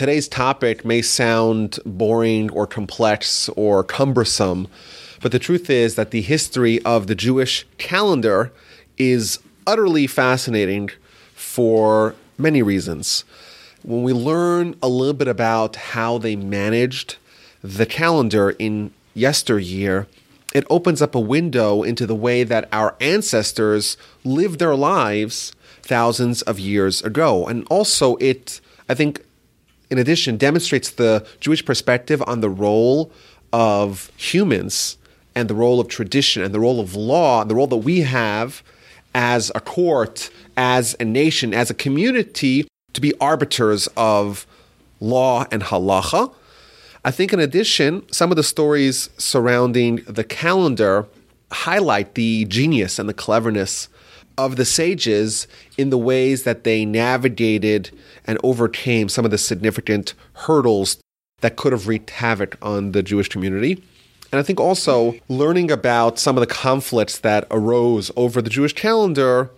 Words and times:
today's 0.00 0.28
topic 0.28 0.82
may 0.82 1.02
sound 1.02 1.78
boring 1.84 2.48
or 2.52 2.66
complex 2.66 3.50
or 3.50 3.84
cumbersome, 3.84 4.66
but 5.20 5.30
the 5.30 5.38
truth 5.38 5.68
is 5.68 5.94
that 5.94 6.10
the 6.10 6.22
history 6.22 6.80
of 6.86 7.06
the 7.06 7.14
Jewish 7.14 7.66
calendar 7.76 8.50
is 8.96 9.40
utterly 9.66 10.06
fascinating 10.06 10.88
for 11.34 12.14
many 12.38 12.62
reasons. 12.62 13.24
When 13.82 14.02
we 14.02 14.14
learn 14.14 14.74
a 14.82 14.88
little 14.88 15.12
bit 15.12 15.28
about 15.28 15.76
how 15.76 16.16
they 16.16 16.34
managed 16.34 17.16
the 17.62 17.84
calendar 17.84 18.52
in 18.58 18.94
yesteryear, 19.12 20.06
it 20.54 20.64
opens 20.70 21.02
up 21.02 21.14
a 21.14 21.20
window 21.20 21.82
into 21.82 22.06
the 22.06 22.14
way 22.14 22.42
that 22.42 22.70
our 22.72 22.96
ancestors 23.02 23.98
lived 24.24 24.60
their 24.60 24.74
lives 24.74 25.52
thousands 25.82 26.40
of 26.40 26.58
years 26.58 27.02
ago. 27.02 27.46
And 27.46 27.66
also, 27.68 28.16
it, 28.16 28.62
I 28.88 28.94
think, 28.94 29.20
in 29.90 29.98
addition, 29.98 30.36
demonstrates 30.36 30.90
the 30.90 31.26
Jewish 31.40 31.64
perspective 31.64 32.22
on 32.26 32.40
the 32.40 32.48
role 32.48 33.10
of 33.52 34.10
humans 34.16 34.96
and 35.34 35.48
the 35.48 35.54
role 35.54 35.80
of 35.80 35.88
tradition 35.88 36.42
and 36.42 36.54
the 36.54 36.60
role 36.60 36.80
of 36.80 36.94
law 36.94 37.42
and 37.42 37.50
the 37.50 37.54
role 37.54 37.66
that 37.66 37.78
we 37.78 38.00
have 38.00 38.62
as 39.14 39.50
a 39.54 39.60
court, 39.60 40.30
as 40.56 40.96
a 41.00 41.04
nation, 41.04 41.52
as 41.52 41.70
a 41.70 41.74
community 41.74 42.68
to 42.92 43.00
be 43.00 43.12
arbiters 43.20 43.88
of 43.96 44.46
law 45.00 45.44
and 45.50 45.62
halacha. 45.62 46.32
I 47.04 47.10
think, 47.10 47.32
in 47.32 47.40
addition, 47.40 48.10
some 48.12 48.30
of 48.30 48.36
the 48.36 48.42
stories 48.42 49.08
surrounding 49.16 49.96
the 50.06 50.24
calendar 50.24 51.06
highlight 51.50 52.14
the 52.14 52.44
genius 52.44 52.98
and 52.98 53.08
the 53.08 53.14
cleverness 53.14 53.88
of 54.46 54.56
the 54.56 54.64
sages 54.64 55.46
in 55.76 55.90
the 55.90 55.98
ways 55.98 56.44
that 56.44 56.64
they 56.64 56.84
navigated 56.84 57.90
and 58.26 58.38
overcame 58.42 59.08
some 59.08 59.24
of 59.24 59.30
the 59.30 59.38
significant 59.38 60.14
hurdles 60.32 60.96
that 61.42 61.56
could 61.56 61.72
have 61.72 61.86
wreaked 61.86 62.10
havoc 62.10 62.56
on 62.62 62.92
the 62.92 63.02
Jewish 63.02 63.28
community. 63.28 63.82
And 64.32 64.38
I 64.38 64.42
think 64.42 64.58
also 64.58 65.14
learning 65.28 65.70
about 65.70 66.18
some 66.18 66.36
of 66.36 66.40
the 66.40 66.46
conflicts 66.46 67.18
that 67.18 67.46
arose 67.50 68.10
over 68.16 68.40
the 68.40 68.50
Jewish 68.50 68.72
calendar, 68.72 69.50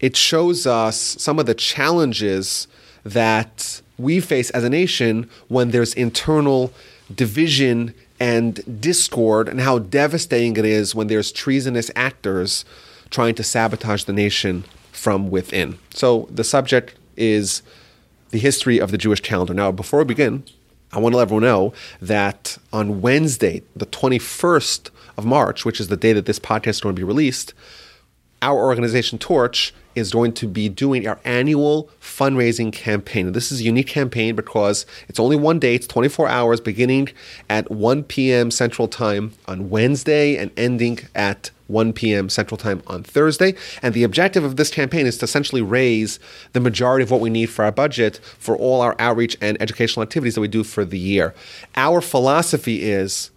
it 0.00 0.16
shows 0.16 0.66
us 0.66 0.96
some 0.96 1.38
of 1.38 1.46
the 1.46 1.54
challenges 1.54 2.66
that 3.04 3.80
we 3.96 4.20
face 4.20 4.50
as 4.50 4.64
a 4.64 4.70
nation 4.70 5.30
when 5.48 5.70
there's 5.70 5.94
internal 5.94 6.72
division 7.14 7.94
and 8.20 8.80
discord, 8.80 9.48
and 9.48 9.60
how 9.60 9.78
devastating 9.78 10.56
it 10.56 10.64
is 10.64 10.94
when 10.94 11.08
there's 11.08 11.32
treasonous 11.32 11.90
actors 11.96 12.64
trying 13.12 13.34
to 13.36 13.44
sabotage 13.44 14.04
the 14.04 14.12
nation 14.12 14.64
from 14.90 15.30
within. 15.30 15.78
So 15.94 16.28
the 16.30 16.44
subject 16.44 16.96
is 17.16 17.62
the 18.30 18.38
history 18.38 18.78
of 18.78 18.90
the 18.90 18.98
Jewish 18.98 19.20
calendar. 19.20 19.54
Now, 19.54 19.70
before 19.70 20.00
we 20.00 20.06
begin, 20.06 20.44
I 20.92 20.98
want 20.98 21.12
to 21.12 21.18
let 21.18 21.22
everyone 21.22 21.44
know 21.44 21.72
that 22.00 22.58
on 22.72 23.00
Wednesday, 23.00 23.62
the 23.76 23.86
21st 23.86 24.90
of 25.16 25.24
March, 25.24 25.64
which 25.64 25.80
is 25.80 25.88
the 25.88 25.96
day 25.96 26.12
that 26.12 26.26
this 26.26 26.38
podcast 26.38 26.68
is 26.68 26.80
going 26.80 26.94
to 26.94 27.00
be 27.00 27.04
released, 27.04 27.54
our 28.42 28.58
organization 28.58 29.18
Torch 29.18 29.72
is 29.94 30.10
going 30.10 30.32
to 30.32 30.48
be 30.48 30.68
doing 30.68 31.06
our 31.06 31.20
annual 31.24 31.88
fundraising 32.00 32.72
campaign. 32.72 33.32
This 33.32 33.52
is 33.52 33.60
a 33.60 33.64
unique 33.64 33.86
campaign 33.86 34.34
because 34.34 34.84
it's 35.08 35.20
only 35.20 35.36
one 35.36 35.58
day, 35.58 35.74
it's 35.74 35.86
24 35.86 36.28
hours, 36.28 36.60
beginning 36.60 37.10
at 37.48 37.70
1 37.70 38.04
p.m. 38.04 38.50
Central 38.50 38.88
Time 38.88 39.32
on 39.46 39.70
Wednesday 39.70 40.36
and 40.36 40.50
ending 40.56 41.00
at 41.14 41.50
1 41.72 41.92
p.m. 41.92 42.28
Central 42.28 42.58
Time 42.58 42.82
on 42.86 43.02
Thursday. 43.02 43.54
And 43.82 43.94
the 43.94 44.04
objective 44.04 44.44
of 44.44 44.56
this 44.56 44.70
campaign 44.70 45.06
is 45.06 45.18
to 45.18 45.24
essentially 45.24 45.62
raise 45.62 46.20
the 46.52 46.60
majority 46.60 47.02
of 47.02 47.10
what 47.10 47.20
we 47.20 47.30
need 47.30 47.46
for 47.46 47.64
our 47.64 47.72
budget 47.72 48.20
for 48.38 48.56
all 48.56 48.80
our 48.80 48.94
outreach 48.98 49.36
and 49.40 49.60
educational 49.60 50.02
activities 50.02 50.34
that 50.34 50.40
we 50.40 50.48
do 50.48 50.62
for 50.62 50.84
the 50.84 50.98
year. 50.98 51.34
Our 51.74 52.00
philosophy 52.00 52.82
is 52.82 53.30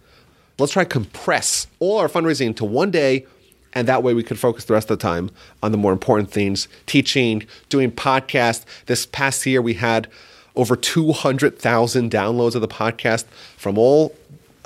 let's 0.58 0.72
try 0.72 0.84
to 0.84 0.88
compress 0.88 1.66
all 1.80 1.98
our 1.98 2.08
fundraising 2.08 2.46
into 2.46 2.64
one 2.64 2.90
day 2.90 3.26
and 3.74 3.86
that 3.88 4.02
way 4.02 4.14
we 4.14 4.22
could 4.22 4.38
focus 4.38 4.64
the 4.64 4.72
rest 4.72 4.90
of 4.90 4.98
the 4.98 5.02
time 5.02 5.30
on 5.62 5.70
the 5.70 5.78
more 5.78 5.92
important 5.92 6.30
things 6.30 6.66
teaching 6.86 7.46
doing 7.68 7.90
podcasts 7.90 8.64
this 8.86 9.04
past 9.04 9.44
year 9.44 9.60
we 9.60 9.74
had 9.74 10.08
over 10.56 10.74
200,000 10.74 12.10
downloads 12.10 12.54
of 12.54 12.62
the 12.62 12.68
podcast 12.68 13.26
from 13.58 13.76
all 13.76 14.16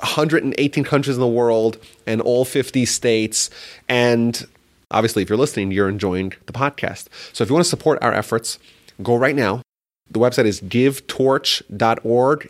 118 0.01 0.83
countries 0.83 1.15
in 1.15 1.21
the 1.21 1.27
world 1.27 1.77
and 2.05 2.21
all 2.21 2.45
50 2.45 2.85
states 2.85 3.49
and 3.87 4.47
obviously 4.89 5.21
if 5.23 5.29
you're 5.29 5.37
listening 5.37 5.71
you're 5.71 5.89
enjoying 5.89 6.33
the 6.45 6.53
podcast 6.53 7.07
so 7.33 7.43
if 7.43 7.49
you 7.49 7.53
want 7.53 7.63
to 7.63 7.69
support 7.69 8.01
our 8.01 8.13
efforts 8.13 8.59
go 9.01 9.15
right 9.15 9.35
now 9.35 9.61
the 10.09 10.19
website 10.19 10.45
is 10.45 10.59
givetorch.org 10.61 12.47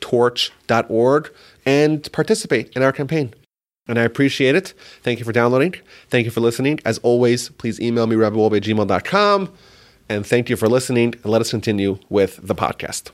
givetorch.org 0.00 1.32
and 1.64 2.12
participate 2.12 2.70
in 2.76 2.82
our 2.82 2.92
campaign 2.92 3.32
and 3.88 3.98
I 3.98 4.02
appreciate 4.02 4.54
it. 4.54 4.74
Thank 5.02 5.18
you 5.20 5.24
for 5.24 5.32
downloading. 5.32 5.74
Thank 6.08 6.24
you 6.24 6.30
for 6.30 6.40
listening. 6.40 6.80
As 6.84 6.98
always, 6.98 7.50
please 7.50 7.80
email 7.80 8.06
me, 8.06 8.16
rebbewold 8.16 8.56
at 8.56 8.62
gmail.com. 8.62 9.52
And 10.08 10.26
thank 10.26 10.50
you 10.50 10.56
for 10.56 10.68
listening. 10.68 11.14
And 11.22 11.26
let 11.26 11.40
us 11.40 11.50
continue 11.50 11.98
with 12.08 12.38
the 12.42 12.54
podcast. 12.54 13.10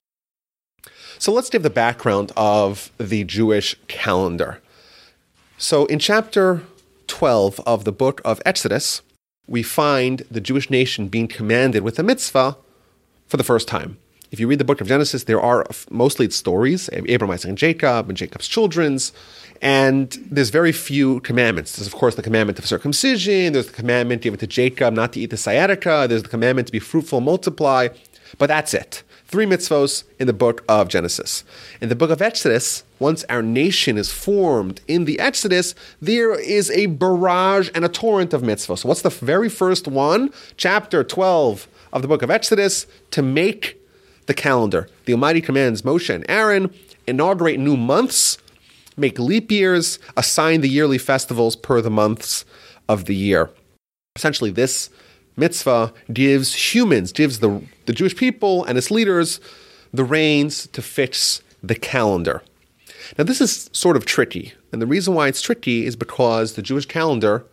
So 1.19 1.33
let's 1.33 1.51
give 1.51 1.63
the 1.63 1.71
background 1.71 2.33
of 2.37 2.91
the 2.99 3.25
Jewish 3.25 3.77
calendar. 3.89 4.61
So 5.59 5.87
in 5.87 5.99
chapter 5.99 6.63
12 7.07 7.61
of 7.61 7.85
the 7.85 7.93
book 7.93 8.21
of 8.25 8.43
Exodus, 8.45 9.03
we 9.47 9.63
find 9.63 10.23
the 10.31 10.41
Jewish 10.41 10.71
nation 10.71 11.09
being 11.09 11.29
commanded 11.29 11.83
with 11.83 11.99
a 11.99 12.03
mitzvah 12.03 12.57
for 13.27 13.37
the 13.37 13.45
first 13.45 13.69
time. 13.69 13.99
If 14.31 14.41
you 14.41 14.49
read 14.49 14.59
the 14.59 14.65
book 14.65 14.81
of 14.81 14.89
Genesis, 14.89 15.25
there 15.25 15.41
are 15.41 15.67
mostly 15.91 16.31
stories 16.31 16.89
Abraham, 16.93 17.35
Isaac, 17.35 17.51
and 17.51 17.59
Jacob, 17.59 18.09
and 18.09 18.17
Jacob's 18.17 18.49
children's. 18.49 19.13
And 19.61 20.11
there's 20.31 20.49
very 20.49 20.73
few 20.73 21.21
commandments. 21.21 21.77
There's, 21.77 21.87
of 21.87 21.95
course, 21.95 22.15
the 22.15 22.23
commandment 22.23 22.59
of 22.59 22.67
circumcision. 22.67 23.53
There's 23.53 23.67
the 23.67 23.75
commandment 23.75 24.23
given 24.23 24.39
to 24.41 24.47
Jacob 24.47 24.95
not 24.95 25.13
to 25.13 25.21
eat 25.21 25.31
the 25.31 25.37
sciatica. 25.37 26.07
There's 26.09 26.23
the 26.23 26.31
commandment 26.31 26.67
to 26.69 26.73
be 26.73 26.79
fruitful, 26.79 27.21
multiply. 27.21 27.89
But 28.39 28.47
that's 28.47 28.73
it. 28.73 29.03
Three 29.33 29.47
mitzvos 29.47 30.05
in 30.19 30.27
the 30.27 30.35
book 30.35 30.63
of 30.69 30.89
Genesis. 30.89 31.43
In 31.81 31.89
the 31.89 31.97
book 31.97 32.11
of 32.11 32.21
Exodus, 32.21 32.85
once 32.99 33.25
our 33.31 33.41
nation 33.41 33.97
is 33.97 34.13
formed 34.13 34.83
in 34.87 35.07
the 35.07 35.19
Exodus, 35.19 35.75
there 36.03 36.39
is 36.39 36.71
a 36.71 36.85
barrage 36.85 37.71
and 37.75 37.83
a 37.83 37.89
torrent 37.89 38.35
of 38.35 38.43
mitzvos. 38.43 38.81
So, 38.81 38.89
what's 38.89 39.01
the 39.01 39.09
very 39.09 39.49
first 39.49 39.89
one? 39.89 40.35
Chapter 40.59 41.03
12 41.03 41.67
of 41.95 42.03
the 42.03 42.09
book 42.09 42.21
of 42.21 42.31
Exodus 42.31 42.87
to 43.13 43.23
make 43.23 43.81
the 44.27 44.35
calendar. 44.35 44.91
The 45.07 45.15
Almighty 45.15 45.41
commands 45.41 45.81
Moshe 45.81 46.15
and 46.15 46.27
Aaron 46.29 46.71
inaugurate 47.07 47.59
new 47.59 47.79
months 47.79 48.37
make 48.99 49.19
leap 49.19 49.51
years, 49.51 49.99
assign 50.15 50.61
the 50.61 50.69
yearly 50.69 50.99
festivals 50.99 51.57
per 51.57 51.81
the 51.81 51.91
months 51.91 52.45
of 52.87 53.07
the 53.07 53.15
year. 53.15 53.49
Essentially, 54.15 54.51
this 54.51 54.91
mitzvah 55.37 55.93
gives 56.13 56.75
humans, 56.75 57.13
gives 57.13 57.41
the, 57.41 57.63
the 57.87 57.93
Jewish 57.93 58.17
people 58.17 58.65
and 58.65 58.77
its 58.79 58.91
leaders 58.91 59.41
the 59.93 60.05
reins 60.05 60.67
to 60.69 60.83
fix 60.83 61.43
the 61.63 61.75
calendar. 61.75 62.43
Now, 63.19 63.25
this 63.25 63.41
is 63.41 63.69
sort 63.73 63.97
of 63.97 64.05
tricky. 64.05 64.53
And 64.73 64.81
the 64.81 64.87
reason 64.87 65.15
why 65.15 65.29
it's 65.29 65.43
tricky 65.43 65.85
is 65.85 65.97
because 65.97 66.55
the 66.55 66.63
Jewish 66.63 66.87
calendar 66.87 67.45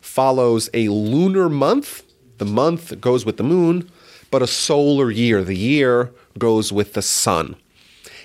follows 0.00 0.70
a 0.72 0.88
lunar 0.88 1.48
month. 1.48 2.04
The 2.38 2.44
month 2.44 3.00
goes 3.00 3.26
with 3.26 3.36
the 3.36 3.42
moon, 3.42 3.90
but 4.30 4.42
a 4.42 4.46
solar 4.46 5.10
year. 5.10 5.42
The 5.42 5.56
year 5.56 6.12
goes 6.38 6.72
with 6.72 6.92
the 6.92 7.02
sun. 7.02 7.56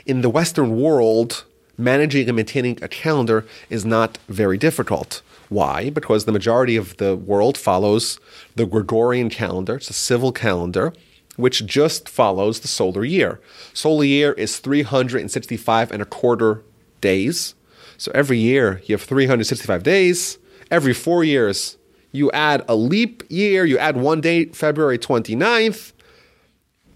In 0.06 0.22
the 0.22 0.30
Western 0.30 0.80
world, 0.80 1.46
managing 1.78 2.28
and 2.28 2.36
maintaining 2.36 2.78
a 2.84 2.88
calendar 2.88 3.46
is 3.70 3.86
not 3.86 4.20
very 4.28 4.58
difficult. 4.58 5.22
Why? 5.54 5.92
Because 5.92 6.26
the 6.26 6.32
majority 6.32 6.76
of 6.76 6.98
the 6.98 7.16
world 7.16 7.58
follows 7.58 8.20
the 8.56 8.66
Gregorian 8.66 9.30
calendar, 9.30 9.76
it's 9.76 9.90
a 9.90 9.94
civil 9.94 10.32
calendar, 10.32 10.94
which 11.36 11.66
just 11.66 12.10
follows 12.10 12.60
the 12.60 12.68
solar 12.68 13.06
year. 13.06 13.40
Solar 13.74 14.04
year 14.04 14.34
is 14.34 14.58
365 14.58 15.92
and 15.92 16.02
a 16.02 16.06
quarter 16.06 16.64
days. 17.02 17.54
So 17.98 18.12
every 18.16 18.40
year 18.40 18.82
you 18.86 18.96
have 18.96 19.04
365 19.04 19.84
days. 19.84 20.40
Every 20.72 20.94
four 20.94 21.24
years 21.24 21.78
you 22.12 22.32
add 22.32 22.64
a 22.68 22.76
leap 22.76 23.24
year, 23.30 23.66
you 23.66 23.78
add 23.78 23.98
one 23.98 24.22
day, 24.22 24.46
February 24.46 24.98
29th. 24.98 25.94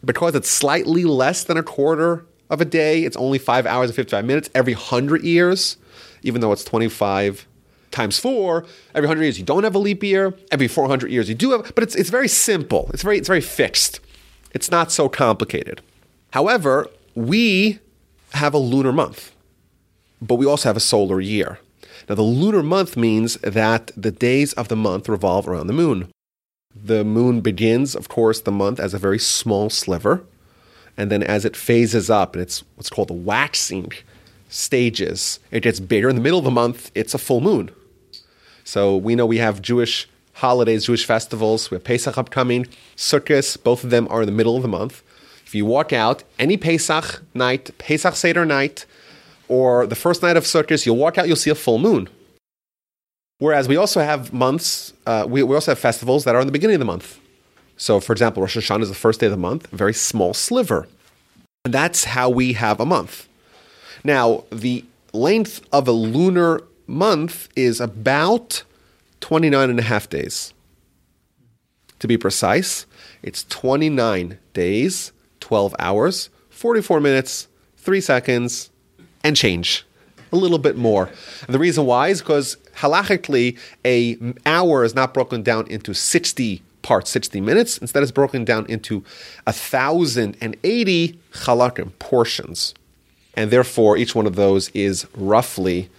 Because 0.04 0.36
it's 0.36 0.50
slightly 0.50 1.04
less 1.04 1.44
than 1.44 1.58
a 1.58 1.64
quarter 1.64 2.26
of 2.50 2.62
a 2.62 2.66
day. 2.66 3.04
It's 3.04 3.18
only 3.18 3.38
five 3.38 3.66
hours 3.66 3.90
and 3.90 3.96
55 3.96 4.26
minutes 4.26 4.50
every 4.56 4.74
100 4.74 5.24
years, 5.24 5.78
even 6.24 6.42
though 6.42 6.52
it's 6.52 6.64
25 6.64 7.47
times 7.98 8.20
four. 8.20 8.66
Every 8.94 9.08
100 9.08 9.24
years, 9.24 9.40
you 9.40 9.46
don't 9.46 9.64
have 9.64 9.76
a 9.76 9.80
leap 9.80 10.04
year. 10.04 10.34
Every 10.52 10.68
400 10.68 11.12
years, 11.12 11.28
you 11.28 11.36
do 11.36 11.52
have, 11.52 11.74
but 11.76 11.84
it's, 11.84 11.96
it's 11.96 12.10
very 12.10 12.28
simple. 12.28 12.90
It's 12.94 13.04
very, 13.04 13.18
it's 13.18 13.28
very 13.28 13.42
fixed. 13.42 14.00
It's 14.52 14.72
not 14.72 14.92
so 14.92 15.10
complicated. 15.10 15.82
However, 16.32 16.88
we 17.16 17.80
have 18.34 18.54
a 18.54 18.60
lunar 18.60 18.94
month, 18.94 19.32
but 20.22 20.36
we 20.36 20.46
also 20.46 20.70
have 20.70 20.78
a 20.78 20.82
solar 20.82 21.20
year. 21.20 21.60
Now, 22.08 22.16
the 22.16 22.22
lunar 22.22 22.64
month 22.64 22.96
means 22.96 23.36
that 23.38 23.92
the 23.98 24.12
days 24.12 24.54
of 24.54 24.68
the 24.68 24.76
month 24.76 25.10
revolve 25.10 25.48
around 25.48 25.68
the 25.68 25.74
moon. 25.74 26.10
The 26.76 27.04
moon 27.04 27.42
begins, 27.42 27.96
of 27.96 28.08
course, 28.08 28.40
the 28.42 28.52
month 28.52 28.80
as 28.80 28.94
a 28.94 29.00
very 29.00 29.20
small 29.20 29.70
sliver 29.70 30.24
And 31.00 31.12
then 31.12 31.24
as 31.24 31.46
it 31.46 31.56
phases 31.56 32.10
up, 32.10 32.34
and 32.34 32.42
it's 32.42 32.64
what's 32.76 32.90
called 32.90 33.10
the 33.10 33.14
waxing 33.14 33.92
stages, 34.50 35.40
it 35.52 35.62
gets 35.62 35.80
bigger. 35.80 36.10
In 36.10 36.16
the 36.16 36.22
middle 36.22 36.40
of 36.40 36.46
the 36.46 36.52
month, 36.52 36.92
it's 36.96 37.14
a 37.14 37.20
full 37.20 37.42
moon. 37.42 37.70
So 38.68 38.98
we 38.98 39.16
know 39.16 39.26
we 39.26 39.38
have 39.38 39.62
Jewish 39.62 40.10
holidays, 40.34 40.88
Jewish 40.88 41.06
festivals. 41.06 41.72
We 41.72 41.76
have 41.76 41.86
Pesach 41.86 42.18
upcoming, 42.18 42.68
Sukkot, 42.98 43.64
both 43.64 43.86
of 43.86 43.92
them 43.92 44.10
are 44.10 44.24
in 44.24 44.26
the 44.26 44.34
middle 44.34 44.58
of 44.58 44.62
the 44.62 44.68
month. 44.68 45.04
If 45.46 45.56
you 45.56 45.66
walk 45.66 45.94
out 45.94 46.24
any 46.38 46.58
Pesach 46.58 47.24
night, 47.34 47.72
Pesach 47.78 48.14
Seder 48.18 48.46
night, 48.46 48.86
or 49.48 49.88
the 49.88 49.96
first 49.96 50.22
night 50.22 50.36
of 50.36 50.44
Sukkot, 50.44 50.86
you'll 50.86 50.98
walk 50.98 51.18
out, 51.18 51.30
you'll 51.30 51.38
see 51.38 51.50
a 51.50 51.56
full 51.56 51.78
moon. 51.78 52.10
Whereas 53.40 53.70
we 53.70 53.78
also 53.78 54.02
have 54.02 54.34
months, 54.34 54.92
uh, 55.06 55.26
we, 55.30 55.44
we 55.44 55.56
also 55.56 55.72
have 55.72 55.80
festivals 55.80 56.26
that 56.26 56.36
are 56.36 56.42
in 56.42 56.48
the 56.48 56.52
beginning 56.52 56.76
of 56.76 56.80
the 56.80 56.86
month. 56.86 57.22
So, 57.78 58.02
for 58.02 58.12
example, 58.12 58.42
Rosh 58.42 58.58
Hashanah 58.58 58.82
is 58.82 58.90
the 58.90 58.96
first 58.96 59.22
day 59.22 59.28
of 59.28 59.32
the 59.32 59.38
month, 59.38 59.72
a 59.72 59.78
very 59.78 59.94
small 59.94 60.34
sliver. 60.34 60.90
And 61.64 61.74
that's 61.74 62.04
how 62.04 62.30
we 62.30 62.52
have 62.54 62.82
a 62.82 62.86
month. 62.86 63.30
Now, 64.04 64.44
the 64.52 64.84
length 65.14 65.62
of 65.72 65.88
a 65.88 65.94
lunar 65.94 66.64
month 66.88 67.50
is 67.56 67.80
about 67.80 68.64
29 69.20 69.70
and 69.70 69.80
a 69.80 69.84
half 69.84 70.10
days. 70.10 70.54
To 72.00 72.08
be 72.08 72.18
precise, 72.18 72.86
it's 73.24 73.44
29 73.46 74.38
days, 74.54 75.12
12 75.40 75.76
hours, 75.80 76.30
44 76.50 77.00
minutes, 77.00 77.48
3 77.78 78.02
seconds, 78.02 78.70
and 79.24 79.36
change. 79.36 79.86
A 80.32 80.36
little 80.36 80.60
bit 80.60 80.78
more. 80.78 81.10
And 81.46 81.56
the 81.56 81.60
reason 81.60 81.86
why 81.86 82.10
is 82.10 82.22
because 82.22 82.58
halachically, 82.76 83.58
a 83.86 84.18
hour 84.46 84.84
is 84.84 84.94
not 84.94 85.14
broken 85.14 85.42
down 85.42 85.68
into 85.68 85.94
60 85.94 86.62
parts, 86.82 87.10
60 87.10 87.42
minutes. 87.42 87.78
Instead, 87.78 88.04
it's 88.04 88.12
broken 88.12 88.46
down 88.46 88.66
into 88.68 89.04
1,080 89.46 91.20
halakim, 91.34 91.92
portions. 92.00 92.74
And 93.36 93.52
therefore, 93.52 93.98
each 93.98 94.16
one 94.16 94.26
of 94.26 94.36
those 94.36 94.70
is 94.70 95.08
roughly 95.16 95.90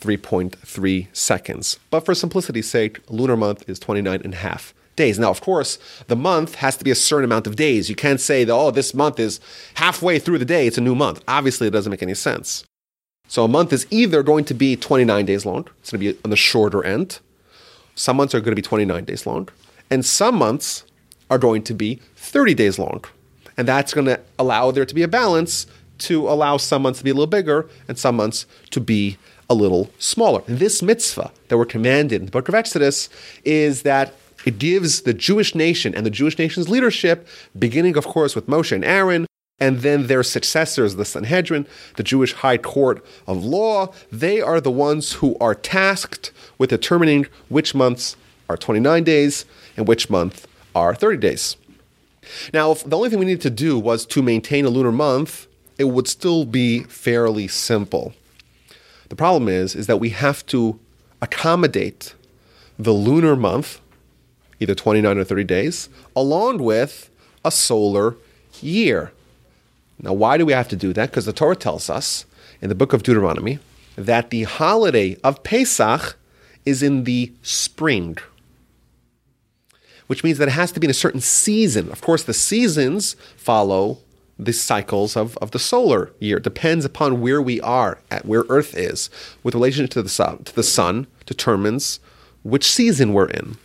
3.3 0.00 1.08
seconds. 1.14 1.78
But 1.90 2.04
for 2.04 2.14
simplicity's 2.14 2.70
sake, 2.70 3.00
lunar 3.08 3.36
month 3.36 3.68
is 3.68 3.78
29 3.78 4.20
and 4.22 4.34
a 4.34 4.36
half 4.36 4.74
days. 4.96 5.18
Now, 5.18 5.30
of 5.30 5.40
course, 5.40 5.78
the 6.08 6.16
month 6.16 6.56
has 6.56 6.76
to 6.78 6.84
be 6.84 6.90
a 6.90 6.94
certain 6.94 7.24
amount 7.24 7.46
of 7.46 7.56
days. 7.56 7.88
You 7.88 7.96
can't 7.96 8.20
say 8.20 8.44
that, 8.44 8.52
oh, 8.52 8.70
this 8.70 8.94
month 8.94 9.20
is 9.20 9.40
halfway 9.74 10.18
through 10.18 10.38
the 10.38 10.44
day, 10.44 10.66
it's 10.66 10.78
a 10.78 10.80
new 10.80 10.94
month. 10.94 11.22
Obviously, 11.28 11.68
it 11.68 11.72
doesn't 11.72 11.90
make 11.90 12.02
any 12.02 12.14
sense. 12.14 12.64
So 13.28 13.44
a 13.44 13.48
month 13.48 13.72
is 13.72 13.86
either 13.90 14.22
going 14.22 14.44
to 14.46 14.54
be 14.54 14.76
29 14.76 15.26
days 15.26 15.44
long, 15.44 15.68
it's 15.80 15.90
going 15.90 16.02
to 16.02 16.12
be 16.12 16.18
on 16.24 16.30
the 16.30 16.36
shorter 16.36 16.84
end. 16.84 17.20
Some 17.94 18.16
months 18.16 18.34
are 18.34 18.40
going 18.40 18.52
to 18.52 18.56
be 18.56 18.62
29 18.62 19.04
days 19.04 19.26
long, 19.26 19.48
and 19.90 20.04
some 20.04 20.36
months 20.36 20.84
are 21.30 21.38
going 21.38 21.62
to 21.64 21.74
be 21.74 22.00
30 22.16 22.54
days 22.54 22.78
long. 22.78 23.04
And 23.56 23.66
that's 23.66 23.94
going 23.94 24.06
to 24.06 24.20
allow 24.38 24.70
there 24.70 24.84
to 24.84 24.94
be 24.94 25.02
a 25.02 25.08
balance 25.08 25.66
to 25.98 26.28
allow 26.28 26.58
some 26.58 26.82
months 26.82 26.98
to 26.98 27.04
be 27.04 27.10
a 27.10 27.14
little 27.14 27.26
bigger 27.26 27.68
and 27.88 27.98
some 27.98 28.16
months 28.16 28.44
to 28.70 28.80
be 28.80 29.16
a 29.48 29.54
little 29.54 29.90
smaller. 29.98 30.42
This 30.46 30.82
mitzvah 30.82 31.30
that 31.48 31.56
we're 31.56 31.66
commanded 31.66 32.20
in 32.20 32.26
the 32.26 32.32
book 32.32 32.48
of 32.48 32.54
Exodus 32.54 33.08
is 33.44 33.82
that 33.82 34.14
it 34.44 34.58
gives 34.58 35.02
the 35.02 35.14
Jewish 35.14 35.54
nation 35.54 35.94
and 35.94 36.06
the 36.06 36.10
Jewish 36.10 36.38
nation's 36.38 36.68
leadership, 36.68 37.26
beginning, 37.58 37.96
of 37.96 38.06
course, 38.06 38.34
with 38.34 38.46
Moshe 38.46 38.72
and 38.72 38.84
Aaron, 38.84 39.26
and 39.58 39.78
then 39.80 40.06
their 40.06 40.22
successors, 40.22 40.96
the 40.96 41.04
Sanhedrin, 41.04 41.66
the 41.96 42.02
Jewish 42.02 42.34
high 42.34 42.58
court 42.58 43.04
of 43.26 43.44
law, 43.44 43.92
they 44.12 44.40
are 44.40 44.60
the 44.60 44.70
ones 44.70 45.14
who 45.14 45.36
are 45.40 45.54
tasked 45.54 46.30
with 46.58 46.70
determining 46.70 47.26
which 47.48 47.74
months 47.74 48.16
are 48.48 48.56
29 48.56 49.02
days 49.02 49.46
and 49.76 49.88
which 49.88 50.10
month 50.10 50.46
are 50.74 50.94
30 50.94 51.16
days. 51.16 51.56
Now, 52.52 52.72
if 52.72 52.84
the 52.84 52.96
only 52.96 53.08
thing 53.08 53.18
we 53.18 53.24
needed 53.24 53.42
to 53.42 53.50
do 53.50 53.78
was 53.78 54.04
to 54.06 54.22
maintain 54.22 54.64
a 54.64 54.68
lunar 54.68 54.92
month, 54.92 55.46
it 55.78 55.84
would 55.84 56.08
still 56.08 56.44
be 56.44 56.82
fairly 56.84 57.48
simple. 57.48 58.14
The 59.08 59.16
problem 59.16 59.48
is, 59.48 59.74
is 59.74 59.86
that 59.86 60.00
we 60.00 60.10
have 60.10 60.44
to 60.46 60.78
accommodate 61.22 62.14
the 62.78 62.92
lunar 62.92 63.36
month, 63.36 63.80
either 64.60 64.74
29 64.74 65.18
or 65.18 65.24
30 65.24 65.44
days, 65.44 65.88
along 66.14 66.58
with 66.58 67.10
a 67.44 67.50
solar 67.50 68.16
year. 68.60 69.12
Now, 70.00 70.12
why 70.12 70.36
do 70.36 70.44
we 70.44 70.52
have 70.52 70.68
to 70.68 70.76
do 70.76 70.92
that? 70.92 71.10
Because 71.10 71.24
the 71.24 71.32
Torah 71.32 71.56
tells 71.56 71.88
us 71.88 72.26
in 72.60 72.68
the 72.68 72.74
book 72.74 72.92
of 72.92 73.02
Deuteronomy 73.02 73.58
that 73.96 74.30
the 74.30 74.42
holiday 74.42 75.16
of 75.24 75.42
Pesach 75.42 76.16
is 76.66 76.82
in 76.82 77.04
the 77.04 77.32
spring, 77.42 78.18
which 80.06 80.22
means 80.22 80.38
that 80.38 80.48
it 80.48 80.52
has 80.52 80.72
to 80.72 80.80
be 80.80 80.86
in 80.86 80.90
a 80.90 80.94
certain 80.94 81.20
season. 81.20 81.90
Of 81.90 82.02
course, 82.02 82.22
the 82.22 82.34
seasons 82.34 83.14
follow 83.36 83.98
the 84.38 84.52
cycles 84.52 85.16
of, 85.16 85.36
of 85.38 85.52
the 85.52 85.58
solar 85.58 86.12
year. 86.18 86.36
It 86.38 86.42
depends 86.44 86.84
upon 86.84 87.20
where 87.20 87.40
we 87.40 87.60
are, 87.60 87.98
at 88.10 88.26
where 88.26 88.44
Earth 88.48 88.76
is, 88.76 89.08
with 89.42 89.54
relation 89.54 89.88
to 89.88 90.02
the 90.02 90.08
sun, 90.08 90.44
to 90.44 90.54
the 90.54 90.62
sun 90.62 91.06
determines 91.24 92.00
which 92.42 92.64
season 92.64 93.12
we're 93.12 93.28
in. 93.28 93.56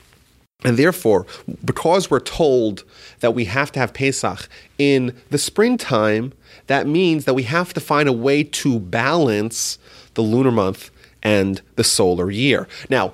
And 0.63 0.77
therefore, 0.77 1.25
because 1.65 2.11
we're 2.11 2.19
told 2.19 2.83
that 3.19 3.33
we 3.33 3.45
have 3.45 3.71
to 3.73 3.79
have 3.79 3.93
Pesach 3.93 4.47
in 4.77 5.15
the 5.29 5.37
springtime, 5.37 6.33
that 6.67 6.87
means 6.87 7.25
that 7.25 7.33
we 7.33 7.43
have 7.43 7.73
to 7.73 7.79
find 7.79 8.07
a 8.07 8.13
way 8.13 8.43
to 8.43 8.79
balance 8.79 9.79
the 10.13 10.21
lunar 10.21 10.51
month 10.51 10.91
and 11.23 11.61
the 11.75 11.83
solar 11.83 12.29
year. 12.29 12.67
Now, 12.89 13.13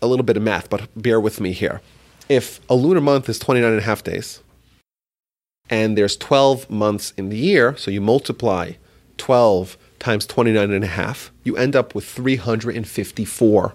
a 0.00 0.06
little 0.06 0.24
bit 0.24 0.36
of 0.36 0.42
math, 0.42 0.70
but 0.70 0.88
bear 0.94 1.20
with 1.20 1.40
me 1.40 1.52
here. 1.52 1.80
If 2.28 2.60
a 2.70 2.74
lunar 2.74 3.00
month 3.00 3.28
is 3.28 3.38
29 3.38 3.68
and 3.68 3.80
a 3.80 3.84
half 3.84 4.04
days, 4.04 4.40
and 5.74 5.98
there's 5.98 6.16
12 6.16 6.70
months 6.70 7.12
in 7.16 7.30
the 7.30 7.36
year, 7.36 7.76
so 7.76 7.90
you 7.90 8.00
multiply 8.00 8.74
12 9.16 9.76
times 9.98 10.24
29 10.24 10.70
and 10.70 10.84
a 10.84 10.86
half, 10.86 11.32
you 11.42 11.56
end 11.56 11.74
up 11.74 11.96
with 11.96 12.04
354. 12.04 13.74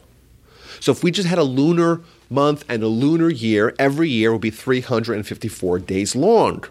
So 0.79 0.93
if 0.93 1.03
we 1.03 1.11
just 1.11 1.27
had 1.27 1.37
a 1.37 1.43
lunar 1.43 1.99
month 2.29 2.63
and 2.69 2.81
a 2.83 2.87
lunar 2.87 3.29
year, 3.29 3.75
every 3.77 4.07
year 4.07 4.31
would 4.31 4.39
be 4.39 4.49
354 4.49 5.79
days 5.79 6.15
long. 6.15 6.63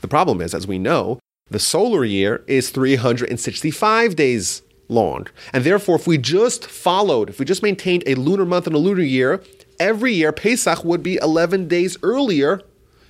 The 0.00 0.08
problem 0.08 0.40
is, 0.40 0.54
as 0.54 0.66
we 0.66 0.76
know, 0.76 1.20
the 1.48 1.60
solar 1.60 2.04
year 2.04 2.42
is 2.48 2.70
365 2.70 4.16
days 4.16 4.62
long. 4.88 5.28
And 5.52 5.62
therefore, 5.62 5.94
if 5.94 6.08
we 6.08 6.18
just 6.18 6.66
followed, 6.66 7.30
if 7.30 7.38
we 7.38 7.44
just 7.44 7.62
maintained 7.62 8.02
a 8.08 8.16
lunar 8.16 8.44
month 8.44 8.66
and 8.66 8.74
a 8.74 8.80
lunar 8.80 9.02
year, 9.02 9.40
every 9.78 10.14
year 10.14 10.32
Pesach 10.32 10.82
would 10.82 11.04
be 11.04 11.16
11 11.22 11.68
days 11.68 11.96
earlier 12.02 12.60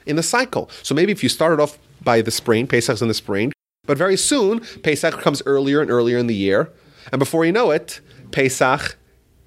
in 0.07 0.17
the 0.17 0.23
cycle. 0.23 0.71
So 0.83 0.95
maybe 0.95 1.13
if 1.13 1.23
you 1.23 1.29
started 1.29 1.61
off 1.61 1.79
by 2.03 2.23
the 2.23 2.31
spring, 2.31 2.67
Pesach's 2.67 3.03
in 3.03 3.09
the 3.09 3.15
spring, 3.15 3.53
but 3.85 3.99
very 3.99 4.17
soon 4.17 4.61
Pesach 4.83 5.21
comes 5.21 5.43
earlier 5.47 5.81
and 5.81 5.91
earlier 5.91 6.19
in 6.19 6.27
the 6.27 6.35
year, 6.35 6.71
and 7.11 7.19
before 7.19 7.45
you 7.45 7.53
know 7.53 7.71
it, 7.71 8.01
Pesach 8.31 8.97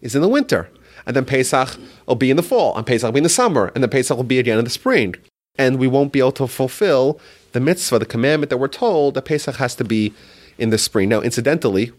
is 0.01 0.15
in 0.15 0.21
the 0.21 0.27
winter, 0.27 0.69
and 1.05 1.15
then 1.15 1.25
Pesach 1.25 1.77
will 2.05 2.15
be 2.15 2.29
in 2.29 2.37
the 2.37 2.43
fall, 2.43 2.75
and 2.77 2.85
Pesach 2.85 3.07
will 3.07 3.13
be 3.13 3.19
in 3.19 3.23
the 3.23 3.29
summer, 3.29 3.71
and 3.73 3.83
then 3.83 3.89
Pesach 3.89 4.15
will 4.15 4.23
be 4.23 4.39
again 4.39 4.57
in 4.57 4.65
the 4.65 4.69
spring, 4.69 5.15
and 5.57 5.79
we 5.79 5.87
won't 5.87 6.11
be 6.11 6.19
able 6.19 6.31
to 6.33 6.47
fulfill 6.47 7.19
the 7.53 7.59
mitzvah, 7.59 7.99
the 7.99 8.05
commandment 8.05 8.49
that 8.49 8.57
we're 8.57 8.67
told 8.67 9.13
that 9.13 9.25
Pesach 9.25 9.55
has 9.55 9.75
to 9.75 9.83
be 9.83 10.13
in 10.57 10.69
the 10.69 10.77
spring. 10.77 11.09
Now, 11.09 11.21
incidentally, 11.21 11.91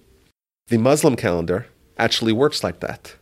the 0.69 0.79
Muslim 0.79 1.17
calendar 1.17 1.67
actually 1.99 2.33
works 2.33 2.63
like 2.63 2.81
that. 2.81 3.15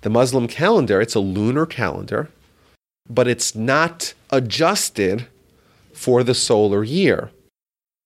The 0.00 0.10
Muslim 0.10 0.48
calendar, 0.48 1.00
it's 1.00 1.14
a 1.14 1.20
lunar 1.20 1.66
calendar, 1.66 2.28
but 3.08 3.28
it's 3.28 3.54
not 3.54 4.14
adjusted 4.30 5.26
for 5.92 6.22
the 6.22 6.34
solar 6.34 6.82
year, 6.82 7.30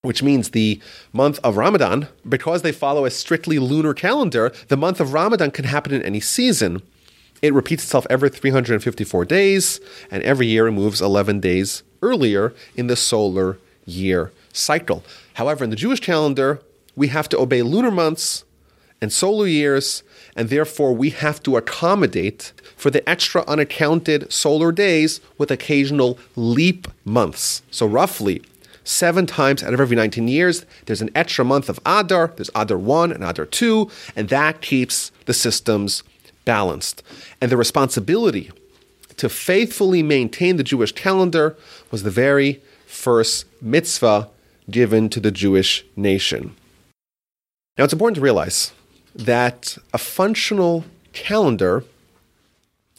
which 0.02 0.22
means 0.22 0.50
the 0.50 0.80
month 1.12 1.38
of 1.42 1.56
Ramadan, 1.56 2.08
because 2.28 2.62
they 2.62 2.72
follow 2.72 3.04
a 3.04 3.10
strictly 3.10 3.58
lunar 3.58 3.94
calendar, 3.94 4.52
the 4.68 4.76
month 4.76 5.00
of 5.00 5.12
Ramadan 5.12 5.50
can 5.50 5.64
happen 5.64 5.92
in 5.92 6.02
any 6.02 6.20
season. 6.20 6.82
It 7.40 7.54
repeats 7.54 7.84
itself 7.84 8.06
every 8.10 8.30
354 8.30 9.24
days, 9.24 9.80
and 10.10 10.22
every 10.24 10.46
year 10.46 10.66
it 10.66 10.72
moves 10.72 11.00
11 11.00 11.40
days 11.40 11.82
earlier 12.02 12.52
in 12.76 12.88
the 12.88 12.96
solar 12.96 13.58
year 13.86 14.32
cycle. 14.52 15.04
However, 15.34 15.62
in 15.62 15.70
the 15.70 15.76
Jewish 15.76 16.00
calendar, 16.00 16.60
we 16.96 17.08
have 17.08 17.28
to 17.28 17.38
obey 17.38 17.62
lunar 17.62 17.92
months 17.92 18.44
and 19.00 19.12
solar 19.12 19.46
years, 19.46 20.02
and 20.34 20.48
therefore 20.48 20.92
we 20.94 21.10
have 21.10 21.42
to 21.44 21.56
accommodate 21.56 22.52
for 22.76 22.90
the 22.90 23.06
extra 23.08 23.44
unaccounted 23.46 24.32
solar 24.32 24.72
days 24.72 25.20
with 25.36 25.50
occasional 25.50 26.18
leap 26.36 26.88
months. 27.04 27.62
So, 27.70 27.86
roughly 27.86 28.42
seven 28.84 29.26
times 29.26 29.62
out 29.62 29.74
of 29.74 29.80
every 29.80 29.96
19 29.96 30.28
years, 30.28 30.64
there's 30.86 31.02
an 31.02 31.10
extra 31.14 31.44
month 31.44 31.68
of 31.68 31.78
Adar, 31.84 32.32
there's 32.36 32.50
Adar 32.54 32.78
1 32.78 33.12
and 33.12 33.22
Adar 33.22 33.44
2, 33.44 33.90
and 34.16 34.28
that 34.30 34.62
keeps 34.62 35.12
the 35.26 35.34
systems 35.34 36.02
balanced. 36.44 37.02
And 37.40 37.52
the 37.52 37.56
responsibility 37.56 38.50
to 39.18 39.28
faithfully 39.28 40.02
maintain 40.02 40.56
the 40.56 40.64
Jewish 40.64 40.92
calendar 40.92 41.56
was 41.90 42.02
the 42.02 42.10
very 42.10 42.62
first 42.86 43.44
mitzvah 43.60 44.30
given 44.70 45.08
to 45.10 45.20
the 45.20 45.30
Jewish 45.30 45.84
nation. 45.96 46.54
Now, 47.76 47.84
it's 47.84 47.92
important 47.92 48.16
to 48.16 48.22
realize 48.22 48.72
that 49.14 49.78
a 49.92 49.98
functional 49.98 50.84
calendar 51.12 51.84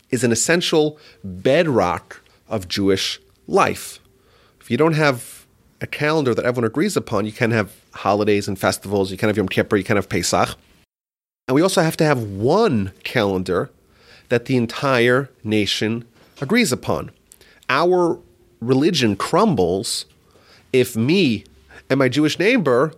is 0.10 0.24
an 0.24 0.32
essential 0.32 0.98
bedrock 1.24 2.22
of 2.48 2.68
Jewish 2.68 3.20
life. 3.48 4.00
If 4.60 4.72
you 4.72 4.78
don't 4.78 4.94
have 4.94 5.46
a 5.82 5.88
calendar 5.88 6.34
that 6.34 6.46
everyone 6.46 6.68
agrees 6.68 6.98
upon, 6.98 7.26
you 7.26 7.32
can't 7.32 7.54
have 7.54 7.74
holidays 7.94 8.48
and 8.48 8.58
festivals, 8.58 9.12
you 9.12 9.18
can't 9.18 9.30
have 9.30 9.38
Yom 9.38 9.48
Kippur, 9.48 9.78
you 9.78 9.84
can't 9.84 9.98
have 9.98 10.10
Pesach. 10.10 10.56
And 11.48 11.56
we 11.56 11.62
also 11.62 11.82
have 11.82 11.98
to 11.98 12.04
have 12.04 12.22
one 12.22 12.92
calendar 13.04 13.72
that 14.30 14.46
the 14.46 14.58
entire 14.58 15.30
nation 15.44 16.06
agrees 16.42 16.72
upon. 16.72 17.12
Our 17.70 18.20
religion 18.62 19.16
crumbles 19.16 20.06
if 20.72 20.96
me 20.96 21.46
and 21.90 21.98
my 21.98 22.10
Jewish 22.10 22.38
neighbor 22.38 22.94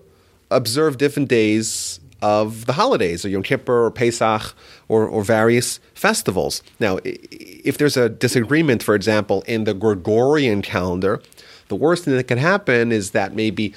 observe 0.50 0.98
different 0.98 1.30
days 1.30 2.00
of 2.22 2.66
the 2.66 2.74
holidays, 2.74 3.26
or 3.26 3.30
Yom 3.30 3.44
Kippur, 3.44 3.86
or 3.86 3.92
Pesach, 3.92 4.54
or, 4.88 5.08
or 5.08 5.24
various 5.24 5.80
festivals. 5.94 6.62
Now, 6.80 7.00
if 7.04 7.78
there's 7.78 7.98
a 7.98 8.10
disagreement, 8.10 8.84
for 8.84 8.96
example, 8.96 9.44
in 9.48 9.64
the 9.64 9.74
Gregorian 9.74 10.62
calendar, 10.62 11.22
the 11.68 11.76
worst 11.76 12.06
thing 12.06 12.16
that 12.16 12.26
can 12.26 12.38
happen 12.38 12.92
is 12.92 13.12
that 13.12 13.34
maybe 13.34 13.74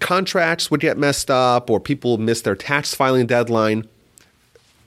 contracts 0.00 0.70
would 0.70 0.80
get 0.80 0.98
messed 0.98 1.30
up, 1.30 1.70
or 1.70 1.80
people 1.80 2.18
miss 2.18 2.42
their 2.42 2.56
tax 2.56 2.94
filing 2.94 3.26
deadline. 3.26 3.88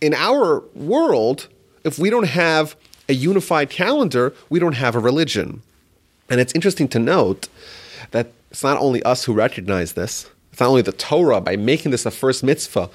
In 0.01 0.13
our 0.13 0.59
world, 0.73 1.47
if 1.83 1.97
we 1.97 2.09
don't 2.09 2.27
have 2.27 2.75
a 3.07 3.13
unified 3.13 3.69
calendar, 3.69 4.33
we 4.49 4.59
don't 4.59 4.73
have 4.73 4.95
a 4.95 4.99
religion. 4.99 5.61
And 6.29 6.41
it's 6.41 6.53
interesting 6.53 6.87
to 6.89 6.99
note 6.99 7.47
that 8.11 8.31
it's 8.51 8.63
not 8.63 8.77
only 8.79 9.03
us 9.03 9.25
who 9.25 9.33
recognize 9.33 9.93
this, 9.93 10.29
it's 10.55 10.61
not 10.61 10.69
only 10.69 10.83
the 10.83 10.93
Torah 10.93 11.41
by 11.41 11.57
making 11.57 11.91
this 11.91 12.05
a 12.05 12.11
first 12.11 12.41
mitzvah, 12.41 12.89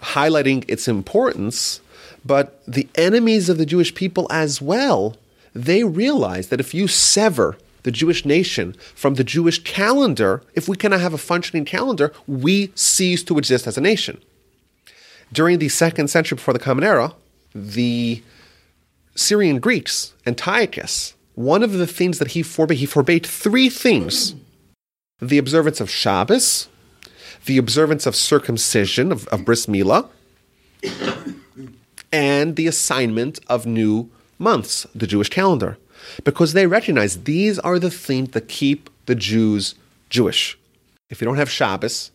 highlighting 0.00 0.64
its 0.66 0.88
importance, 0.88 1.80
but 2.24 2.60
the 2.66 2.88
enemies 2.96 3.48
of 3.48 3.58
the 3.58 3.64
Jewish 3.64 3.94
people 3.94 4.26
as 4.28 4.60
well. 4.60 5.14
They 5.54 5.84
realize 5.84 6.48
that 6.48 6.58
if 6.58 6.74
you 6.74 6.88
sever 6.88 7.56
the 7.84 7.92
Jewish 7.92 8.24
nation 8.24 8.72
from 8.96 9.14
the 9.14 9.22
Jewish 9.22 9.62
calendar, 9.62 10.42
if 10.54 10.68
we 10.68 10.76
cannot 10.76 11.00
have 11.00 11.14
a 11.14 11.18
functioning 11.18 11.64
calendar, 11.64 12.12
we 12.26 12.72
cease 12.74 13.22
to 13.22 13.38
exist 13.38 13.68
as 13.68 13.78
a 13.78 13.80
nation. 13.80 14.20
During 15.32 15.60
the 15.60 15.68
second 15.68 16.08
century 16.08 16.34
before 16.34 16.54
the 16.54 16.58
Common 16.58 16.82
Era, 16.82 17.14
the 17.54 18.20
Syrian 19.14 19.60
Greeks, 19.60 20.12
Antiochus, 20.26 21.14
one 21.36 21.62
of 21.62 21.70
the 21.74 21.86
things 21.86 22.18
that 22.18 22.32
he 22.32 22.42
forbade, 22.42 22.78
he 22.78 22.86
forbade 22.86 23.24
three 23.24 23.70
things 23.70 24.34
the 25.20 25.38
observance 25.38 25.80
of 25.80 25.88
Shabbos, 25.88 26.68
the 27.46 27.58
observance 27.58 28.06
of 28.06 28.14
circumcision, 28.14 29.12
of, 29.12 29.26
of 29.28 29.44
bris 29.44 29.66
milah, 29.66 30.08
and 32.12 32.56
the 32.56 32.66
assignment 32.66 33.40
of 33.48 33.66
new 33.66 34.10
months, 34.38 34.86
the 34.94 35.06
Jewish 35.06 35.28
calendar, 35.28 35.78
because 36.24 36.52
they 36.52 36.66
recognize 36.66 37.24
these 37.24 37.58
are 37.58 37.78
the 37.78 37.90
things 37.90 38.30
that 38.30 38.48
keep 38.48 38.90
the 39.06 39.14
Jews 39.14 39.74
Jewish. 40.08 40.58
If 41.08 41.20
we 41.20 41.24
don't 41.24 41.36
have 41.36 41.50
Shabbos, 41.50 42.10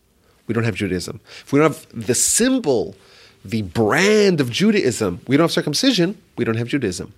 we 0.48 0.54
don't 0.54 0.64
have 0.64 0.76
Judaism. 0.76 1.20
If 1.42 1.52
we 1.52 1.60
don't 1.60 1.74
have 1.74 1.88
the 2.08 2.16
symbol, 2.16 2.96
the 3.44 3.64
brand 3.64 4.42
of 4.42 4.50
Judaism, 4.50 5.22
we 5.28 5.38
don't 5.38 5.46
have 5.46 5.52
circumcision, 5.52 6.18
we 6.38 6.46
don't 6.46 6.58
have 6.58 6.68
Judaism. 6.68 7.14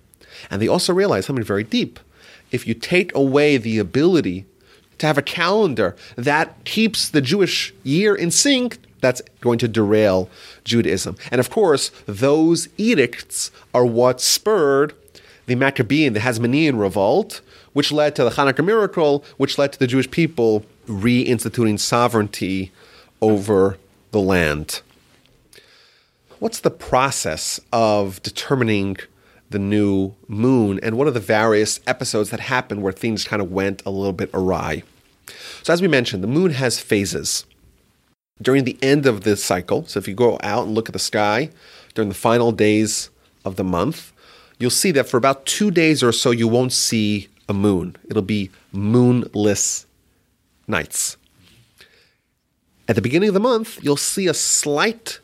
And 0.50 0.62
they 0.62 0.68
also 0.68 0.92
realize 0.92 1.26
something 1.26 1.44
very 1.44 1.64
deep. 1.64 1.98
If 2.50 2.66
you 2.66 2.74
take 2.74 3.14
away 3.14 3.56
the 3.56 3.78
ability 3.78 4.46
to 4.98 5.06
have 5.06 5.18
a 5.18 5.22
calendar 5.22 5.96
that 6.16 6.64
keeps 6.64 7.08
the 7.08 7.20
Jewish 7.20 7.74
year 7.82 8.14
in 8.14 8.30
sync, 8.30 8.78
that's 9.00 9.22
going 9.40 9.58
to 9.60 9.68
derail 9.68 10.28
Judaism. 10.64 11.16
And 11.30 11.38
of 11.40 11.50
course, 11.50 11.90
those 12.06 12.68
edicts 12.76 13.50
are 13.72 13.86
what 13.86 14.20
spurred 14.20 14.94
the 15.46 15.54
Maccabean, 15.54 16.12
the 16.12 16.20
Hasmonean 16.20 16.78
revolt, 16.78 17.40
which 17.72 17.92
led 17.92 18.16
to 18.16 18.24
the 18.24 18.30
Hanukkah 18.30 18.64
miracle, 18.64 19.24
which 19.36 19.56
led 19.56 19.72
to 19.72 19.78
the 19.78 19.86
Jewish 19.86 20.10
people 20.10 20.64
reinstituting 20.86 21.78
sovereignty 21.78 22.72
over 23.20 23.78
the 24.10 24.20
land. 24.20 24.80
What's 26.38 26.60
the 26.60 26.70
process 26.70 27.60
of 27.72 28.22
determining 28.22 28.96
the 29.50 29.58
new 29.58 30.14
moon 30.26 30.78
and 30.82 30.96
what 30.96 31.06
are 31.06 31.12
the 31.12 31.20
various 31.20 31.80
episodes 31.86 32.30
that 32.30 32.40
happened 32.40 32.82
where 32.82 32.92
things 32.92 33.24
kind 33.24 33.40
of 33.40 33.50
went 33.50 33.82
a 33.86 33.90
little 33.90 34.12
bit 34.12 34.30
awry. 34.34 34.82
So, 35.62 35.72
as 35.72 35.82
we 35.82 35.88
mentioned, 35.88 36.22
the 36.22 36.28
moon 36.28 36.52
has 36.52 36.80
phases. 36.80 37.44
During 38.40 38.64
the 38.64 38.78
end 38.80 39.06
of 39.06 39.22
this 39.22 39.42
cycle, 39.42 39.84
so 39.86 39.98
if 39.98 40.06
you 40.06 40.14
go 40.14 40.38
out 40.42 40.66
and 40.66 40.74
look 40.74 40.88
at 40.88 40.92
the 40.92 40.98
sky 40.98 41.50
during 41.94 42.08
the 42.08 42.14
final 42.14 42.52
days 42.52 43.10
of 43.44 43.56
the 43.56 43.64
month, 43.64 44.12
you'll 44.58 44.70
see 44.70 44.92
that 44.92 45.08
for 45.08 45.16
about 45.16 45.44
two 45.44 45.70
days 45.70 46.02
or 46.02 46.12
so, 46.12 46.30
you 46.30 46.46
won't 46.46 46.72
see 46.72 47.28
a 47.48 47.54
moon. 47.54 47.96
It'll 48.08 48.22
be 48.22 48.50
moonless 48.72 49.86
nights. 50.68 51.16
At 52.86 52.94
the 52.94 53.02
beginning 53.02 53.28
of 53.28 53.34
the 53.34 53.40
month, 53.40 53.82
you'll 53.82 53.96
see 53.96 54.28
a 54.28 54.34
slight 54.34 55.18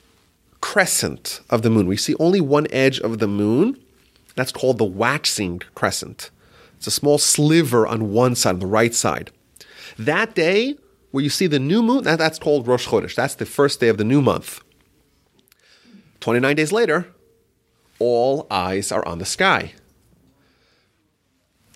crescent 0.61 1.41
of 1.51 1.63
the 1.63 1.71
moon. 1.71 1.87
We 1.87 1.97
see 1.97 2.15
only 2.19 2.41
one 2.41 2.67
edge 2.71 2.99
of 3.01 3.19
the 3.19 3.29
moon 3.29 3.79
that's 4.35 4.53
called 4.53 4.79
the 4.79 4.85
waxing 4.85 5.61
crescent. 5.75 6.31
It's 6.77 6.87
a 6.87 6.91
small 6.91 7.19
sliver 7.19 7.87
on 7.87 8.13
one 8.13 8.35
side, 8.35 8.55
on 8.55 8.59
the 8.59 8.67
right 8.67 8.95
side. 8.95 9.31
That 9.99 10.35
day, 10.35 10.77
where 11.13 11.23
you 11.23 11.31
see 11.31 11.47
the 11.47 11.59
new 11.59 11.83
moon, 11.83 12.05
that, 12.05 12.19
that's 12.19 12.39
called 12.39 12.67
Rosh 12.67 12.89
Chodesh. 12.89 13.15
That's 13.15 13.37
the 13.37 13.47
first 13.47 13.81
day 13.81 13.89
of 13.89 13.99
the 13.99 14.05
new 14.05 14.21
month. 14.21 14.63
29 16.21 16.57
days 16.57 16.73
later, 16.73 17.07
all 17.99 18.47
eyes 18.51 18.91
are 18.91 19.07
on 19.07 19.19
the 19.19 19.25
sky. 19.25 19.73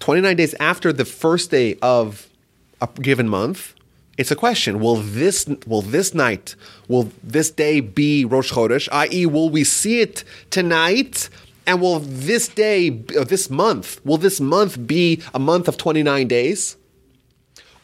29 0.00 0.36
days 0.36 0.54
after 0.58 0.92
the 0.92 1.04
first 1.04 1.50
day 1.50 1.76
of 1.82 2.28
a 2.80 2.88
given 3.00 3.28
month, 3.28 3.74
it's 4.16 4.30
a 4.30 4.36
question: 4.36 4.80
Will 4.80 4.96
this 4.96 5.46
will 5.66 5.82
this 5.82 6.14
night, 6.14 6.56
will 6.88 7.12
this 7.22 7.50
day 7.50 7.80
be 7.80 8.24
Rosh 8.24 8.52
Chodesh? 8.52 8.88
I.e., 8.90 9.26
will 9.26 9.48
we 9.48 9.64
see 9.64 10.00
it 10.00 10.24
tonight? 10.50 11.28
And 11.68 11.82
will 11.82 11.98
this 12.00 12.48
day, 12.48 13.04
uh, 13.14 13.25
this 13.25 13.50
month, 13.50 14.00
will 14.02 14.16
this 14.16 14.40
month 14.40 14.87
be 14.87 15.22
a 15.34 15.38
month 15.38 15.68
of 15.68 15.76
29 15.76 16.26
days? 16.26 16.78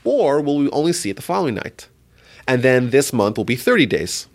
Or 0.04 0.40
will 0.40 0.56
we 0.56 0.70
only 0.70 0.94
see 0.94 1.10
it 1.10 1.16
the 1.16 1.22
following 1.22 1.56
night? 1.56 1.88
And 2.48 2.62
then 2.62 2.90
this 2.90 3.12
month 3.12 3.36
will 3.36 3.44
be 3.44 3.56
30 3.56 3.84
days. 3.84 4.26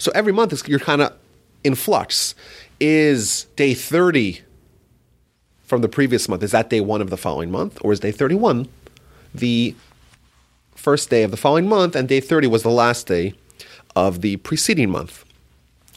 So 0.00 0.10
every 0.12 0.32
month 0.32 0.52
is, 0.52 0.66
you're 0.66 0.80
kind 0.80 1.02
of 1.02 1.16
in 1.62 1.76
flux. 1.76 2.34
Is 2.80 3.44
day 3.54 3.74
30 3.74 4.40
from 5.62 5.80
the 5.80 5.88
previous 5.88 6.28
month, 6.28 6.42
is 6.42 6.50
that 6.50 6.68
day 6.68 6.80
one 6.80 7.00
of 7.00 7.10
the 7.10 7.16
following 7.16 7.52
month? 7.52 7.78
Or 7.82 7.92
is 7.92 8.00
day 8.00 8.10
31 8.10 8.68
the 9.32 9.76
first 10.74 11.10
day 11.10 11.22
of 11.22 11.30
the 11.30 11.36
following 11.36 11.68
month? 11.68 11.94
And 11.94 12.08
day 12.08 12.18
30 12.18 12.48
was 12.48 12.64
the 12.64 12.70
last 12.70 13.06
day 13.06 13.34
of 13.94 14.20
the 14.20 14.36
preceding 14.38 14.90
month. 14.90 15.24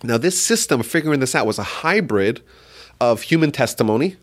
Now, 0.04 0.18
this 0.18 0.42
system 0.42 0.80
of 0.80 0.88
figuring 0.88 1.20
this 1.20 1.36
out 1.36 1.46
was 1.46 1.60
a 1.60 1.64
hybrid 1.64 2.42
of 3.00 3.22
human 3.22 3.52
testimony, 3.52 4.18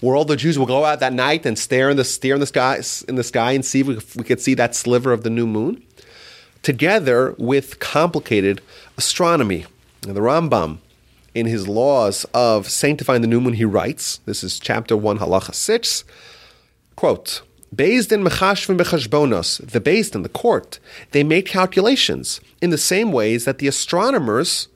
where 0.00 0.16
all 0.16 0.24
the 0.24 0.36
Jews 0.36 0.58
will 0.58 0.66
go 0.66 0.84
out 0.84 1.00
that 1.00 1.12
night 1.12 1.44
and 1.44 1.58
stare 1.58 1.90
in 1.90 1.96
the 1.96 2.04
stare 2.04 2.34
in 2.34 2.40
the 2.40 2.46
sky 2.46 2.80
in 3.08 3.14
the 3.14 3.24
sky 3.24 3.52
and 3.52 3.64
see 3.64 3.80
if 3.80 4.16
we 4.16 4.24
could 4.24 4.40
see 4.40 4.54
that 4.54 4.74
sliver 4.74 5.12
of 5.12 5.22
the 5.22 5.30
new 5.30 5.46
moon, 5.46 5.82
together 6.62 7.34
with 7.38 7.78
complicated 7.78 8.60
astronomy. 8.96 9.66
Now, 10.06 10.14
the 10.14 10.20
Rambam, 10.20 10.78
in 11.34 11.46
his 11.46 11.68
laws 11.68 12.24
of 12.32 12.68
sanctifying 12.68 13.20
the 13.20 13.28
new 13.28 13.40
moon, 13.40 13.54
he 13.54 13.64
writes, 13.64 14.20
this 14.24 14.42
is 14.42 14.58
chapter 14.58 14.96
one, 14.96 15.18
halacha 15.18 15.54
six, 15.54 16.04
quote. 16.94 17.42
Beis 17.74 18.08
Din 18.08 18.22
Mechashvim 18.22 18.78
Bechashbonos, 18.78 19.70
the 19.70 19.80
Beis 19.80 20.10
Din 20.10 20.22
the 20.22 20.28
court, 20.30 20.78
they 21.10 21.24
made 21.24 21.44
calculations 21.44 22.40
in 22.62 22.70
the 22.70 22.78
same 22.78 23.12
ways 23.12 23.44
that 23.44 23.58
the 23.58 23.66
astronomers 23.66 24.68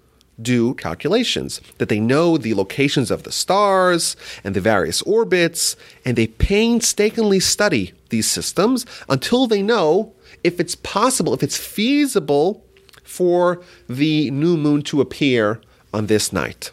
do 0.42 0.74
calculations, 0.74 1.60
that 1.78 1.88
they 1.88 2.00
know 2.00 2.36
the 2.36 2.54
locations 2.54 3.10
of 3.10 3.22
the 3.22 3.32
stars 3.32 4.16
and 4.44 4.54
the 4.54 4.60
various 4.60 5.02
orbits, 5.02 5.76
and 6.04 6.16
they 6.16 6.26
painstakingly 6.26 7.40
study 7.40 7.92
these 8.10 8.30
systems 8.30 8.86
until 9.08 9.46
they 9.46 9.62
know 9.62 10.12
if 10.42 10.58
it's 10.60 10.74
possible, 10.74 11.34
if 11.34 11.42
it's 11.42 11.56
feasible 11.56 12.64
for 13.02 13.62
the 13.88 14.30
new 14.30 14.56
moon 14.56 14.82
to 14.82 15.00
appear 15.00 15.60
on 15.92 16.06
this 16.06 16.32
night. 16.32 16.70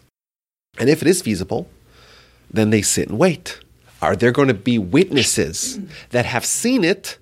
And 0.78 0.88
if 0.88 1.02
it 1.02 1.08
is 1.08 1.22
feasible, 1.22 1.68
then 2.50 2.70
they 2.70 2.82
sit 2.82 3.08
and 3.08 3.18
wait. 3.18 3.58
Are 4.00 4.14
there 4.14 4.32
going 4.32 4.48
to 4.48 4.54
be 4.54 4.78
witnesses 4.78 5.80
that 6.10 6.24
have 6.24 6.44
seen 6.44 6.84
it 6.84 7.18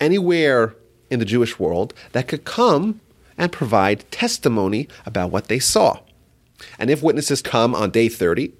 anywhere 0.00 0.74
in 1.10 1.18
the 1.18 1.24
Jewish 1.24 1.58
world 1.58 1.92
that 2.12 2.28
could 2.28 2.44
come 2.44 3.00
and 3.36 3.52
provide 3.52 4.10
testimony 4.10 4.88
about 5.06 5.30
what 5.30 5.48
they 5.48 5.58
saw. 5.58 6.00
And 6.78 6.90
if 6.90 7.02
witnesses 7.02 7.42
come 7.42 7.74
on 7.74 7.90
day 7.90 8.08
30, 8.08 8.52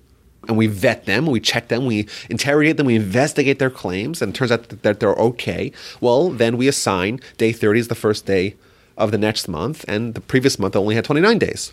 and 0.49 0.57
we 0.57 0.67
vet 0.67 1.07
them, 1.07 1.27
we 1.27 1.41
check 1.41 1.69
them, 1.69 1.87
we 1.87 2.07
interrogate 2.29 2.77
them, 2.77 2.87
we 2.87 2.97
investigate 2.97 3.59
their 3.59 3.71
claims, 3.71 4.21
and 4.21 4.35
it 4.35 4.37
turns 4.37 4.53
out 4.53 4.69
that 4.83 5.01
they're 5.01 5.15
okay, 5.15 5.73
well, 6.01 6.31
then 6.31 6.57
we 6.57 6.69
assign 6.69 7.21
day 7.39 7.53
30 7.53 7.81
as 7.81 7.89
the 7.89 7.95
first 7.95 8.27
day 8.27 8.57
of 8.97 9.11
the 9.11 9.19
next 9.19 9.49
month, 9.49 9.85
and 9.89 10.15
the 10.15 10.21
previous 10.21 10.59
month 10.59 10.77
only 10.77 10.95
had 10.95 11.05
29 11.05 11.39
days. 11.39 11.73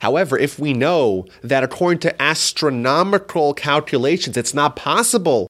However, 0.00 0.36
if 0.36 0.58
we 0.58 0.72
know 0.72 1.26
that 1.42 1.62
according 1.62 2.00
to 2.00 2.20
astronomical 2.22 3.54
calculations, 3.54 4.36
it's 4.36 4.52
not 4.52 4.74
possible 4.74 5.46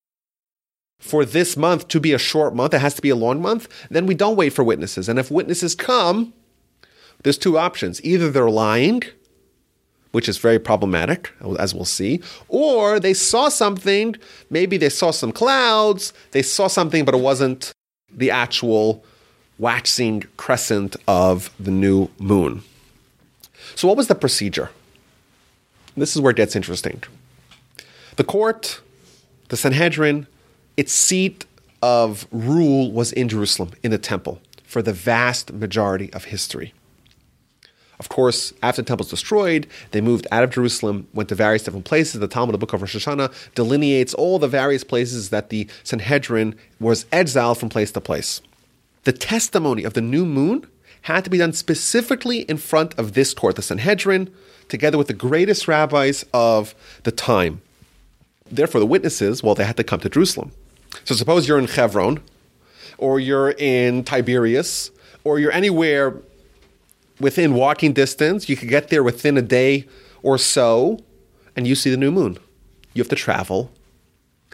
for 1.03 1.25
this 1.25 1.57
month 1.57 1.89
to 1.89 1.99
be 1.99 2.13
a 2.13 2.19
short 2.19 2.55
month, 2.55 2.73
it 2.73 2.81
has 2.81 2.95
to 2.95 3.03
be 3.03 3.11
a 3.11 3.17
long 3.17 3.43
month, 3.43 3.69
then 3.91 4.07
we 4.07 4.15
don't 4.15 4.37
wait 4.37 4.53
for 4.53 4.63
witnesses. 4.63 5.09
And 5.09 5.19
if 5.19 5.33
witnesses 5.33 5.75
come, 5.75 6.33
there's 7.25 7.37
two 7.37 7.59
options. 7.59 8.03
Either 8.05 8.31
they're 8.31 8.49
lying, 8.49 9.03
which 10.13 10.29
is 10.29 10.39
very 10.39 10.61
problematic, 10.61 11.33
as 11.59 11.75
we'll 11.75 11.85
see, 11.85 12.23
or 12.47 13.01
they 13.01 13.15
saw 13.15 13.49
something, 13.49 14.15
maybe 14.49 14.77
they 14.77 14.89
saw 14.89 15.11
some 15.11 15.33
clouds, 15.33 16.13
they 16.31 16.41
saw 16.41 16.69
something, 16.69 17.05
but 17.05 17.17
it 17.17 17.21
wasn't 17.21 17.73
the 18.09 18.31
actual 18.31 19.05
waxing 19.59 20.23
crescent 20.37 20.95
of 21.09 21.51
the 21.59 21.73
new 21.73 22.09
moon. 22.21 22.63
So, 23.75 23.89
what 23.89 23.97
was 23.97 24.07
the 24.07 24.15
procedure? 24.15 24.71
This 25.97 26.15
is 26.15 26.23
where 26.23 26.31
it 26.31 26.37
gets 26.37 26.55
interesting. 26.55 27.03
The 28.17 28.25
court, 28.25 28.81
the 29.49 29.57
Sanhedrin, 29.57 30.29
its 30.76 30.93
seat 30.93 31.45
of 31.83 32.26
rule 32.31 32.93
was 32.93 33.12
in 33.12 33.29
Jerusalem, 33.29 33.73
in 33.83 33.91
the 33.91 33.99
temple, 33.99 34.41
for 34.64 34.83
the 34.83 34.93
vast 34.93 35.52
majority 35.52 36.12
of 36.12 36.25
history. 36.25 36.73
Of 37.99 38.09
course, 38.09 38.52
after 38.62 38.83
the 38.83 38.87
temple 38.87 39.05
was 39.05 39.11
destroyed, 39.11 39.69
they 39.93 40.00
moved 40.00 40.26
out 40.33 40.43
of 40.43 40.50
Jerusalem, 40.50 41.07
went 41.14 41.29
to 41.29 41.37
various 41.37 41.62
different 41.62 41.85
places. 41.85 42.19
The 42.19 42.26
Talmud, 42.26 42.52
the 42.52 42.59
book 42.59 42.73
of 42.73 42.81
Rosh 42.81 42.97
Hashanah, 42.97 43.33
delineates 43.55 44.12
all 44.14 44.41
the 44.41 44.49
various 44.49 44.83
places 44.83 45.31
that 45.31 45.50
the 45.50 45.69
Sanhedrin 45.85 46.57
was 46.81 47.07
exiled 47.12 47.59
from 47.59 47.69
place 47.69 47.93
to 47.93 48.00
place. 48.00 48.41
The 49.05 49.12
testimony 49.12 49.85
of 49.85 49.95
the 49.95 50.00
new 50.00 50.25
moon 50.25 50.67
had 51.02 51.23
to 51.25 51.31
be 51.31 51.38
done 51.38 51.52
specifically 51.52 52.41
in 52.43 52.57
front 52.57 52.99
of 52.99 53.12
this 53.12 53.35
court, 53.35 53.57
the 53.57 53.62
Sanhedrin, 53.62 54.33
together 54.69 54.99
with 54.99 55.09
the 55.09 55.14
greatest 55.14 55.69
rabbis 55.69 56.25
of 56.33 56.75
the 57.05 57.12
time. 57.12 57.62
Therefore, 58.50 58.81
the 58.81 58.87
witnesses, 58.87 59.43
well, 59.43 59.55
they 59.55 59.64
had 59.64 59.76
to 59.76 59.85
come 59.85 60.00
to 60.00 60.09
Jerusalem. 60.09 60.52
So 61.05 61.15
suppose 61.15 61.49
you're 61.49 61.59
in 61.59 61.67
Hebron, 61.67 62.21
or 62.99 63.19
you're 63.19 63.51
in 63.53 64.05
Tiberias, 64.05 64.91
or 65.25 65.39
you're 65.39 65.53
anywhere 65.53 66.21
within 67.21 67.55
walking 67.55 67.93
distance. 67.93 68.49
You 68.49 68.57
could 68.57 68.69
get 68.69 68.89
there 68.89 69.03
within 69.03 69.37
a 69.37 69.43
day 69.43 69.87
or 70.23 70.39
so, 70.39 70.99
and 71.57 71.67
you 71.67 71.75
see 71.75 71.91
the 71.91 71.97
new 71.97 72.11
moon. 72.11 72.39
You 72.95 73.01
have 73.01 73.09
to 73.11 73.17
travel 73.17 73.71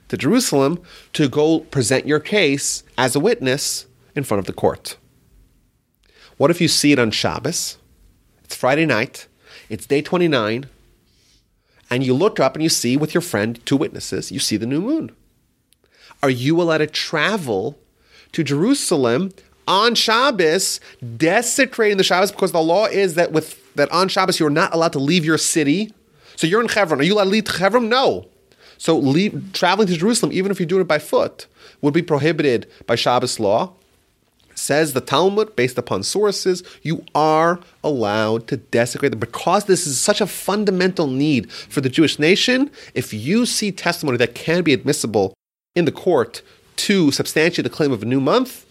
to 0.08 0.16
Jerusalem 0.16 0.82
to 1.12 1.28
go 1.28 1.60
present 1.60 2.06
your 2.06 2.20
case 2.20 2.82
as 2.96 3.14
a 3.14 3.20
witness 3.20 3.86
in 4.14 4.24
front 4.24 4.38
of 4.38 4.46
the 4.46 4.52
court. 4.52 4.96
What 6.36 6.50
if 6.50 6.60
you 6.60 6.68
see 6.68 6.92
it 6.92 6.98
on 6.98 7.10
Shabbos? 7.10 7.78
It's 8.44 8.54
Friday 8.54 8.86
night, 8.86 9.26
it's 9.68 9.86
day 9.86 10.00
29, 10.00 10.66
and 11.90 12.04
you 12.04 12.14
look 12.14 12.40
up 12.40 12.54
and 12.54 12.62
you 12.62 12.68
see 12.68 12.96
with 12.96 13.12
your 13.12 13.20
friend, 13.20 13.64
two 13.66 13.76
witnesses, 13.76 14.32
you 14.32 14.38
see 14.38 14.56
the 14.56 14.66
new 14.66 14.80
moon. 14.80 15.14
Are 16.22 16.30
you 16.30 16.60
allowed 16.60 16.78
to 16.78 16.86
travel 16.86 17.78
to 18.32 18.42
Jerusalem 18.42 19.30
on 19.68 19.94
Shabbos, 19.94 20.80
desecrating 21.16 21.98
the 21.98 22.04
Shabbos 22.04 22.32
because 22.32 22.52
the 22.52 22.60
law 22.60 22.86
is 22.86 23.14
that 23.14 23.32
with 23.32 23.74
that 23.74 23.92
on 23.92 24.08
Shabbos 24.08 24.40
you're 24.40 24.50
not 24.50 24.74
allowed 24.74 24.94
to 24.94 24.98
leave 24.98 25.24
your 25.24 25.38
city. 25.38 25.92
So 26.36 26.46
you're 26.46 26.60
in 26.60 26.68
Hebron. 26.68 27.00
Are 27.00 27.04
you 27.04 27.14
allowed 27.14 27.24
to 27.24 27.30
leave 27.30 27.46
Hebron? 27.46 27.88
No. 27.88 28.26
So 28.78 28.96
leave, 28.96 29.50
traveling 29.52 29.88
to 29.88 29.96
Jerusalem, 29.96 30.32
even 30.32 30.50
if 30.50 30.58
you're 30.58 30.66
doing 30.66 30.82
it 30.82 30.88
by 30.88 30.98
foot, 30.98 31.46
would 31.80 31.94
be 31.94 32.02
prohibited 32.02 32.68
by 32.86 32.94
Shabbos 32.94 33.38
law. 33.38 33.72
Says 34.54 34.92
the 34.92 35.00
Talmud, 35.00 35.54
based 35.54 35.78
upon 35.78 36.02
sources, 36.02 36.64
you 36.82 37.04
are 37.14 37.60
allowed 37.84 38.48
to 38.48 38.56
desecrate 38.56 39.10
them 39.10 39.20
because 39.20 39.66
this 39.66 39.86
is 39.86 40.00
such 40.00 40.20
a 40.20 40.26
fundamental 40.26 41.06
need 41.06 41.52
for 41.52 41.80
the 41.80 41.88
Jewish 41.88 42.18
nation. 42.18 42.70
If 42.94 43.12
you 43.12 43.46
see 43.46 43.70
testimony 43.70 44.18
that 44.18 44.34
can 44.34 44.64
be 44.64 44.72
admissible 44.72 45.34
in 45.78 45.84
the 45.84 45.92
court 45.92 46.42
to 46.76 47.10
substantiate 47.12 47.64
the 47.64 47.70
claim 47.70 47.92
of 47.92 48.02
a 48.02 48.06
new 48.06 48.20
month, 48.20 48.66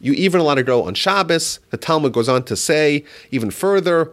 you 0.00 0.12
even 0.12 0.40
allowed 0.40 0.54
to 0.54 0.62
go 0.62 0.84
on 0.84 0.94
Shabbos. 0.94 1.58
The 1.70 1.76
Talmud 1.76 2.12
goes 2.12 2.28
on 2.28 2.44
to 2.44 2.56
say 2.56 3.04
even 3.30 3.50
further 3.50 4.12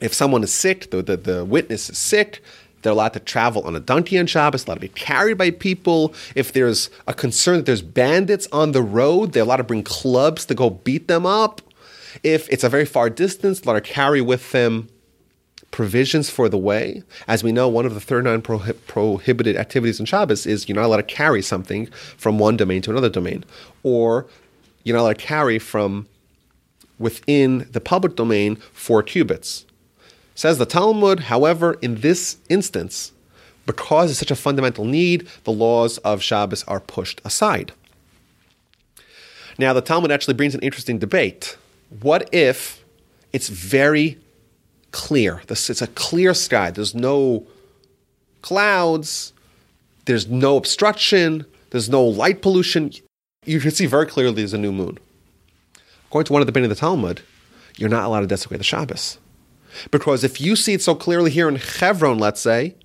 if 0.00 0.14
someone 0.14 0.42
is 0.42 0.52
sick, 0.52 0.90
the, 0.90 1.02
the, 1.02 1.16
the 1.16 1.44
witness 1.44 1.90
is 1.90 1.98
sick, 1.98 2.42
they're 2.80 2.92
allowed 2.92 3.12
to 3.12 3.20
travel 3.20 3.62
on 3.62 3.76
a 3.76 3.80
donkey 3.80 4.18
on 4.18 4.26
Shabbos, 4.26 4.66
allowed 4.66 4.76
to 4.76 4.80
be 4.80 4.88
carried 4.88 5.38
by 5.38 5.50
people. 5.50 6.14
If 6.34 6.52
there's 6.52 6.90
a 7.06 7.14
concern 7.14 7.58
that 7.58 7.66
there's 7.66 7.82
bandits 7.82 8.48
on 8.50 8.72
the 8.72 8.82
road, 8.82 9.32
they're 9.32 9.44
allowed 9.44 9.58
to 9.58 9.64
bring 9.64 9.84
clubs 9.84 10.44
to 10.46 10.54
go 10.54 10.70
beat 10.70 11.06
them 11.06 11.24
up. 11.24 11.60
If 12.24 12.48
it's 12.50 12.64
a 12.64 12.68
very 12.68 12.84
far 12.84 13.08
distance, 13.08 13.60
they're 13.60 13.72
allowed 13.72 13.84
to 13.84 13.92
carry 13.92 14.20
with 14.20 14.50
them 14.50 14.88
provisions 15.72 16.30
for 16.30 16.48
the 16.48 16.58
way. 16.58 17.02
As 17.26 17.42
we 17.42 17.50
know, 17.50 17.66
one 17.66 17.84
of 17.84 17.94
the 17.94 18.00
39 18.00 18.42
prohi- 18.42 18.76
prohibited 18.86 19.56
activities 19.56 19.98
in 19.98 20.06
Shabbos 20.06 20.46
is 20.46 20.68
you're 20.68 20.76
not 20.76 20.84
allowed 20.84 20.98
to 20.98 21.02
carry 21.02 21.42
something 21.42 21.86
from 22.16 22.38
one 22.38 22.56
domain 22.56 22.82
to 22.82 22.90
another 22.90 23.08
domain. 23.08 23.44
Or 23.82 24.26
you're 24.84 24.96
not 24.96 25.02
allowed 25.02 25.18
to 25.18 25.26
carry 25.26 25.58
from 25.58 26.06
within 26.98 27.66
the 27.72 27.80
public 27.80 28.14
domain 28.14 28.56
four 28.72 29.02
cubits. 29.02 29.66
Says 30.34 30.58
the 30.58 30.66
Talmud, 30.66 31.20
however, 31.20 31.74
in 31.82 31.96
this 31.96 32.36
instance, 32.48 33.12
because 33.66 34.10
it's 34.10 34.18
such 34.18 34.30
a 34.30 34.36
fundamental 34.36 34.84
need, 34.84 35.26
the 35.44 35.52
laws 35.52 35.98
of 35.98 36.22
Shabbos 36.22 36.64
are 36.64 36.80
pushed 36.80 37.20
aside. 37.24 37.72
Now, 39.58 39.72
the 39.72 39.80
Talmud 39.80 40.10
actually 40.10 40.34
brings 40.34 40.54
an 40.54 40.60
interesting 40.60 40.98
debate. 40.98 41.56
What 42.00 42.28
if 42.32 42.84
it's 43.32 43.48
very 43.48 44.18
clear? 44.92 45.42
It's 45.48 45.82
a 45.82 45.86
clear 45.88 46.34
sky. 46.34 46.70
There's 46.70 46.94
no 46.94 47.46
clouds, 48.42 49.32
there's 50.04 50.28
no 50.28 50.56
obstruction, 50.56 51.44
there's 51.70 51.88
no 51.88 52.04
light 52.04 52.42
pollution 52.42 52.92
you 53.44 53.58
can 53.58 53.72
see 53.72 53.86
very 53.86 54.06
clearly 54.06 54.34
there's 54.34 54.52
a 54.52 54.58
new 54.58 54.72
moon. 54.72 54.98
According 56.06 56.26
to 56.26 56.32
one 56.32 56.42
of 56.42 56.46
the 56.46 56.52
Bnei 56.52 56.64
of 56.64 56.68
the 56.68 56.76
Talmud, 56.76 57.22
you're 57.76 57.88
not 57.88 58.04
allowed 58.04 58.20
to 58.20 58.26
desecrate 58.26 58.58
the 58.58 58.64
Shabbos. 58.64 59.18
Because 59.90 60.22
if 60.22 60.40
you 60.40 60.54
see 60.54 60.74
it 60.74 60.82
so 60.82 60.94
clearly 60.94 61.30
here 61.30 61.48
in 61.48 61.56
Hebron, 61.56 62.18
let's 62.18 62.40
say, 62.40 62.76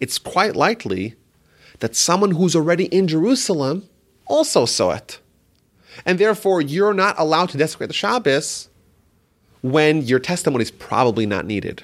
it's 0.00 0.18
quite 0.18 0.56
likely 0.56 1.14
that 1.78 1.96
someone 1.96 2.32
who's 2.32 2.56
already 2.56 2.86
in 2.86 3.08
Jerusalem 3.08 3.88
also 4.26 4.66
saw 4.66 4.90
it. 4.90 5.18
And 6.04 6.18
therefore, 6.18 6.60
you're 6.60 6.94
not 6.94 7.18
allowed 7.18 7.50
to 7.50 7.58
desecrate 7.58 7.88
the 7.88 7.94
Shabbos 7.94 8.68
when 9.62 10.02
your 10.02 10.18
testimony 10.18 10.62
is 10.62 10.70
probably 10.70 11.26
not 11.26 11.46
needed. 11.46 11.82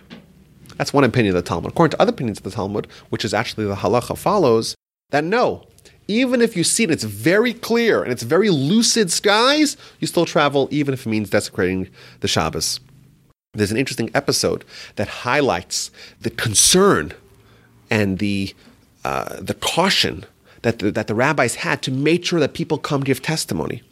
That's 0.77 0.93
one 0.93 1.05
opinion 1.05 1.37
of 1.37 1.43
the 1.43 1.49
Talmud. 1.49 1.73
According 1.73 1.93
to 1.93 2.03
other 2.03 2.11
opinions 2.11 2.39
of 2.39 2.45
the 2.45 2.51
Talmud, 2.51 2.87
which 3.11 3.25
is 3.25 3.33
actually 3.33 3.67
the 3.67 3.77
halacha, 3.77 4.17
follows 4.17 4.75
that 5.11 5.25
no, 5.25 5.67
even 6.09 6.41
if 6.41 6.57
you 6.57 6.65
see 6.65 6.85
it, 6.85 6.91
it's 6.91 7.05
very 7.05 7.53
clear 7.53 8.03
and 8.03 8.13
it's 8.13 8.23
very 8.23 8.51
lucid 8.51 9.11
skies, 9.11 9.77
you 10.01 10.07
still 10.07 10.27
travel, 10.27 10.69
even 10.71 10.95
if 10.95 11.07
it 11.07 11.11
means 11.11 11.31
desecrating 11.31 11.89
the 12.21 12.29
Shabbos. 12.29 12.81
There's 13.55 13.71
an 13.71 13.79
interesting 13.79 14.11
episode 14.15 14.65
that 14.97 15.09
highlights 15.09 15.91
the 16.21 16.31
concern 16.31 17.13
and 17.91 18.19
the, 18.19 18.55
uh, 19.05 19.41
the 19.41 19.55
caution 19.55 20.25
that 20.63 20.79
the, 20.81 20.91
that 20.91 21.07
the 21.07 21.15
rabbis 21.15 21.57
had 21.57 21.81
to 21.83 21.91
make 21.91 22.25
sure 22.25 22.41
that 22.41 22.53
people 22.53 22.77
come 22.77 23.03
give 23.03 23.23
testimony. 23.23 23.83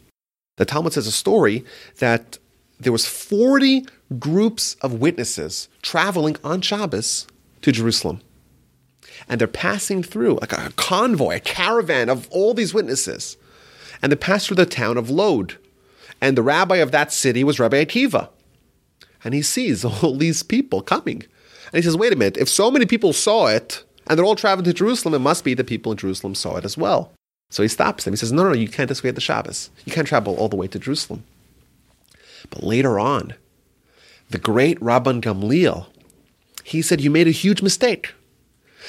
The 0.57 0.65
Talmud 0.65 0.93
says 0.93 1.07
a 1.07 1.11
story 1.11 1.65
that 1.99 2.37
there 2.85 2.93
was 2.93 3.05
40 3.07 3.85
groups 4.19 4.75
of 4.75 4.93
witnesses 4.93 5.67
traveling 5.81 6.37
on 6.43 6.61
Shabbos 6.61 7.27
to 7.61 7.71
Jerusalem 7.71 8.21
and 9.27 9.39
they're 9.39 9.47
passing 9.47 10.03
through 10.03 10.35
like 10.35 10.53
a 10.53 10.71
convoy, 10.75 11.37
a 11.37 11.39
caravan 11.39 12.09
of 12.09 12.27
all 12.29 12.53
these 12.53 12.73
witnesses. 12.73 13.37
And 14.01 14.11
they 14.11 14.15
pass 14.15 14.45
through 14.45 14.57
the 14.57 14.65
town 14.65 14.97
of 14.97 15.09
Lod. 15.09 15.55
And 16.21 16.37
the 16.37 16.43
rabbi 16.43 16.77
of 16.77 16.91
that 16.91 17.11
city 17.11 17.43
was 17.43 17.59
Rabbi 17.59 17.83
Akiva. 17.83 18.29
And 19.23 19.33
he 19.33 19.41
sees 19.41 19.83
all 20.03 20.15
these 20.15 20.43
people 20.43 20.81
coming. 20.81 21.23
And 21.73 21.75
he 21.75 21.81
says, 21.81 21.97
wait 21.97 22.13
a 22.13 22.15
minute, 22.15 22.37
if 22.37 22.49
so 22.49 22.69
many 22.69 22.85
people 22.85 23.13
saw 23.13 23.47
it 23.47 23.83
and 24.07 24.17
they're 24.17 24.25
all 24.25 24.35
traveling 24.35 24.65
to 24.65 24.73
Jerusalem, 24.73 25.15
it 25.15 25.19
must 25.19 25.43
be 25.43 25.53
the 25.53 25.63
people 25.63 25.91
in 25.91 25.97
Jerusalem 25.97 26.35
saw 26.35 26.57
it 26.57 26.65
as 26.65 26.77
well. 26.77 27.11
So 27.49 27.63
he 27.63 27.69
stops 27.69 28.03
them. 28.03 28.13
He 28.13 28.17
says, 28.17 28.31
no, 28.31 28.43
no, 28.43 28.53
you 28.53 28.67
can't 28.67 28.91
escape 28.91 29.15
the 29.15 29.21
Shabbos. 29.21 29.69
You 29.85 29.91
can't 29.91 30.07
travel 30.07 30.35
all 30.35 30.49
the 30.49 30.55
way 30.55 30.67
to 30.67 30.79
Jerusalem. 30.79 31.23
But 32.49 32.63
later 32.63 32.99
on, 32.99 33.33
the 34.29 34.39
great 34.39 34.79
Rabban 34.79 35.21
Gamliel, 35.21 35.87
he 36.63 36.81
said, 36.81 37.01
you 37.01 37.09
made 37.09 37.27
a 37.27 37.31
huge 37.31 37.61
mistake. 37.61 38.13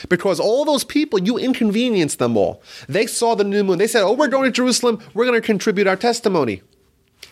Because 0.09 0.39
all 0.39 0.65
those 0.65 0.85
people, 0.85 1.19
you 1.19 1.39
inconvenienced 1.39 2.19
them 2.19 2.37
all. 2.37 2.63
They 2.89 3.07
saw 3.07 3.35
the 3.35 3.45
new 3.45 3.65
moon. 3.65 3.79
They 3.79 3.87
said, 3.87 4.03
Oh, 4.03 4.13
we're 4.13 4.29
going 4.29 4.45
to 4.45 4.51
Jerusalem. 4.51 5.01
We're 5.15 5.25
going 5.25 5.41
to 5.41 5.47
contribute 5.47 5.87
our 5.87 5.97
testimony. 5.97 6.63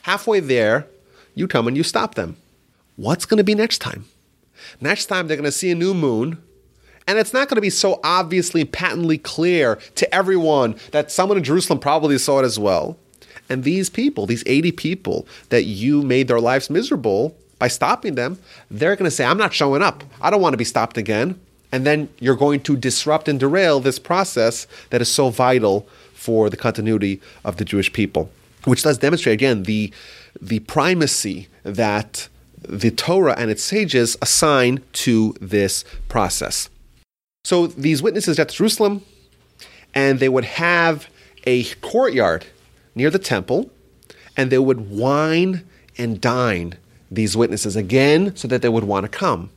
Halfway 0.03 0.40
there, 0.40 0.87
you 1.35 1.46
come 1.46 1.66
and 1.66 1.77
you 1.77 1.83
stop 1.83 2.14
them. 2.14 2.37
What's 2.96 3.27
going 3.27 3.38
to 3.38 3.44
be 3.44 3.55
next 3.55 3.79
time? 3.79 4.07
Next 4.81 5.07
time, 5.07 5.27
they're 5.27 5.37
going 5.37 5.44
to 5.44 5.53
see 5.53 5.70
a 5.70 5.74
new 5.74 5.94
moon. 5.94 6.42
And 7.07 7.18
it's 7.18 7.35
not 7.35 7.48
going 7.48 7.57
to 7.57 7.61
be 7.61 7.70
so 7.70 8.00
obviously, 8.03 8.64
patently 8.64 9.18
clear 9.18 9.77
to 9.96 10.14
everyone 10.14 10.77
that 10.92 11.12
someone 11.12 11.37
in 11.37 11.44
Jerusalem 11.44 11.79
probably 11.79 12.16
saw 12.18 12.40
it 12.40 12.44
as 12.44 12.59
well. 12.59 12.98
And 13.48 13.64
these 13.64 13.90
people, 13.90 14.26
these 14.26 14.42
80 14.46 14.72
people 14.72 15.26
that 15.50 15.64
you 15.64 16.02
made 16.02 16.28
their 16.28 16.40
lives 16.40 16.70
miserable 16.70 17.37
by 17.59 17.68
stopping 17.68 18.14
them, 18.14 18.38
they're 18.70 18.96
going 18.96 19.04
to 19.04 19.11
say, 19.11 19.24
I'm 19.24 19.38
not 19.38 19.52
showing 19.52 19.83
up. 19.83 20.02
I 20.20 20.30
don't 20.30 20.40
want 20.40 20.54
to 20.54 20.59
be 20.59 20.64
stopped 20.64 20.96
again 20.96 21.38
and 21.74 21.85
then 21.85 22.09
you're 22.20 22.37
going 22.37 22.61
to 22.61 22.76
disrupt 22.76 23.26
and 23.28 23.40
derail 23.40 23.80
this 23.80 23.98
process 23.98 24.68
that 24.90 25.02
is 25.02 25.11
so 25.11 25.30
vital 25.30 25.88
for 26.12 26.48
the 26.48 26.57
continuity 26.57 27.20
of 27.44 27.57
the 27.57 27.64
Jewish 27.64 27.92
people, 27.92 28.30
which 28.62 28.85
does 28.85 28.98
demonstrate 28.98 29.35
again 29.35 29.64
the 29.64 29.92
the 30.40 30.61
primacy 30.61 31.48
that 31.64 32.28
the 32.61 32.92
Torah 32.92 33.35
and 33.37 33.50
its 33.50 33.64
sages 33.64 34.16
assign 34.22 34.85
to 35.04 35.35
this 35.40 35.85
process. 36.09 36.70
So 37.42 37.66
these 37.66 38.04
witnesses 38.04 38.37
to 38.37 38.44
Jerusalem, 38.44 39.02
and 39.92 40.20
they 40.20 40.28
would 40.28 40.44
have 40.44 41.09
a 41.42 41.64
courtyard 41.83 42.46
near 42.94 43.11
the 43.11 43.18
temple, 43.18 43.70
and 44.37 44.50
they 44.50 44.59
would 44.59 44.90
wine 44.90 45.64
and 45.98 46.20
dine 46.20 46.74
these 47.11 47.37
witnesses 47.37 47.76
again 47.76 48.35
so 48.37 48.48
that 48.48 48.62
they 48.62 48.68
would 48.68 48.85
want 48.85 49.04
to 49.04 49.09
come. 49.09 49.50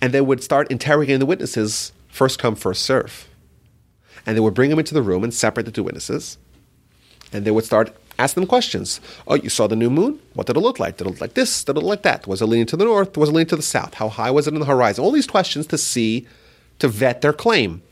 And 0.00 0.12
they 0.12 0.20
would 0.20 0.42
start 0.42 0.70
interrogating 0.70 1.18
the 1.18 1.26
witnesses, 1.26 1.92
first 2.08 2.38
come, 2.38 2.54
first 2.54 2.82
serve. 2.82 3.28
And 4.26 4.36
they 4.36 4.40
would 4.40 4.54
bring 4.54 4.70
them 4.70 4.78
into 4.78 4.94
the 4.94 5.02
room 5.02 5.24
and 5.24 5.32
separate 5.32 5.64
the 5.64 5.72
two 5.72 5.82
witnesses. 5.82 6.36
And 7.32 7.44
they 7.44 7.50
would 7.50 7.64
start 7.64 7.96
asking 8.18 8.42
them 8.42 8.48
questions. 8.48 9.00
Oh, 9.26 9.36
you 9.36 9.48
saw 9.48 9.66
the 9.66 9.76
new 9.76 9.90
moon? 9.90 10.20
What 10.34 10.46
did 10.46 10.56
it 10.56 10.60
look 10.60 10.78
like? 10.78 10.96
Did 10.96 11.06
it 11.06 11.10
look 11.10 11.20
like 11.20 11.34
this? 11.34 11.64
Did 11.64 11.76
it 11.76 11.80
look 11.80 11.88
like 11.88 12.02
that? 12.02 12.26
Was 12.26 12.42
it 12.42 12.46
leaning 12.46 12.66
to 12.66 12.76
the 12.76 12.84
north? 12.84 13.16
Was 13.16 13.30
it 13.30 13.32
leaning 13.32 13.48
to 13.48 13.56
the 13.56 13.62
south? 13.62 13.94
How 13.94 14.08
high 14.08 14.30
was 14.30 14.46
it 14.46 14.54
in 14.54 14.60
the 14.60 14.66
horizon? 14.66 15.04
All 15.04 15.12
these 15.12 15.26
questions 15.26 15.66
to 15.68 15.78
see, 15.78 16.26
to 16.80 16.88
vet 16.88 17.22
their 17.22 17.32
claim. 17.32 17.82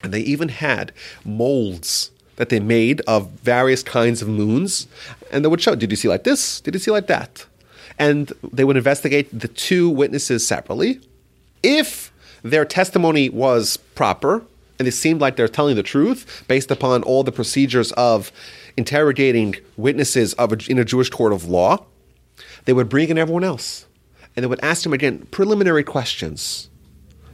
And 0.00 0.12
they 0.12 0.20
even 0.20 0.48
had 0.48 0.92
molds 1.24 2.10
that 2.38 2.50
they 2.50 2.60
made 2.60 3.00
of 3.02 3.28
various 3.30 3.82
kinds 3.82 4.22
of 4.22 4.28
moons. 4.28 4.86
And 5.32 5.44
they 5.44 5.48
would 5.48 5.60
show, 5.60 5.74
did 5.74 5.90
you 5.90 5.96
see 5.96 6.08
like 6.08 6.22
this? 6.22 6.60
Did 6.60 6.72
you 6.72 6.80
see 6.80 6.92
like 6.92 7.08
that? 7.08 7.44
And 7.98 8.32
they 8.52 8.62
would 8.62 8.76
investigate 8.76 9.28
the 9.36 9.48
two 9.48 9.90
witnesses 9.90 10.46
separately. 10.46 11.00
If 11.64 12.12
their 12.44 12.64
testimony 12.64 13.28
was 13.28 13.76
proper, 13.76 14.44
and 14.78 14.86
it 14.86 14.92
seemed 14.92 15.20
like 15.20 15.34
they're 15.34 15.48
telling 15.48 15.74
the 15.74 15.82
truth 15.82 16.44
based 16.46 16.70
upon 16.70 17.02
all 17.02 17.24
the 17.24 17.32
procedures 17.32 17.90
of 17.92 18.30
interrogating 18.76 19.56
witnesses 19.76 20.34
of 20.34 20.52
a, 20.52 20.58
in 20.70 20.78
a 20.78 20.84
Jewish 20.84 21.10
court 21.10 21.32
of 21.32 21.46
law, 21.46 21.84
they 22.66 22.72
would 22.72 22.88
bring 22.88 23.08
in 23.08 23.18
everyone 23.18 23.42
else. 23.42 23.86
And 24.36 24.44
they 24.44 24.46
would 24.46 24.62
ask 24.62 24.84
them 24.84 24.92
again 24.92 25.26
preliminary 25.32 25.82
questions. 25.82 26.70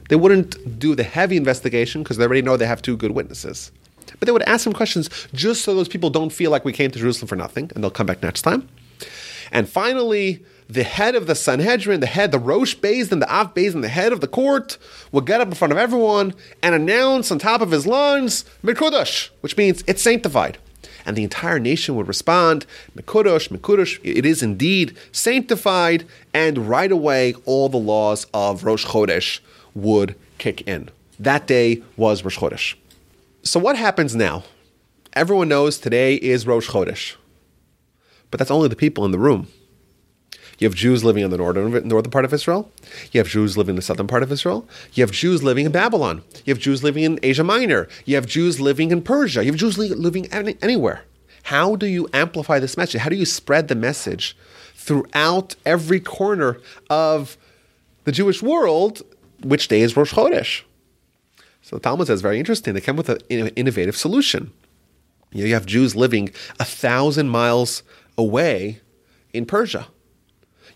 They 0.09 0.15
wouldn't 0.15 0.79
do 0.79 0.95
the 0.95 1.03
heavy 1.03 1.37
investigation 1.37 2.01
because 2.01 2.17
they 2.17 2.25
already 2.25 2.41
know 2.41 2.57
they 2.57 2.65
have 2.65 2.81
two 2.81 2.97
good 2.97 3.11
witnesses. 3.11 3.71
But 4.19 4.25
they 4.25 4.31
would 4.31 4.43
ask 4.43 4.63
them 4.63 4.73
questions 4.73 5.09
just 5.33 5.63
so 5.63 5.73
those 5.73 5.87
people 5.87 6.09
don't 6.09 6.31
feel 6.31 6.51
like 6.51 6.65
we 6.65 6.73
came 6.73 6.91
to 6.91 6.99
Jerusalem 6.99 7.27
for 7.27 7.35
nothing 7.35 7.71
and 7.73 7.83
they'll 7.83 7.91
come 7.91 8.07
back 8.07 8.21
next 8.23 8.43
time. 8.43 8.67
And 9.51 9.69
finally, 9.69 10.43
the 10.67 10.83
head 10.83 11.15
of 11.15 11.27
the 11.27 11.35
Sanhedrin, 11.35 11.99
the 11.99 12.07
head, 12.07 12.31
the 12.31 12.39
Rosh 12.39 12.75
Beis 12.75 13.11
and 13.11 13.21
the 13.21 13.33
Av 13.33 13.53
Beis 13.53 13.73
and 13.73 13.83
the 13.83 13.89
head 13.89 14.11
of 14.11 14.21
the 14.21 14.27
court 14.27 14.77
would 15.11 15.25
get 15.25 15.41
up 15.41 15.47
in 15.47 15.53
front 15.53 15.71
of 15.71 15.77
everyone 15.77 16.33
and 16.63 16.73
announce 16.73 17.31
on 17.31 17.39
top 17.39 17.61
of 17.61 17.71
his 17.71 17.85
lungs, 17.85 18.45
Mikudosh, 18.63 19.29
which 19.41 19.57
means 19.57 19.83
it's 19.87 20.01
sanctified. 20.01 20.57
And 21.05 21.15
the 21.15 21.23
entire 21.23 21.59
nation 21.59 21.95
would 21.95 22.07
respond, 22.07 22.65
Mikudosh, 22.97 23.49
Mikudosh, 23.49 23.99
it 24.03 24.25
is 24.25 24.41
indeed 24.41 24.97
sanctified. 25.11 26.05
And 26.33 26.67
right 26.67 26.91
away, 26.91 27.35
all 27.45 27.69
the 27.69 27.77
laws 27.77 28.25
of 28.33 28.63
Rosh 28.63 28.85
Chodesh 28.87 29.39
would 29.75 30.15
kick 30.39 30.61
in. 30.67 30.89
That 31.19 31.45
day 31.45 31.83
was 31.95 32.23
Rosh 32.23 32.39
Chodesh. 32.39 32.73
So 33.45 33.59
what 33.59 33.77
happens 33.77 34.15
now? 34.15 34.43
Everyone 35.13 35.47
knows 35.47 35.77
today 35.77 36.15
is 36.15 36.47
Rosh 36.47 36.67
Chodesh. 36.67 37.15
But 38.31 38.39
that's 38.39 38.49
only 38.49 38.67
the 38.67 38.75
people 38.75 39.05
in 39.05 39.11
the 39.11 39.19
room. 39.19 39.47
You 40.57 40.67
have 40.67 40.73
Jews 40.73 41.03
living 41.03 41.23
in 41.23 41.29
the 41.29 41.37
northern, 41.37 41.87
northern 41.87 42.09
part 42.09 42.25
of 42.25 42.33
Israel. 42.33 42.71
You 43.11 43.19
have 43.19 43.27
Jews 43.27 43.55
living 43.55 43.73
in 43.73 43.75
the 43.75 43.81
southern 43.83 44.07
part 44.07 44.23
of 44.23 44.31
Israel. 44.31 44.67
You 44.93 45.03
have 45.03 45.11
Jews 45.11 45.43
living 45.43 45.67
in 45.67 45.71
Babylon. 45.71 46.23
You 46.43 46.55
have 46.55 46.61
Jews 46.61 46.83
living 46.83 47.03
in 47.03 47.19
Asia 47.21 47.43
Minor. 47.43 47.87
You 48.05 48.15
have 48.15 48.25
Jews 48.25 48.59
living 48.59 48.89
in 48.89 49.03
Persia. 49.03 49.43
You 49.43 49.51
have 49.51 49.59
Jews 49.59 49.77
living 49.77 50.25
any, 50.33 50.57
anywhere. 50.63 51.03
How 51.43 51.75
do 51.75 51.85
you 51.85 52.09
amplify 52.13 52.57
this 52.57 52.75
message? 52.77 52.99
How 52.99 53.09
do 53.09 53.15
you 53.15 53.25
spread 53.25 53.67
the 53.67 53.75
message 53.75 54.35
throughout 54.73 55.55
every 55.67 55.99
corner 55.99 56.59
of 56.89 57.37
the 58.05 58.11
Jewish 58.11 58.41
world? 58.41 59.03
Which 59.43 59.67
day 59.67 59.81
is 59.81 59.95
Rosh 59.95 60.13
Chodesh? 60.15 60.63
So 61.65 61.77
the 61.77 61.79
Talmud 61.79 62.05
says 62.05 62.21
very 62.21 62.37
interesting. 62.37 62.75
They 62.75 62.79
come 62.79 62.95
with 62.95 63.09
an 63.09 63.21
innovative 63.31 63.97
solution. 63.97 64.51
You 65.31 65.51
have 65.55 65.65
Jews 65.65 65.95
living 65.95 66.29
a 66.59 66.63
thousand 66.63 67.29
miles 67.29 67.81
away 68.19 68.81
in 69.33 69.47
Persia. 69.47 69.87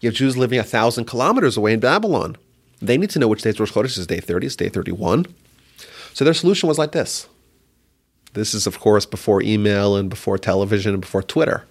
You 0.01 0.09
have 0.09 0.15
Jews 0.15 0.35
living 0.35 0.57
a 0.57 0.63
thousand 0.63 1.05
kilometers 1.05 1.57
away 1.57 1.73
in 1.73 1.79
Babylon. 1.79 2.37
They 2.81 2.97
need 2.97 3.11
to 3.11 3.19
know 3.19 3.27
which 3.27 3.43
day 3.43 3.51
is 3.51 3.59
Rosh 3.59 3.71
Chodesh. 3.71 3.99
Is 3.99 4.07
day 4.07 4.19
30? 4.19 4.47
Is 4.47 4.55
day 4.55 4.67
31? 4.67 5.27
So 6.15 6.25
their 6.25 6.33
solution 6.33 6.67
was 6.67 6.79
like 6.79 6.91
this. 6.91 7.27
This 8.33 8.55
is, 8.55 8.65
of 8.65 8.79
course, 8.79 9.05
before 9.05 9.43
email 9.43 9.95
and 9.95 10.09
before 10.09 10.39
television 10.39 10.93
and 10.93 11.01
before 11.01 11.21
Twitter. 11.21 11.65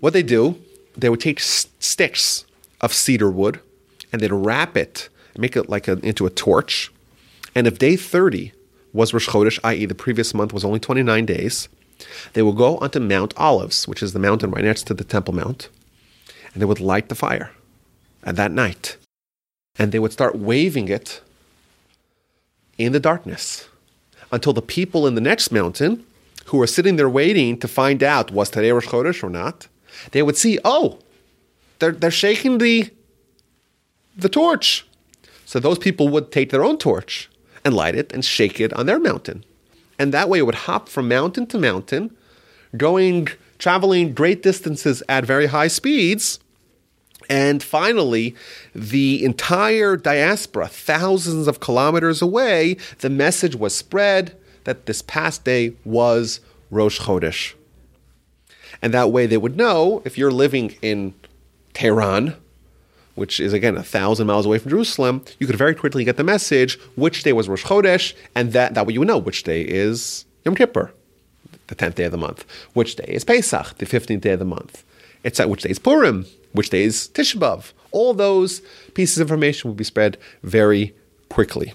What 0.00 0.14
they 0.14 0.24
do, 0.24 0.60
they 0.96 1.08
would 1.08 1.20
take 1.20 1.38
sticks 1.38 2.44
of 2.80 2.92
cedar 2.92 3.30
wood 3.30 3.60
and 4.12 4.20
they'd 4.20 4.32
wrap 4.32 4.76
it, 4.76 5.10
make 5.38 5.56
it 5.56 5.68
like 5.68 5.86
a, 5.86 5.92
into 6.04 6.26
a 6.26 6.30
torch. 6.30 6.90
And 7.54 7.66
if 7.66 7.78
day 7.78 7.96
30 7.96 8.52
was 8.92 9.12
Rosh 9.12 9.28
Chodesh, 9.28 9.58
i.e., 9.64 9.86
the 9.86 9.94
previous 9.94 10.34
month 10.34 10.52
was 10.52 10.64
only 10.64 10.80
29 10.80 11.26
days, 11.26 11.68
they 12.32 12.42
would 12.42 12.56
go 12.56 12.78
onto 12.78 13.00
Mount 13.00 13.34
Olives, 13.36 13.86
which 13.86 14.02
is 14.02 14.12
the 14.12 14.18
mountain 14.18 14.50
right 14.50 14.64
next 14.64 14.86
to 14.86 14.94
the 14.94 15.04
Temple 15.04 15.34
Mount, 15.34 15.68
and 16.52 16.60
they 16.60 16.66
would 16.66 16.80
light 16.80 17.08
the 17.08 17.14
fire 17.14 17.52
at 18.24 18.36
that 18.36 18.52
night. 18.52 18.96
And 19.78 19.92
they 19.92 19.98
would 19.98 20.12
start 20.12 20.36
waving 20.36 20.88
it 20.88 21.20
in 22.76 22.92
the 22.92 23.00
darkness 23.00 23.68
until 24.30 24.52
the 24.52 24.62
people 24.62 25.06
in 25.06 25.14
the 25.14 25.20
next 25.20 25.50
mountain 25.50 26.04
who 26.46 26.58
were 26.58 26.66
sitting 26.66 26.96
there 26.96 27.08
waiting 27.08 27.58
to 27.58 27.68
find 27.68 28.02
out 28.02 28.30
was 28.30 28.50
today 28.50 28.72
Rosh 28.72 28.86
Chodesh 28.86 29.22
or 29.22 29.30
not, 29.30 29.68
they 30.10 30.22
would 30.22 30.36
see, 30.36 30.58
oh, 30.64 30.98
they're, 31.78 31.92
they're 31.92 32.10
shaking 32.10 32.58
the, 32.58 32.90
the 34.16 34.28
torch. 34.28 34.86
So 35.46 35.60
those 35.60 35.78
people 35.78 36.08
would 36.08 36.32
take 36.32 36.50
their 36.50 36.64
own 36.64 36.78
torch 36.78 37.28
and 37.64 37.74
light 37.74 37.94
it 37.94 38.12
and 38.12 38.24
shake 38.24 38.60
it 38.60 38.72
on 38.74 38.86
their 38.86 39.00
mountain. 39.00 39.44
And 39.98 40.12
that 40.12 40.28
way 40.28 40.38
it 40.38 40.46
would 40.46 40.54
hop 40.54 40.88
from 40.88 41.08
mountain 41.08 41.46
to 41.48 41.58
mountain, 41.58 42.16
going, 42.76 43.28
traveling 43.58 44.14
great 44.14 44.42
distances 44.42 45.02
at 45.08 45.24
very 45.24 45.46
high 45.46 45.68
speeds 45.68 46.38
and 47.28 47.62
finally, 47.62 48.34
the 48.74 49.24
entire 49.24 49.96
diaspora, 49.96 50.68
thousands 50.68 51.48
of 51.48 51.60
kilometers 51.60 52.22
away, 52.22 52.76
the 52.98 53.10
message 53.10 53.56
was 53.56 53.74
spread 53.74 54.36
that 54.64 54.86
this 54.86 55.02
past 55.02 55.44
day 55.44 55.72
was 55.84 56.40
Rosh 56.70 57.00
Chodesh. 57.00 57.54
And 58.80 58.92
that 58.94 59.12
way 59.12 59.26
they 59.26 59.36
would 59.36 59.56
know 59.56 60.02
if 60.04 60.18
you're 60.18 60.30
living 60.30 60.76
in 60.82 61.14
Tehran, 61.72 62.36
which 63.14 63.40
is 63.40 63.52
again 63.52 63.76
a 63.76 63.82
thousand 63.82 64.26
miles 64.26 64.46
away 64.46 64.58
from 64.58 64.70
Jerusalem, 64.70 65.24
you 65.38 65.46
could 65.46 65.56
very 65.56 65.74
quickly 65.74 66.04
get 66.04 66.16
the 66.16 66.24
message 66.24 66.78
which 66.96 67.22
day 67.22 67.32
was 67.32 67.48
Rosh 67.48 67.64
Chodesh, 67.64 68.14
and 68.34 68.52
that, 68.52 68.74
that 68.74 68.86
way 68.86 68.94
you 68.94 69.00
would 69.00 69.08
know 69.08 69.18
which 69.18 69.42
day 69.42 69.62
is 69.62 70.24
Yom 70.44 70.54
Kippur, 70.54 70.92
the 71.68 71.74
10th 71.74 71.94
day 71.94 72.04
of 72.04 72.12
the 72.12 72.18
month, 72.18 72.44
which 72.74 72.96
day 72.96 73.06
is 73.08 73.24
Pesach, 73.24 73.78
the 73.78 73.86
15th 73.86 74.20
day 74.20 74.32
of 74.32 74.38
the 74.38 74.44
month. 74.44 74.84
It's 75.24 75.38
at 75.38 75.48
which 75.48 75.62
day 75.62 75.70
is 75.70 75.78
Purim, 75.78 76.26
which 76.52 76.70
day 76.70 76.82
is 76.82 77.08
Tisha 77.12 77.36
B'Av. 77.36 77.72
All 77.92 78.14
those 78.14 78.60
pieces 78.94 79.18
of 79.18 79.28
information 79.30 79.68
will 79.68 79.74
be 79.74 79.84
spread 79.84 80.18
very 80.42 80.94
quickly. 81.28 81.74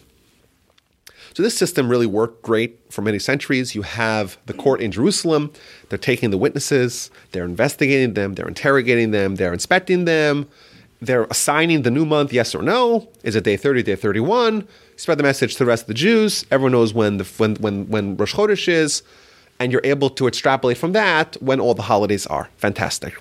So 1.37 1.43
this 1.43 1.55
system 1.55 1.87
really 1.87 2.07
worked 2.07 2.41
great 2.41 2.79
for 2.91 3.03
many 3.03 3.19
centuries. 3.19 3.75
You 3.75 3.83
have 3.83 4.39
the 4.47 4.55
court 4.55 4.81
in 4.81 4.91
Jerusalem. 4.91 5.53
They're 5.89 5.99
taking 5.99 6.31
the 6.31 6.37
witnesses, 6.37 7.11
they're 7.31 7.45
investigating 7.45 8.15
them, 8.15 8.33
they're 8.33 8.47
interrogating 8.47 9.11
them, 9.11 9.35
they're 9.35 9.53
inspecting 9.53 10.05
them, 10.05 10.49
they're 11.01 11.25
assigning 11.25 11.83
the 11.83 11.91
new 11.91 12.05
month, 12.05 12.33
yes 12.33 12.55
or 12.55 12.61
no. 12.61 13.07
Is 13.23 13.35
it 13.35 13.43
day 13.43 13.57
30, 13.57 13.83
day 13.83 13.95
31? 13.95 14.67
Spread 14.95 15.19
the 15.19 15.23
message 15.23 15.53
to 15.53 15.59
the 15.59 15.65
rest 15.65 15.83
of 15.83 15.87
the 15.87 15.93
Jews. 15.93 16.45
Everyone 16.49 16.71
knows 16.71 16.93
when 16.93 17.17
the 17.17 17.23
when 17.37 17.55
when 17.55 17.87
when 17.87 18.17
Rosh 18.17 18.33
Chodesh 18.33 18.67
is, 18.67 19.03
and 19.59 19.71
you're 19.71 19.81
able 19.83 20.09
to 20.11 20.27
extrapolate 20.27 20.77
from 20.77 20.93
that 20.93 21.37
when 21.39 21.59
all 21.59 21.75
the 21.75 21.83
holidays 21.83 22.25
are. 22.27 22.49
Fantastic. 22.57 23.17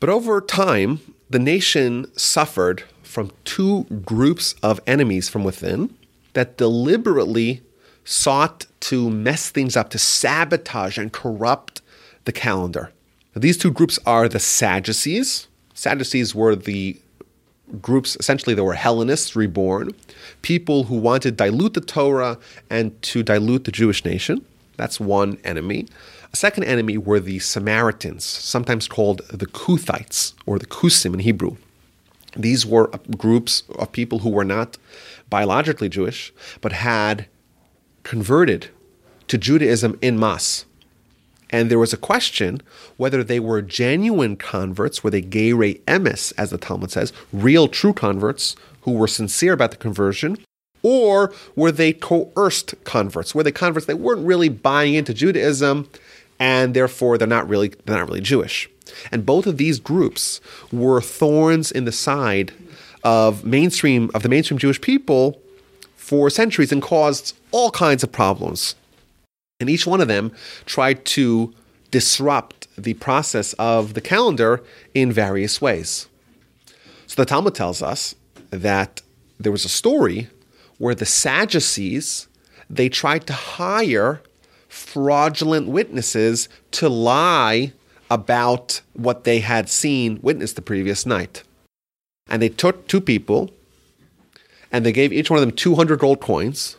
But 0.00 0.08
over 0.08 0.40
time, 0.40 1.00
the 1.30 1.38
nation 1.38 2.06
suffered 2.16 2.82
from 3.02 3.30
two 3.44 3.84
groups 4.04 4.54
of 4.62 4.80
enemies 4.86 5.28
from 5.28 5.44
within 5.44 5.96
that 6.32 6.56
deliberately 6.58 7.62
sought 8.04 8.66
to 8.80 9.08
mess 9.08 9.50
things 9.50 9.76
up, 9.76 9.88
to 9.90 9.98
sabotage 9.98 10.98
and 10.98 11.12
corrupt 11.12 11.80
the 12.24 12.32
calendar. 12.32 12.92
These 13.34 13.58
two 13.58 13.70
groups 13.70 13.98
are 14.04 14.28
the 14.28 14.40
Sadducees. 14.40 15.48
Sadducees 15.74 16.34
were 16.34 16.56
the 16.56 17.00
groups 17.80 18.16
essentially 18.20 18.54
that 18.54 18.64
were 18.64 18.74
Hellenists 18.74 19.34
reborn, 19.34 19.90
people 20.42 20.84
who 20.84 20.96
wanted 20.96 21.22
to 21.22 21.44
dilute 21.44 21.74
the 21.74 21.80
Torah 21.80 22.38
and 22.70 23.00
to 23.02 23.22
dilute 23.22 23.64
the 23.64 23.72
Jewish 23.72 24.04
nation. 24.04 24.44
That's 24.76 25.00
one 25.00 25.38
enemy. 25.44 25.86
A 26.32 26.36
second 26.36 26.64
enemy 26.64 26.98
were 26.98 27.20
the 27.20 27.38
Samaritans, 27.38 28.24
sometimes 28.24 28.88
called 28.88 29.22
the 29.28 29.46
Kuthites 29.46 30.34
or 30.46 30.58
the 30.58 30.66
Kusim 30.66 31.14
in 31.14 31.20
Hebrew. 31.20 31.56
These 32.36 32.66
were 32.66 32.90
groups 33.16 33.62
of 33.78 33.92
people 33.92 34.20
who 34.20 34.30
were 34.30 34.44
not 34.44 34.76
biologically 35.30 35.88
Jewish, 35.88 36.32
but 36.60 36.72
had 36.72 37.26
converted 38.02 38.68
to 39.28 39.38
Judaism 39.38 39.98
in 40.02 40.18
mass. 40.18 40.64
And 41.54 41.70
there 41.70 41.78
was 41.78 41.92
a 41.92 41.96
question 41.96 42.60
whether 42.96 43.22
they 43.22 43.38
were 43.38 43.62
genuine 43.62 44.34
converts, 44.34 45.04
were 45.04 45.10
they 45.10 45.22
gerei 45.22 45.80
emes, 45.82 46.32
as 46.36 46.50
the 46.50 46.58
Talmud 46.58 46.90
says, 46.90 47.12
real 47.32 47.68
true 47.68 47.92
converts 47.92 48.56
who 48.80 48.90
were 48.90 49.06
sincere 49.06 49.52
about 49.52 49.70
the 49.70 49.76
conversion, 49.76 50.36
or 50.82 51.32
were 51.54 51.70
they 51.70 51.92
coerced 51.92 52.74
converts? 52.82 53.36
Were 53.36 53.44
they 53.44 53.52
converts 53.52 53.86
that 53.86 54.00
weren't 54.00 54.26
really 54.26 54.48
buying 54.48 54.94
into 54.94 55.14
Judaism 55.14 55.88
and 56.40 56.74
therefore 56.74 57.18
they're 57.18 57.28
not 57.28 57.48
really 57.48 57.68
they're 57.84 57.98
not 57.98 58.08
really 58.08 58.20
Jewish? 58.20 58.68
And 59.12 59.24
both 59.24 59.46
of 59.46 59.56
these 59.56 59.78
groups 59.78 60.40
were 60.72 61.00
thorns 61.00 61.70
in 61.70 61.84
the 61.84 61.92
side 61.92 62.52
of 63.04 63.44
mainstream 63.44 64.10
of 64.12 64.24
the 64.24 64.28
mainstream 64.28 64.58
Jewish 64.58 64.80
people 64.80 65.40
for 65.94 66.30
centuries 66.30 66.72
and 66.72 66.82
caused 66.82 67.36
all 67.52 67.70
kinds 67.70 68.02
of 68.02 68.10
problems. 68.10 68.74
And 69.60 69.70
each 69.70 69.86
one 69.86 70.00
of 70.00 70.08
them 70.08 70.32
tried 70.66 71.04
to 71.06 71.54
disrupt 71.90 72.66
the 72.76 72.94
process 72.94 73.52
of 73.54 73.94
the 73.94 74.00
calendar 74.00 74.62
in 74.94 75.12
various 75.12 75.60
ways. 75.60 76.08
So 77.06 77.22
the 77.22 77.26
Talmud 77.26 77.54
tells 77.54 77.82
us 77.82 78.14
that 78.50 79.00
there 79.38 79.52
was 79.52 79.64
a 79.64 79.68
story 79.68 80.28
where 80.78 80.94
the 80.94 81.06
Sadducees 81.06 82.28
they 82.68 82.88
tried 82.88 83.26
to 83.26 83.32
hire 83.32 84.22
fraudulent 84.68 85.68
witnesses 85.68 86.48
to 86.72 86.88
lie 86.88 87.72
about 88.10 88.80
what 88.94 89.24
they 89.24 89.40
had 89.40 89.68
seen 89.68 90.18
witnessed 90.22 90.56
the 90.56 90.62
previous 90.62 91.06
night. 91.06 91.42
And 92.28 92.42
they 92.42 92.48
took 92.48 92.86
two 92.86 93.00
people 93.00 93.50
and 94.72 94.84
they 94.84 94.92
gave 94.92 95.12
each 95.12 95.30
one 95.30 95.38
of 95.38 95.46
them 95.46 95.54
200 95.54 95.98
gold 95.98 96.20
coins. 96.20 96.76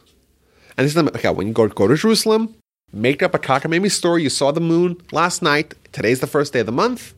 And 0.78 0.86
they 0.86 0.92
said, 0.92 1.08
okay, 1.08 1.30
when 1.30 1.48
you 1.48 1.54
go, 1.54 1.68
go 1.70 1.88
to 1.88 1.96
Jerusalem, 1.96 2.56
make 2.96 3.22
up 3.22 3.36
a 3.36 3.40
cockamamie 3.40 3.92
story. 3.92 4.24
You 4.24 4.30
saw 4.30 4.52
the 4.52 4.62
moon 4.62 5.00
last 5.12 5.42
night. 5.42 5.76
Today's 5.92 6.22
the 6.22 6.28
first 6.28 6.54
day 6.54 6.62
of 6.62 6.66
the 6.66 6.72
month. 6.72 7.14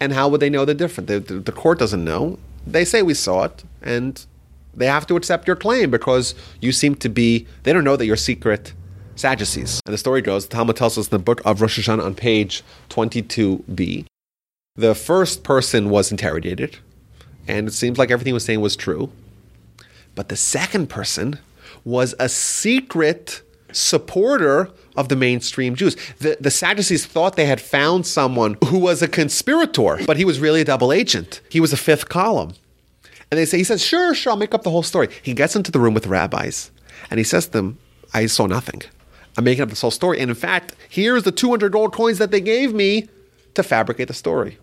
And 0.00 0.12
how 0.12 0.28
would 0.28 0.40
they 0.40 0.48
know 0.48 0.64
the 0.64 0.74
difference? 0.74 1.08
The, 1.08 1.20
the, 1.20 1.34
the 1.40 1.52
court 1.52 1.78
doesn't 1.78 2.04
know. 2.04 2.38
They 2.66 2.84
say 2.84 3.02
we 3.02 3.14
saw 3.14 3.44
it. 3.44 3.64
And 3.82 4.24
they 4.74 4.86
have 4.86 5.06
to 5.08 5.16
accept 5.16 5.46
your 5.46 5.56
claim 5.56 5.90
because 5.90 6.34
you 6.60 6.70
seem 6.70 6.94
to 6.96 7.08
be, 7.08 7.46
they 7.64 7.72
don't 7.72 7.84
know 7.84 7.96
that 7.96 8.06
you're 8.06 8.16
secret 8.16 8.72
Sadducees. 9.16 9.80
And 9.84 9.92
the 9.92 9.98
story 9.98 10.22
goes, 10.22 10.46
the 10.46 10.54
Talmud 10.54 10.76
tells 10.76 10.96
us 10.96 11.06
in 11.06 11.10
the 11.10 11.18
book 11.18 11.42
of 11.44 11.60
Rosh 11.60 11.80
Hashanah 11.80 12.04
on 12.04 12.14
page 12.14 12.62
22b, 12.90 14.06
the 14.76 14.94
first 14.94 15.42
person 15.42 15.90
was 15.90 16.12
interrogated, 16.12 16.78
and 17.48 17.66
it 17.66 17.72
seems 17.72 17.98
like 17.98 18.12
everything 18.12 18.30
he 18.30 18.34
was 18.34 18.44
saying 18.44 18.60
was 18.60 18.76
true. 18.76 19.10
But 20.14 20.28
the 20.28 20.36
second 20.36 20.88
person 20.88 21.40
was 21.84 22.14
a 22.20 22.28
secret 22.28 23.42
supporter 23.72 24.70
of 24.96 25.08
the 25.08 25.16
mainstream 25.16 25.74
Jews. 25.74 25.96
The, 26.18 26.36
the 26.40 26.50
Sadducees 26.50 27.06
thought 27.06 27.36
they 27.36 27.46
had 27.46 27.60
found 27.60 28.06
someone 28.06 28.56
who 28.66 28.78
was 28.78 29.02
a 29.02 29.08
conspirator, 29.08 29.98
but 30.06 30.16
he 30.16 30.24
was 30.24 30.40
really 30.40 30.60
a 30.60 30.64
double 30.64 30.92
agent. 30.92 31.40
He 31.50 31.60
was 31.60 31.72
a 31.72 31.76
fifth 31.76 32.08
column. 32.08 32.54
And 33.30 33.38
they 33.38 33.44
say, 33.44 33.58
he 33.58 33.64
says, 33.64 33.84
sure, 33.84 34.14
sure, 34.14 34.32
I'll 34.32 34.38
make 34.38 34.54
up 34.54 34.62
the 34.62 34.70
whole 34.70 34.82
story. 34.82 35.08
He 35.22 35.34
gets 35.34 35.54
into 35.54 35.70
the 35.70 35.80
room 35.80 35.94
with 35.94 36.04
the 36.04 36.08
rabbis 36.08 36.70
and 37.10 37.18
he 37.18 37.24
says 37.24 37.46
to 37.46 37.52
them, 37.52 37.78
I 38.14 38.26
saw 38.26 38.46
nothing. 38.46 38.82
I'm 39.36 39.44
making 39.44 39.62
up 39.62 39.68
this 39.68 39.82
whole 39.82 39.90
story. 39.90 40.18
And 40.18 40.30
in 40.30 40.34
fact, 40.34 40.74
here's 40.88 41.22
the 41.22 41.32
200 41.32 41.70
gold 41.70 41.92
coins 41.92 42.18
that 42.18 42.30
they 42.30 42.40
gave 42.40 42.74
me 42.74 43.08
to 43.54 43.62
fabricate 43.62 44.08
the 44.08 44.14
story. 44.14 44.58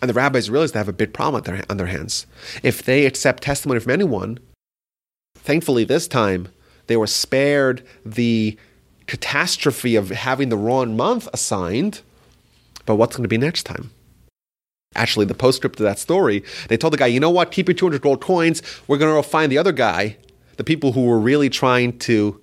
And 0.00 0.10
the 0.10 0.14
rabbis 0.14 0.50
realize 0.50 0.72
they 0.72 0.78
have 0.78 0.88
a 0.88 0.92
big 0.92 1.14
problem 1.14 1.36
on 1.36 1.42
their, 1.44 1.64
on 1.70 1.76
their 1.78 1.86
hands. 1.86 2.26
If 2.62 2.82
they 2.82 3.06
accept 3.06 3.42
testimony 3.42 3.80
from 3.80 3.92
anyone, 3.92 4.38
thankfully 5.36 5.84
this 5.84 6.06
time 6.06 6.48
they 6.86 6.96
were 6.96 7.06
spared 7.06 7.86
the 8.04 8.56
catastrophe 9.06 9.96
of 9.96 10.10
having 10.10 10.48
the 10.48 10.56
wrong 10.56 10.96
month 10.96 11.28
assigned. 11.32 12.00
But 12.84 12.96
what's 12.96 13.16
going 13.16 13.24
to 13.24 13.28
be 13.28 13.38
next 13.38 13.64
time? 13.64 13.90
Actually, 14.94 15.26
the 15.26 15.34
postscript 15.34 15.76
to 15.76 15.82
that 15.82 15.98
story, 15.98 16.42
they 16.68 16.76
told 16.76 16.92
the 16.92 16.98
guy, 16.98 17.06
you 17.06 17.20
know 17.20 17.30
what, 17.30 17.52
keep 17.52 17.68
your 17.68 17.74
200 17.74 18.00
gold 18.00 18.20
coins. 18.20 18.62
We're 18.88 18.98
going 18.98 19.10
to 19.10 19.18
go 19.18 19.22
find 19.22 19.52
the 19.52 19.58
other 19.58 19.72
guy, 19.72 20.16
the 20.56 20.64
people 20.64 20.92
who 20.92 21.04
were 21.04 21.18
really 21.18 21.50
trying 21.50 21.98
to 22.00 22.40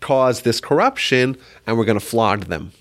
cause 0.00 0.42
this 0.42 0.60
corruption, 0.60 1.36
and 1.66 1.78
we're 1.78 1.84
going 1.84 1.98
to 1.98 2.04
flog 2.04 2.46
them. 2.46 2.72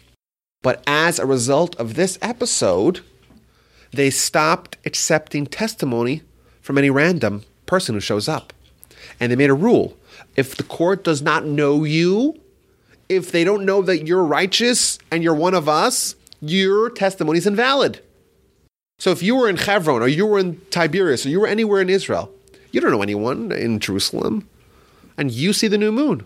But 0.63 0.83
as 0.87 1.19
a 1.19 1.25
result 1.25 1.75
of 1.75 1.93
this 1.93 2.17
episode, 2.21 3.01
they 3.91 4.09
stopped 4.09 4.77
accepting 4.85 5.45
testimony 5.45 6.23
from 6.61 6.77
any 6.77 6.89
random 6.89 7.43
person 7.65 7.95
who 7.95 8.01
shows 8.01 8.27
up. 8.27 8.53
And 9.19 9.31
they 9.31 9.35
made 9.35 9.49
a 9.49 9.55
rule 9.55 9.97
if 10.35 10.55
the 10.55 10.63
court 10.63 11.03
does 11.03 11.21
not 11.21 11.45
know 11.45 11.83
you, 11.83 12.39
if 13.09 13.31
they 13.31 13.43
don't 13.43 13.65
know 13.65 13.81
that 13.81 14.07
you're 14.07 14.23
righteous 14.23 14.97
and 15.11 15.23
you're 15.23 15.35
one 15.35 15.53
of 15.53 15.67
us, 15.67 16.15
your 16.39 16.89
testimony 16.89 17.37
is 17.37 17.47
invalid. 17.47 18.01
So 18.99 19.11
if 19.11 19.21
you 19.21 19.35
were 19.35 19.49
in 19.49 19.57
Hebron 19.57 20.01
or 20.01 20.07
you 20.07 20.25
were 20.25 20.39
in 20.39 20.61
Tiberias 20.69 21.25
or 21.25 21.29
you 21.29 21.39
were 21.39 21.47
anywhere 21.47 21.81
in 21.81 21.89
Israel, 21.89 22.31
you 22.71 22.79
don't 22.79 22.91
know 22.91 23.01
anyone 23.01 23.51
in 23.51 23.79
Jerusalem, 23.79 24.47
and 25.17 25.31
you 25.31 25.53
see 25.53 25.67
the 25.67 25.77
new 25.77 25.91
moon. 25.91 26.23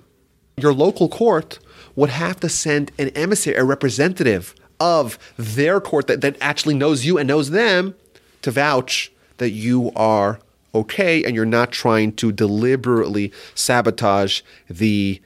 Your 0.57 0.73
local 0.73 1.09
court 1.09 1.59
would 1.95 2.11
have 2.11 2.39
to 2.41 2.49
send 2.49 2.91
an 2.99 3.09
emissary, 3.09 3.55
a 3.55 3.63
representative 3.63 4.53
of 4.79 5.17
their 5.37 5.81
court 5.81 6.07
that, 6.07 6.21
that 6.21 6.37
actually 6.41 6.75
knows 6.75 7.05
you 7.05 7.17
and 7.17 7.27
knows 7.27 7.49
them 7.49 7.95
to 8.41 8.51
vouch 8.51 9.11
that 9.37 9.51
you 9.51 9.91
are 9.95 10.39
okay 10.75 11.23
and 11.23 11.35
you're 11.35 11.45
not 11.45 11.71
trying 11.71 12.13
to 12.13 12.31
deliberately 12.31 13.31
sabotage 13.55 14.41
the 14.69 15.21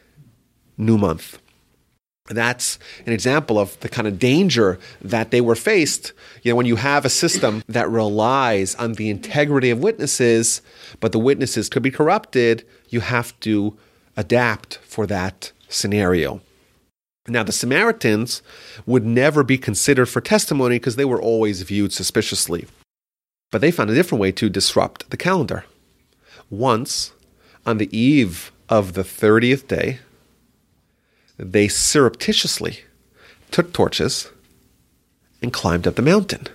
new 0.77 0.97
month. 0.97 1.39
That's 2.27 2.77
an 3.05 3.13
example 3.13 3.57
of 3.57 3.79
the 3.79 3.89
kind 3.89 4.07
of 4.07 4.19
danger 4.19 4.79
that 5.01 5.31
they 5.31 5.41
were 5.41 5.55
faced. 5.55 6.13
You 6.43 6.51
know, 6.51 6.55
when 6.55 6.67
you 6.67 6.75
have 6.75 7.03
a 7.03 7.09
system 7.09 7.63
that 7.67 7.89
relies 7.89 8.75
on 8.75 8.93
the 8.93 9.09
integrity 9.09 9.71
of 9.71 9.79
witnesses, 9.79 10.61
but 10.99 11.11
the 11.11 11.19
witnesses 11.19 11.69
could 11.69 11.81
be 11.81 11.91
corrupted, 11.91 12.65
you 12.89 12.99
have 12.99 13.37
to 13.41 13.77
adapt 14.15 14.77
for 14.83 15.07
that 15.07 15.51
scenario. 15.69 16.41
Now, 17.27 17.43
the 17.43 17.51
Samaritans 17.51 18.41
would 18.85 19.05
never 19.05 19.43
be 19.43 19.57
considered 19.57 20.07
for 20.07 20.21
testimony 20.21 20.75
because 20.75 20.95
they 20.95 21.05
were 21.05 21.21
always 21.21 21.61
viewed 21.61 21.93
suspiciously. 21.93 22.67
But 23.51 23.61
they 23.61 23.71
found 23.71 23.89
a 23.89 23.95
different 23.95 24.21
way 24.21 24.31
to 24.33 24.49
disrupt 24.49 25.09
the 25.09 25.17
calendar. 25.17 25.65
Once, 26.49 27.13
on 27.65 27.77
the 27.77 27.95
eve 27.97 28.51
of 28.67 28.93
the 28.93 29.03
30th 29.03 29.67
day, 29.67 29.99
they 31.37 31.67
surreptitiously 31.67 32.81
took 33.51 33.73
torches 33.73 34.29
and 35.41 35.53
climbed 35.53 35.87
up 35.87 35.95
the 35.95 36.01
mountain. 36.01 36.47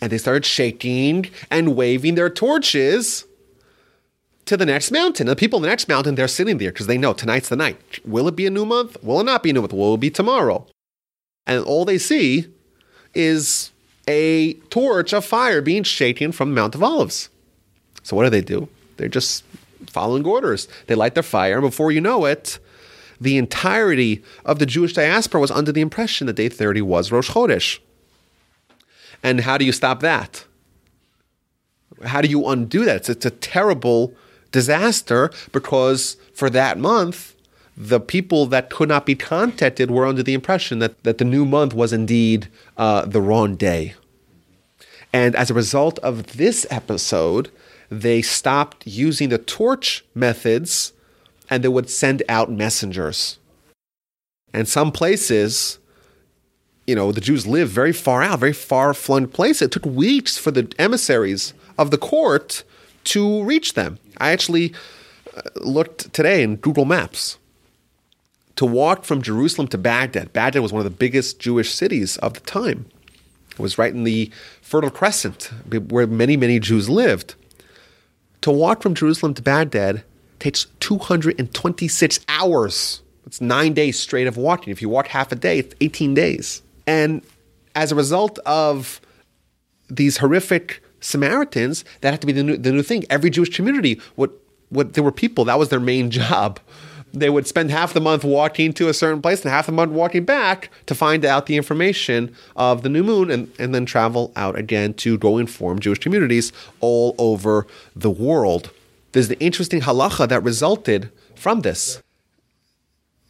And 0.00 0.12
they 0.12 0.18
started 0.18 0.44
shaking 0.44 1.30
and 1.50 1.74
waving 1.74 2.14
their 2.14 2.30
torches 2.30 3.24
to 4.44 4.56
the 4.56 4.66
next 4.66 4.90
mountain. 4.90 5.28
And 5.28 5.32
the 5.32 5.40
people 5.40 5.58
in 5.58 5.62
the 5.62 5.68
next 5.68 5.88
mountain, 5.88 6.14
they're 6.14 6.28
sitting 6.28 6.58
there 6.58 6.70
because 6.70 6.86
they 6.86 6.98
know 6.98 7.12
tonight's 7.12 7.48
the 7.48 7.56
night. 7.56 8.00
Will 8.04 8.28
it 8.28 8.36
be 8.36 8.46
a 8.46 8.50
new 8.50 8.64
month? 8.64 9.02
Will 9.02 9.20
it 9.20 9.24
not 9.24 9.42
be 9.42 9.50
a 9.50 9.52
new 9.52 9.60
month? 9.62 9.72
Will 9.72 9.94
it 9.94 10.00
be 10.00 10.10
tomorrow? 10.10 10.66
And 11.46 11.64
all 11.64 11.84
they 11.84 11.98
see 11.98 12.46
is 13.14 13.72
a 14.08 14.54
torch 14.70 15.12
of 15.12 15.24
fire 15.24 15.60
being 15.60 15.82
shaken 15.84 16.32
from 16.32 16.54
Mount 16.54 16.74
of 16.74 16.82
Olives. 16.82 17.28
So 18.02 18.16
what 18.16 18.24
do 18.24 18.30
they 18.30 18.40
do? 18.40 18.68
They're 18.96 19.08
just 19.08 19.44
following 19.86 20.24
orders. 20.26 20.66
They 20.86 20.94
light 20.94 21.14
their 21.14 21.22
fire, 21.22 21.58
and 21.58 21.62
before 21.62 21.92
you 21.92 22.00
know 22.00 22.24
it, 22.24 22.58
the 23.20 23.36
entirety 23.36 24.22
of 24.44 24.58
the 24.58 24.66
Jewish 24.66 24.94
diaspora 24.94 25.40
was 25.40 25.50
under 25.50 25.72
the 25.72 25.80
impression 25.80 26.26
that 26.26 26.36
day 26.36 26.48
30 26.48 26.82
was 26.82 27.12
Rosh 27.12 27.30
Chodesh. 27.30 27.78
And 29.22 29.40
how 29.40 29.58
do 29.58 29.64
you 29.64 29.72
stop 29.72 30.00
that? 30.00 30.44
How 32.04 32.20
do 32.20 32.28
you 32.28 32.46
undo 32.46 32.84
that? 32.84 32.96
It's, 32.96 33.08
it's 33.08 33.26
a 33.26 33.30
terrible 33.30 34.14
disaster 34.52 35.30
because 35.52 36.16
for 36.32 36.48
that 36.50 36.78
month, 36.78 37.34
the 37.80 38.00
people 38.00 38.44
that 38.46 38.70
could 38.70 38.88
not 38.88 39.06
be 39.06 39.14
contacted 39.14 39.88
were 39.88 40.04
under 40.04 40.22
the 40.24 40.34
impression 40.34 40.80
that, 40.80 41.00
that 41.04 41.18
the 41.18 41.24
new 41.24 41.44
month 41.44 41.72
was 41.72 41.92
indeed 41.92 42.48
uh, 42.76 43.06
the 43.06 43.22
wrong 43.22 43.54
day. 43.54 43.94
And 45.12 45.36
as 45.36 45.48
a 45.48 45.54
result 45.54 46.00
of 46.00 46.38
this 46.38 46.66
episode, 46.70 47.52
they 47.88 48.20
stopped 48.20 48.84
using 48.84 49.28
the 49.28 49.38
torch 49.38 50.04
methods 50.12 50.92
and 51.48 51.62
they 51.62 51.68
would 51.68 51.88
send 51.88 52.24
out 52.28 52.50
messengers. 52.50 53.38
And 54.52 54.68
some 54.68 54.90
places, 54.90 55.78
you 56.84 56.96
know, 56.96 57.12
the 57.12 57.20
Jews 57.20 57.46
live 57.46 57.68
very 57.68 57.92
far 57.92 58.24
out, 58.24 58.40
very 58.40 58.52
far 58.52 58.92
flung 58.92 59.28
place. 59.28 59.62
It 59.62 59.70
took 59.70 59.86
weeks 59.86 60.36
for 60.36 60.50
the 60.50 60.70
emissaries 60.80 61.54
of 61.78 61.92
the 61.92 61.98
court 61.98 62.64
to 63.04 63.44
reach 63.44 63.74
them. 63.74 64.00
I 64.18 64.32
actually 64.32 64.74
uh, 65.36 65.42
looked 65.60 66.12
today 66.12 66.42
in 66.42 66.56
Google 66.56 66.84
Maps 66.84 67.38
to 68.58 68.66
walk 68.66 69.04
from 69.04 69.22
Jerusalem 69.22 69.68
to 69.68 69.78
Baghdad. 69.78 70.32
Baghdad 70.32 70.62
was 70.62 70.72
one 70.72 70.84
of 70.84 70.84
the 70.84 70.98
biggest 70.98 71.38
Jewish 71.38 71.72
cities 71.72 72.16
of 72.16 72.34
the 72.34 72.40
time. 72.40 72.86
It 73.52 73.60
was 73.60 73.78
right 73.78 73.94
in 73.94 74.02
the 74.02 74.32
Fertile 74.62 74.90
Crescent 74.90 75.52
where 75.68 76.08
many, 76.08 76.36
many 76.36 76.58
Jews 76.58 76.88
lived. 76.88 77.36
To 78.40 78.50
walk 78.50 78.82
from 78.82 78.94
Jerusalem 78.94 79.34
to 79.34 79.42
Baghdad 79.42 80.02
takes 80.40 80.66
226 80.80 82.20
hours. 82.28 83.00
It's 83.26 83.40
nine 83.40 83.74
days 83.74 83.96
straight 83.96 84.26
of 84.26 84.36
walking. 84.36 84.72
If 84.72 84.82
you 84.82 84.88
walk 84.88 85.06
half 85.06 85.30
a 85.30 85.36
day, 85.36 85.60
it's 85.60 85.76
18 85.80 86.14
days. 86.14 86.60
And 86.84 87.22
as 87.76 87.92
a 87.92 87.94
result 87.94 88.40
of 88.40 89.00
these 89.88 90.16
horrific 90.16 90.82
Samaritans, 91.00 91.84
that 92.00 92.10
had 92.10 92.20
to 92.22 92.26
be 92.26 92.32
the 92.32 92.42
new, 92.42 92.56
the 92.56 92.72
new 92.72 92.82
thing. 92.82 93.04
Every 93.08 93.30
Jewish 93.30 93.54
community, 93.54 94.00
what, 94.16 94.32
what, 94.70 94.94
there 94.94 95.04
were 95.04 95.12
people, 95.12 95.44
that 95.44 95.60
was 95.60 95.68
their 95.68 95.78
main 95.78 96.10
job. 96.20 96.58
They 97.14 97.30
would 97.30 97.46
spend 97.46 97.70
half 97.70 97.94
the 97.94 98.00
month 98.00 98.22
walking 98.22 98.72
to 98.74 98.88
a 98.88 98.94
certain 98.94 99.22
place 99.22 99.42
and 99.42 99.50
half 99.50 99.66
the 99.66 99.72
month 99.72 99.92
walking 99.92 100.24
back 100.24 100.70
to 100.86 100.94
find 100.94 101.24
out 101.24 101.46
the 101.46 101.56
information 101.56 102.34
of 102.54 102.82
the 102.82 102.88
new 102.88 103.02
moon 103.02 103.30
and, 103.30 103.50
and 103.58 103.74
then 103.74 103.86
travel 103.86 104.32
out 104.36 104.58
again 104.58 104.94
to 104.94 105.16
go 105.16 105.38
inform 105.38 105.78
Jewish 105.78 105.98
communities 105.98 106.52
all 106.80 107.14
over 107.18 107.66
the 107.96 108.10
world. 108.10 108.70
There's 109.12 109.28
the 109.28 109.40
interesting 109.40 109.80
halacha 109.80 110.28
that 110.28 110.42
resulted 110.42 111.10
from 111.34 111.62
this. 111.62 112.02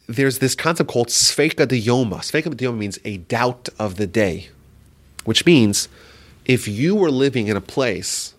There's 0.07 0.39
this 0.39 0.55
concept 0.55 0.89
called 0.89 1.07
Sfeika 1.07 1.67
de 1.67 1.81
Yoma. 1.81 2.17
Sfeika 2.17 2.55
de 2.55 2.65
Yoma 2.65 2.77
means 2.77 2.99
a 3.05 3.17
doubt 3.17 3.69
of 3.77 3.95
the 3.95 4.07
day, 4.07 4.49
which 5.23 5.45
means 5.45 5.87
if 6.45 6.67
you 6.67 6.95
were 6.95 7.11
living 7.11 7.47
in 7.47 7.55
a 7.55 7.61
place 7.61 8.33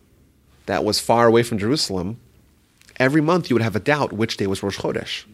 that 0.67 0.85
was 0.85 1.01
far 1.01 1.27
away 1.27 1.45
from 1.45 1.59
Jerusalem, 1.59 2.19
every 2.97 3.21
month 3.21 3.49
you 3.49 3.55
would 3.55 3.63
have 3.63 3.77
a 3.77 3.81
doubt 3.81 4.13
which 4.13 4.37
day 4.37 4.47
was 4.47 4.63
Rosh 4.63 4.79
Chodesh. 4.79 5.25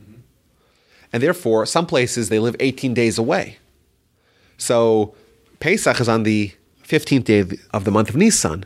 And 1.12 1.22
therefore, 1.22 1.66
some 1.66 1.86
places 1.86 2.28
they 2.28 2.38
live 2.38 2.56
18 2.60 2.94
days 2.94 3.18
away. 3.18 3.58
So 4.58 5.14
Pesach 5.60 6.00
is 6.00 6.08
on 6.08 6.22
the 6.22 6.52
15th 6.84 7.24
day 7.24 7.44
of 7.72 7.84
the 7.84 7.90
month 7.90 8.08
of 8.08 8.16
Nisan. 8.16 8.64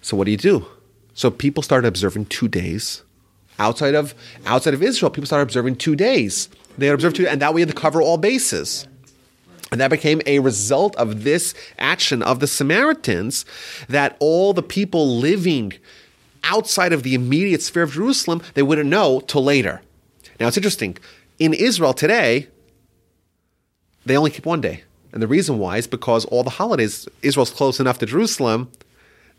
So 0.00 0.16
what 0.16 0.24
do 0.24 0.30
you 0.30 0.36
do? 0.36 0.66
So 1.14 1.30
people 1.30 1.62
started 1.62 1.88
observing 1.88 2.26
two 2.26 2.48
days. 2.48 3.02
Outside 3.58 3.96
of 3.96 4.14
outside 4.46 4.74
of 4.74 4.82
Israel, 4.82 5.10
people 5.10 5.26
started 5.26 5.42
observing 5.42 5.76
two 5.76 5.96
days. 5.96 6.48
They 6.76 6.88
observed 6.88 7.16
two, 7.16 7.26
and 7.26 7.42
that 7.42 7.54
way 7.54 7.64
to 7.64 7.72
cover 7.72 8.00
all 8.00 8.16
bases. 8.16 8.86
And 9.70 9.80
that 9.80 9.90
became 9.90 10.22
a 10.26 10.38
result 10.38 10.96
of 10.96 11.24
this 11.24 11.54
action 11.78 12.22
of 12.22 12.40
the 12.40 12.46
Samaritans 12.46 13.44
that 13.88 14.16
all 14.20 14.54
the 14.54 14.62
people 14.62 15.18
living 15.18 15.72
outside 16.44 16.92
of 16.92 17.02
the 17.02 17.14
immediate 17.14 17.60
sphere 17.60 17.82
of 17.82 17.92
Jerusalem, 17.92 18.40
they 18.54 18.62
wouldn't 18.62 18.88
know 18.88 19.20
till 19.20 19.44
later. 19.44 19.82
Now 20.40 20.46
it's 20.46 20.56
interesting. 20.56 20.96
In 21.38 21.54
Israel 21.54 21.94
today, 21.94 22.48
they 24.04 24.16
only 24.16 24.30
keep 24.30 24.46
one 24.46 24.60
day. 24.60 24.82
And 25.12 25.22
the 25.22 25.26
reason 25.26 25.58
why 25.58 25.78
is 25.78 25.86
because 25.86 26.24
all 26.26 26.42
the 26.42 26.50
holidays, 26.50 27.08
Israel's 27.22 27.50
close 27.50 27.80
enough 27.80 27.98
to 28.00 28.06
Jerusalem 28.06 28.70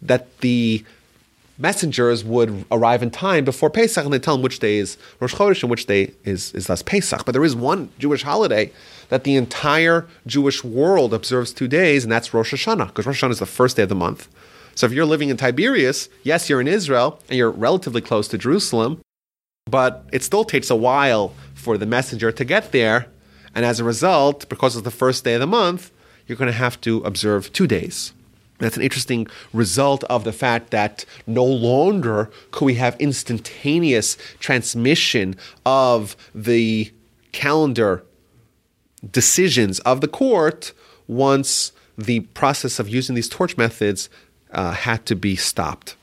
that 0.01 0.39
the 0.39 0.83
messengers 1.57 2.23
would 2.23 2.65
arrive 2.71 3.03
in 3.03 3.11
time 3.11 3.43
before 3.43 3.69
Pesach 3.69 4.03
and 4.03 4.13
they 4.13 4.19
tell 4.19 4.35
them 4.35 4.41
which 4.41 4.59
day 4.59 4.77
is 4.77 4.97
Rosh 5.19 5.35
Chodesh 5.35 5.61
and 5.61 5.69
which 5.69 5.85
day 5.85 6.13
is, 6.23 6.53
is 6.53 6.67
thus 6.67 6.81
Pesach. 6.81 7.25
But 7.25 7.33
there 7.33 7.43
is 7.43 7.55
one 7.55 7.89
Jewish 7.99 8.23
holiday 8.23 8.71
that 9.09 9.25
the 9.25 9.35
entire 9.35 10.07
Jewish 10.25 10.63
world 10.63 11.13
observes 11.13 11.51
two 11.51 11.67
days, 11.67 12.03
and 12.03 12.11
that's 12.11 12.33
Rosh 12.33 12.53
Hashanah, 12.53 12.87
because 12.87 13.05
Rosh 13.05 13.21
Hashanah 13.23 13.31
is 13.31 13.39
the 13.39 13.45
first 13.45 13.75
day 13.75 13.83
of 13.83 13.89
the 13.89 13.95
month. 13.95 14.29
So 14.75 14.85
if 14.85 14.93
you're 14.93 15.05
living 15.05 15.29
in 15.29 15.35
Tiberias, 15.35 16.07
yes, 16.23 16.49
you're 16.49 16.61
in 16.61 16.67
Israel, 16.67 17.19
and 17.27 17.37
you're 17.37 17.51
relatively 17.51 18.01
close 18.01 18.27
to 18.29 18.37
Jerusalem, 18.37 19.01
but 19.65 20.05
it 20.13 20.23
still 20.23 20.45
takes 20.45 20.69
a 20.69 20.75
while 20.75 21.33
for 21.59 21.77
the 21.77 21.85
messenger 21.85 22.31
to 22.31 22.45
get 22.45 22.71
there. 22.71 23.07
And 23.53 23.65
as 23.65 23.79
a 23.79 23.83
result, 23.83 24.47
because 24.49 24.75
it's 24.75 24.83
the 24.83 24.91
first 24.91 25.23
day 25.23 25.33
of 25.35 25.41
the 25.41 25.47
month, 25.47 25.91
you're 26.25 26.37
going 26.37 26.51
to 26.51 26.57
have 26.57 26.79
to 26.81 26.97
observe 26.99 27.51
two 27.51 27.67
days. 27.67 28.13
That's 28.59 28.77
an 28.77 28.83
interesting 28.83 29.27
result 29.53 30.03
of 30.05 30.23
the 30.23 30.33
fact 30.33 30.71
that 30.71 31.05
no 31.25 31.45
longer 31.45 32.29
could 32.51 32.65
we 32.65 32.75
have 32.75 32.95
instantaneous 32.99 34.17
transmission 34.39 35.35
of 35.65 36.15
the 36.35 36.91
calendar 37.31 38.03
decisions 39.11 39.79
of 39.81 40.01
the 40.01 40.07
court 40.07 40.73
once 41.07 41.71
the 41.97 42.21
process 42.41 42.79
of 42.79 42.89
using 42.89 43.15
these 43.15 43.29
torch 43.29 43.57
methods 43.57 44.09
uh, 44.51 44.71
had 44.71 45.05
to 45.05 45.15
be 45.15 45.35
stopped. 45.35 45.95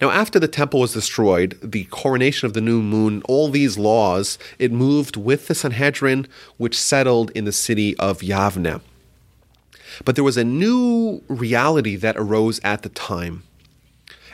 Now, 0.00 0.10
after 0.10 0.38
the 0.38 0.48
temple 0.48 0.80
was 0.80 0.94
destroyed, 0.94 1.58
the 1.62 1.84
coronation 1.84 2.46
of 2.46 2.54
the 2.54 2.62
new 2.62 2.80
moon, 2.80 3.22
all 3.26 3.50
these 3.50 3.76
laws, 3.76 4.38
it 4.58 4.72
moved 4.72 5.16
with 5.16 5.46
the 5.46 5.54
Sanhedrin, 5.54 6.26
which 6.56 6.78
settled 6.78 7.30
in 7.32 7.44
the 7.44 7.52
city 7.52 7.96
of 7.98 8.20
Yavne. 8.20 8.80
But 10.04 10.14
there 10.14 10.24
was 10.24 10.38
a 10.38 10.44
new 10.44 11.22
reality 11.28 11.96
that 11.96 12.16
arose 12.16 12.60
at 12.64 12.82
the 12.82 12.88
time. 12.88 13.42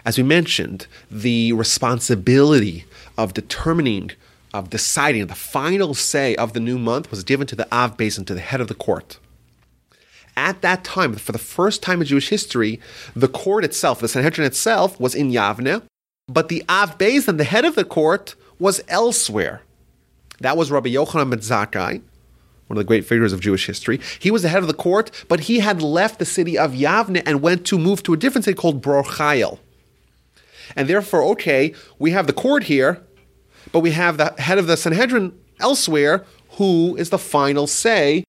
As 0.05 0.17
we 0.17 0.23
mentioned, 0.23 0.87
the 1.11 1.53
responsibility 1.53 2.85
of 3.19 3.35
determining 3.35 4.13
of 4.55 4.71
deciding 4.71 5.27
the 5.27 5.35
final 5.35 5.93
say 5.93 6.35
of 6.37 6.53
the 6.53 6.61
new 6.61 6.79
month 6.79 7.11
was 7.11 7.25
given 7.25 7.47
to 7.47 7.57
the 7.57 7.67
Av 7.75 7.97
Beis 7.97 8.15
Din, 8.15 8.25
to 8.25 8.35
the 8.35 8.41
head 8.41 8.61
of 8.61 8.69
the 8.69 8.75
court. 8.75 9.19
At 10.37 10.61
that 10.63 10.85
time, 10.85 11.15
for 11.15 11.33
the 11.33 11.39
first 11.39 11.83
time 11.83 12.01
in 12.01 12.07
Jewish 12.07 12.29
history, 12.29 12.79
the 13.15 13.29
court 13.29 13.65
itself, 13.65 14.01
the 14.01 14.09
Sanhedrin 14.09 14.47
itself, 14.47 15.01
was 15.01 15.15
in 15.15 15.31
Yavne, 15.31 15.83
but 16.29 16.49
the 16.49 16.63
Av 16.69 16.99
Din, 16.99 17.37
the 17.37 17.45
head 17.45 17.65
of 17.65 17.75
the 17.75 17.85
court, 17.85 18.35
was 18.59 18.83
elsewhere. 18.89 19.63
That 20.41 20.57
was 20.57 20.71
Rabbi 20.71 20.91
Yochanan 20.91 21.31
ben 21.31 21.39
Zakkai, 21.39 22.03
one 22.67 22.77
of 22.77 22.77
the 22.77 22.85
great 22.85 23.07
figures 23.07 23.33
of 23.33 23.41
Jewish 23.41 23.67
history. 23.67 24.01
He 24.19 24.31
was 24.31 24.43
the 24.43 24.49
head 24.49 24.63
of 24.63 24.69
the 24.69 24.75
court, 24.75 25.11
but 25.29 25.41
he 25.41 25.61
had 25.61 25.81
left 25.81 26.19
the 26.19 26.27
city 26.27 26.59
of 26.59 26.73
Yavne 26.73 27.23
and 27.25 27.41
went 27.41 27.65
to 27.67 27.79
move 27.79 28.03
to 28.03 28.13
a 28.13 28.17
different 28.17 28.45
city 28.45 28.57
called 28.57 28.83
Bror 28.83 29.05
Chayil. 29.05 29.59
And 30.75 30.89
therefore, 30.89 31.23
okay, 31.33 31.75
we 31.99 32.11
have 32.11 32.27
the 32.27 32.33
court 32.33 32.65
here, 32.65 33.03
but 33.73 33.81
we 33.81 33.93
have 33.93 34.19
the 34.19 34.35
head 34.39 34.59
of 34.59 34.67
the 34.67 34.77
Sanhedrin 34.77 35.33
elsewhere 35.61 36.27
who 36.51 36.97
is 36.97 37.11
the 37.11 37.19
final 37.19 37.67
say 37.67 38.25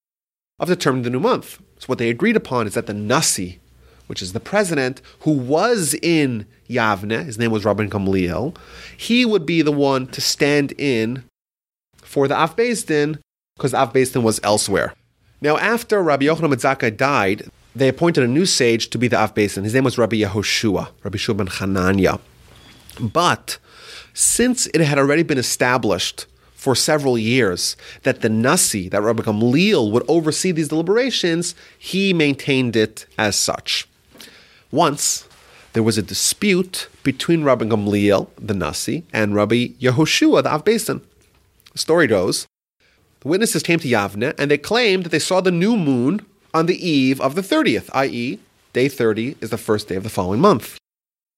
of 0.59 0.67
determining 0.67 1.03
the 1.03 1.09
new 1.09 1.19
month. 1.19 1.59
So 1.79 1.85
what 1.87 1.97
they 1.97 2.09
agreed 2.09 2.35
upon 2.35 2.67
is 2.67 2.73
that 2.73 2.87
the 2.87 2.93
Nasi, 2.93 3.59
which 4.07 4.21
is 4.21 4.33
the 4.33 4.39
president 4.39 5.01
who 5.21 5.31
was 5.31 5.93
in 6.01 6.45
Yavne, 6.69 7.25
his 7.25 7.37
name 7.37 7.51
was 7.51 7.63
Rabban 7.63 7.89
Gamliel, 7.89 8.55
he 8.95 9.25
would 9.25 9.45
be 9.45 9.61
the 9.61 9.71
one 9.71 10.07
to 10.07 10.21
stand 10.21 10.73
in 10.77 11.23
for 12.01 12.27
the 12.27 12.35
Av 12.35 12.55
Beis 12.55 12.85
Din 12.85 13.19
because 13.55 13.73
Din 14.11 14.23
was 14.23 14.39
elsewhere. 14.43 14.93
Now, 15.41 15.57
after 15.57 16.01
Rabbi 16.01 16.25
Yochanan 16.25 16.53
Zakkai 16.53 16.95
died, 16.95 17.49
they 17.75 17.87
appointed 17.87 18.23
a 18.23 18.27
new 18.27 18.45
sage 18.45 18.89
to 18.89 18.97
be 18.97 19.07
the 19.07 19.19
Av 19.19 19.35
Beis 19.35 19.55
Din. 19.55 19.63
His 19.63 19.73
name 19.73 19.83
was 19.83 19.97
Rabbi 19.97 20.17
Yehoshua, 20.17 20.89
Rabbi 21.03 21.17
Shua 21.17 21.35
ben 21.35 21.47
Hanania. 21.47 22.19
But 22.99 23.59
since 24.13 24.65
it 24.67 24.81
had 24.81 24.97
already 24.97 25.23
been 25.23 25.37
established 25.37 26.25
for 26.67 26.75
several 26.75 27.17
years 27.17 27.77
that 28.03 28.19
the 28.19 28.27
Nasi, 28.27 28.89
that 28.89 29.01
Rabbi 29.01 29.23
Gamliel, 29.23 29.89
would 29.89 30.03
oversee 30.09 30.51
these 30.51 30.67
deliberations, 30.67 31.55
he 31.79 32.13
maintained 32.13 32.75
it 32.75 33.05
as 33.17 33.37
such. 33.37 33.87
Once, 34.69 35.29
there 35.71 35.81
was 35.81 35.97
a 35.97 36.01
dispute 36.01 36.89
between 37.03 37.45
Rabbi 37.45 37.63
Gamliel, 37.63 38.27
the 38.37 38.53
Nasi, 38.53 39.05
and 39.13 39.33
Rabbi 39.33 39.67
Yehoshua, 39.79 40.43
the 40.43 40.51
Av 40.53 40.65
Beis 40.65 40.87
Din. 40.87 40.99
The 41.71 41.77
story 41.77 42.05
goes, 42.05 42.47
the 43.21 43.29
witnesses 43.29 43.63
came 43.63 43.79
to 43.79 43.87
Yavne 43.87 44.37
and 44.37 44.51
they 44.51 44.57
claimed 44.57 45.05
that 45.05 45.11
they 45.11 45.19
saw 45.19 45.39
the 45.39 45.49
new 45.49 45.77
moon 45.77 46.25
on 46.53 46.65
the 46.65 46.85
eve 46.85 47.21
of 47.21 47.35
the 47.35 47.41
30th, 47.41 47.89
i.e., 47.93 48.39
day 48.73 48.89
30 48.89 49.37
is 49.39 49.51
the 49.51 49.57
first 49.57 49.87
day 49.87 49.95
of 49.95 50.03
the 50.03 50.09
following 50.09 50.41
month. 50.41 50.77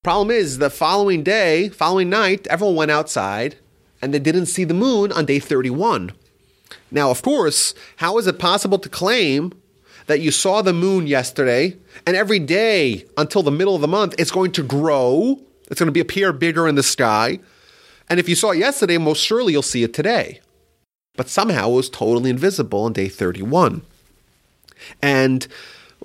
Problem 0.04 0.32
is, 0.32 0.58
the 0.58 0.72
following 0.72 1.22
day, 1.22 1.70
following 1.70 2.10
night, 2.10 2.48
everyone 2.48 2.78
went 2.78 2.90
outside 2.90 3.58
and 4.02 4.14
they 4.14 4.20
didn't 4.20 4.48
see 4.48 4.64
the 4.64 4.74
moon 4.74 5.12
on 5.12 5.26
day 5.26 5.40
31. 5.40 6.12
Now, 6.92 7.12
of 7.12 7.22
course, 7.22 7.74
how 7.98 8.18
is 8.18 8.28
it 8.28 8.40
possible 8.40 8.80
to 8.80 8.90
claim 8.90 9.54
that 10.08 10.22
you 10.22 10.32
saw 10.32 10.62
the 10.62 10.74
moon 10.74 11.08
yesterday 11.08 11.76
and 12.06 12.16
every 12.16 12.40
day 12.40 13.06
until 13.18 13.44
the 13.44 13.52
middle 13.52 13.76
of 13.76 13.82
the 13.82 13.88
month 13.88 14.16
it's 14.18 14.32
going 14.32 14.52
to 14.54 14.64
grow? 14.64 15.40
It's 15.70 15.80
going 15.80 15.88
to 15.88 15.92
be 15.92 16.00
appear 16.00 16.34
bigger 16.34 16.68
in 16.68 16.76
the 16.76 16.84
sky. 16.84 17.40
And 18.10 18.20
if 18.20 18.28
you 18.28 18.36
saw 18.36 18.52
it 18.52 18.58
yesterday, 18.58 18.98
most 18.98 19.24
surely 19.24 19.54
you'll 19.54 19.62
see 19.62 19.84
it 19.84 19.94
today. 19.94 20.42
But 21.16 21.30
somehow 21.30 21.70
it 21.70 21.76
was 21.76 21.90
totally 21.90 22.30
invisible 22.30 22.84
on 22.84 22.94
day 22.94 23.10
31. 23.10 23.82
And 25.02 25.48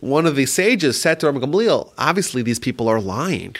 one 0.00 0.26
of 0.26 0.36
the 0.36 0.44
sages 0.44 1.00
said 1.00 1.20
to 1.20 1.30
Rabbi 1.30 1.46
Gamliel, 1.46 1.92
obviously 1.96 2.42
these 2.42 2.58
people 2.58 2.88
are 2.88 3.00
lying. 3.00 3.56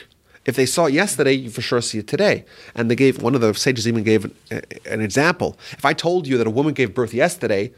If 0.47 0.57
they 0.57 0.66
saw 0.66 0.86
it 0.86 0.95
yesterday, 0.95 1.32
you 1.32 1.51
for 1.51 1.62
sure 1.62 1.80
see 1.80 1.99
it 1.99 2.09
today. 2.09 2.45
And 2.74 2.90
they 2.90 2.97
gave 2.97 3.22
one 3.22 3.34
of 3.34 3.40
the 3.40 3.55
sages 3.55 3.88
even 3.88 4.03
gave 4.03 4.24
an, 4.51 4.62
an 4.84 5.01
example. 5.01 5.59
If 5.72 5.84
I 5.84 5.95
told 5.95 6.26
you 6.26 6.36
that 6.38 6.47
a 6.47 6.51
woman 6.51 6.74
gave 6.74 6.95
birth 6.95 7.14
yesterday, 7.14 7.72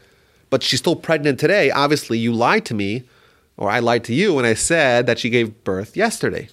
but 0.49 0.63
she's 0.63 0.79
still 0.79 0.95
pregnant 0.95 1.39
today, 1.39 1.71
obviously 1.71 2.17
you 2.17 2.33
lied 2.33 2.65
to 2.65 2.73
me, 2.73 3.03
or 3.55 3.69
I 3.69 3.79
lied 3.79 4.03
to 4.05 4.13
you 4.13 4.33
when 4.33 4.45
I 4.45 4.53
said 4.53 5.07
that 5.07 5.19
she 5.19 5.29
gave 5.29 5.63
birth 5.63 5.95
yesterday. 5.95 6.49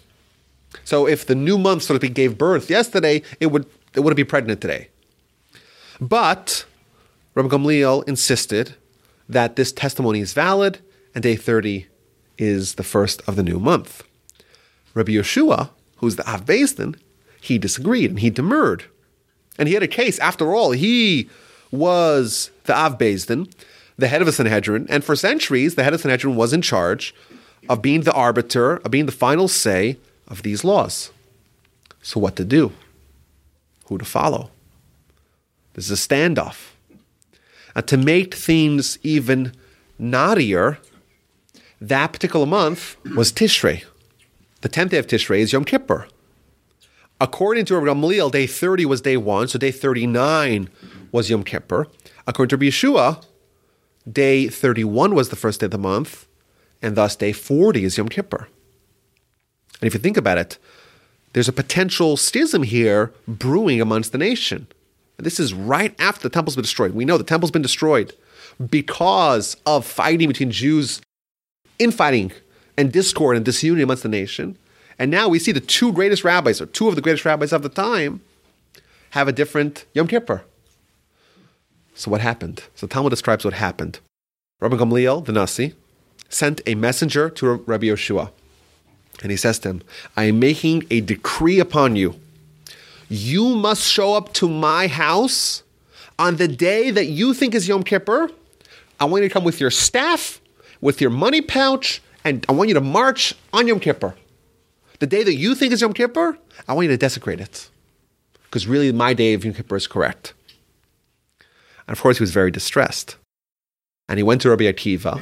So 0.84 1.06
if 1.06 1.26
the 1.26 1.34
new 1.34 1.58
month 1.58 1.82
sort 1.82 2.02
of 2.02 2.14
gave 2.14 2.38
birth 2.38 2.70
yesterday, 2.70 3.22
it 3.40 3.46
would 3.46 3.66
it 3.94 4.00
wouldn't 4.00 4.16
be 4.16 4.24
pregnant 4.24 4.60
today. 4.60 4.88
But 6.00 6.64
Rabbi 7.34 7.48
Gamliel 7.48 8.06
insisted 8.08 8.74
that 9.28 9.56
this 9.56 9.72
testimony 9.72 10.20
is 10.20 10.32
valid 10.32 10.80
and 11.14 11.22
day 11.22 11.36
30 11.36 11.86
is 12.36 12.74
the 12.74 12.82
first 12.82 13.22
of 13.28 13.36
the 13.36 13.42
new 13.42 13.60
month. 13.60 14.02
Rabbi 14.94 15.12
Yeshua 15.12 15.70
who's 16.04 16.16
the 16.16 16.30
Av 16.30 16.44
Beis 16.44 16.76
Din, 16.76 16.96
he 17.40 17.58
disagreed 17.58 18.10
and 18.10 18.20
he 18.20 18.30
demurred. 18.30 18.84
And 19.58 19.68
he 19.68 19.74
had 19.74 19.82
a 19.82 19.88
case. 19.88 20.18
After 20.18 20.54
all, 20.54 20.72
he 20.72 21.28
was 21.70 22.50
the 22.64 22.76
Av 22.76 22.98
Beis 22.98 23.26
Din, 23.26 23.48
the 23.96 24.08
head 24.08 24.20
of 24.20 24.26
the 24.26 24.32
Sanhedrin, 24.32 24.86
and 24.90 25.02
for 25.02 25.16
centuries, 25.16 25.74
the 25.74 25.82
head 25.82 25.94
of 25.94 26.00
the 26.00 26.02
Sanhedrin 26.02 26.36
was 26.36 26.52
in 26.52 26.60
charge 26.60 27.14
of 27.68 27.80
being 27.80 28.02
the 28.02 28.12
arbiter, 28.12 28.76
of 28.78 28.90
being 28.90 29.06
the 29.06 29.12
final 29.12 29.48
say 29.48 29.96
of 30.28 30.42
these 30.42 30.62
laws. 30.64 31.10
So, 32.02 32.20
what 32.20 32.36
to 32.36 32.44
do? 32.44 32.72
Who 33.86 33.96
to 33.96 34.04
follow? 34.04 34.50
This 35.72 35.90
is 35.90 36.04
a 36.04 36.08
standoff. 36.08 36.72
And 37.74 37.86
to 37.86 37.96
make 37.96 38.34
things 38.34 38.98
even 39.02 39.52
naughtier, 39.98 40.78
that 41.80 42.12
particular 42.12 42.46
month 42.46 42.96
was 43.16 43.32
Tishrei. 43.32 43.84
The 44.64 44.70
10th 44.70 44.88
day 44.88 44.96
of 44.96 45.06
Tishrei 45.06 45.40
is 45.40 45.52
Yom 45.52 45.66
Kippur. 45.66 46.08
According 47.20 47.66
to 47.66 47.78
Rabbi 47.78 47.86
Gamliel, 47.86 48.32
day 48.32 48.46
30 48.46 48.86
was 48.86 49.02
day 49.02 49.18
1, 49.18 49.48
so 49.48 49.58
day 49.58 49.70
39 49.70 50.70
was 51.12 51.28
Yom 51.28 51.44
Kippur. 51.44 51.86
According 52.26 52.48
to 52.48 52.56
Rabbi 52.56 52.70
Yeshua, 52.70 53.22
day 54.10 54.48
31 54.48 55.14
was 55.14 55.28
the 55.28 55.36
first 55.36 55.60
day 55.60 55.66
of 55.66 55.70
the 55.70 55.76
month, 55.76 56.26
and 56.80 56.96
thus 56.96 57.14
day 57.14 57.30
40 57.30 57.84
is 57.84 57.98
Yom 57.98 58.08
Kippur. 58.08 58.48
And 59.82 59.86
if 59.86 59.92
you 59.92 60.00
think 60.00 60.16
about 60.16 60.38
it, 60.38 60.56
there's 61.34 61.48
a 61.48 61.52
potential 61.52 62.16
schism 62.16 62.62
here 62.62 63.12
brewing 63.28 63.82
amongst 63.82 64.12
the 64.12 64.18
nation. 64.18 64.66
This 65.18 65.38
is 65.38 65.52
right 65.52 65.94
after 66.00 66.22
the 66.22 66.32
temple's 66.32 66.56
been 66.56 66.62
destroyed. 66.62 66.94
We 66.94 67.04
know 67.04 67.18
the 67.18 67.24
temple's 67.24 67.50
been 67.50 67.60
destroyed 67.60 68.14
because 68.70 69.58
of 69.66 69.84
fighting 69.84 70.28
between 70.28 70.50
Jews, 70.50 71.02
infighting 71.78 72.32
and 72.76 72.92
discord 72.92 73.36
and 73.36 73.44
disunity 73.44 73.82
amongst 73.82 74.02
the 74.02 74.08
nation. 74.08 74.56
And 74.98 75.10
now 75.10 75.28
we 75.28 75.38
see 75.38 75.52
the 75.52 75.60
two 75.60 75.92
greatest 75.92 76.24
rabbis, 76.24 76.60
or 76.60 76.66
two 76.66 76.88
of 76.88 76.94
the 76.94 77.00
greatest 77.00 77.24
rabbis 77.24 77.52
of 77.52 77.62
the 77.62 77.68
time, 77.68 78.20
have 79.10 79.28
a 79.28 79.32
different 79.32 79.84
Yom 79.92 80.06
Kippur. 80.06 80.42
So 81.94 82.10
what 82.10 82.20
happened? 82.20 82.64
So 82.74 82.86
Talmud 82.86 83.10
describes 83.10 83.44
what 83.44 83.54
happened. 83.54 84.00
Rabbi 84.60 84.76
Gamliel, 84.76 85.24
the 85.24 85.32
Nasi, 85.32 85.74
sent 86.28 86.60
a 86.66 86.74
messenger 86.74 87.30
to 87.30 87.54
Rabbi 87.66 87.86
Yeshua. 87.86 88.30
And 89.22 89.30
he 89.30 89.36
says 89.36 89.60
to 89.60 89.70
him, 89.70 89.82
I 90.16 90.24
am 90.24 90.40
making 90.40 90.84
a 90.90 91.00
decree 91.00 91.60
upon 91.60 91.94
you 91.94 92.16
you 93.08 93.54
must 93.54 93.82
show 93.82 94.14
up 94.14 94.32
to 94.34 94.48
my 94.48 94.86
house 94.86 95.62
on 96.18 96.36
the 96.36 96.48
day 96.48 96.90
that 96.90 97.06
you 97.06 97.34
think 97.34 97.54
is 97.54 97.68
Yom 97.68 97.82
Kippur. 97.82 98.30
I 99.00 99.04
want 99.04 99.22
you 99.22 99.28
to 99.28 99.32
come 99.32 99.44
with 99.44 99.60
your 99.60 99.70
staff, 99.70 100.40
with 100.80 101.00
your 101.00 101.10
money 101.10 101.40
pouch, 101.40 102.02
and 102.24 102.44
I 102.48 102.52
want 102.52 102.68
you 102.68 102.74
to 102.74 102.80
march 102.80 103.34
on 103.52 103.66
Yom 103.68 103.80
Kippur. 103.80 104.14
The 104.98 105.06
day 105.06 105.22
that 105.22 105.34
you 105.34 105.54
think 105.54 105.72
is 105.72 105.80
Yom 105.80 105.92
Kippur, 105.92 106.38
I 106.66 106.72
want 106.72 106.84
you 106.86 106.90
to 106.90 106.96
desecrate 106.96 107.40
it. 107.40 107.68
Because 108.44 108.66
really, 108.66 108.92
my 108.92 109.12
day 109.12 109.34
of 109.34 109.44
Yom 109.44 109.54
Kippur 109.54 109.76
is 109.76 109.86
correct. 109.86 110.32
And 111.86 111.94
of 111.94 112.00
course, 112.00 112.18
he 112.18 112.22
was 112.22 112.30
very 112.30 112.50
distressed. 112.50 113.16
And 114.08 114.18
he 114.18 114.22
went 114.22 114.40
to 114.42 114.50
Rabbi 114.50 114.64
Akiva. 114.64 115.20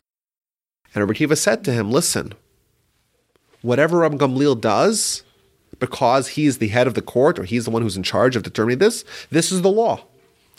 And 0.94 1.04
Rabbi 1.04 1.12
Akiva 1.14 1.36
said 1.36 1.64
to 1.64 1.72
him, 1.72 1.90
Listen, 1.90 2.34
whatever 3.62 3.98
Rabbi 3.98 4.16
Gamliel 4.16 4.60
does, 4.60 5.24
because 5.78 6.28
he 6.28 6.46
is 6.46 6.58
the 6.58 6.68
head 6.68 6.86
of 6.86 6.94
the 6.94 7.02
court 7.02 7.38
or 7.38 7.44
he's 7.44 7.64
the 7.64 7.70
one 7.70 7.82
who's 7.82 7.96
in 7.96 8.02
charge 8.02 8.36
of 8.36 8.42
determining 8.42 8.78
this, 8.78 9.04
this 9.30 9.50
is 9.50 9.62
the 9.62 9.70
law. 9.70 10.04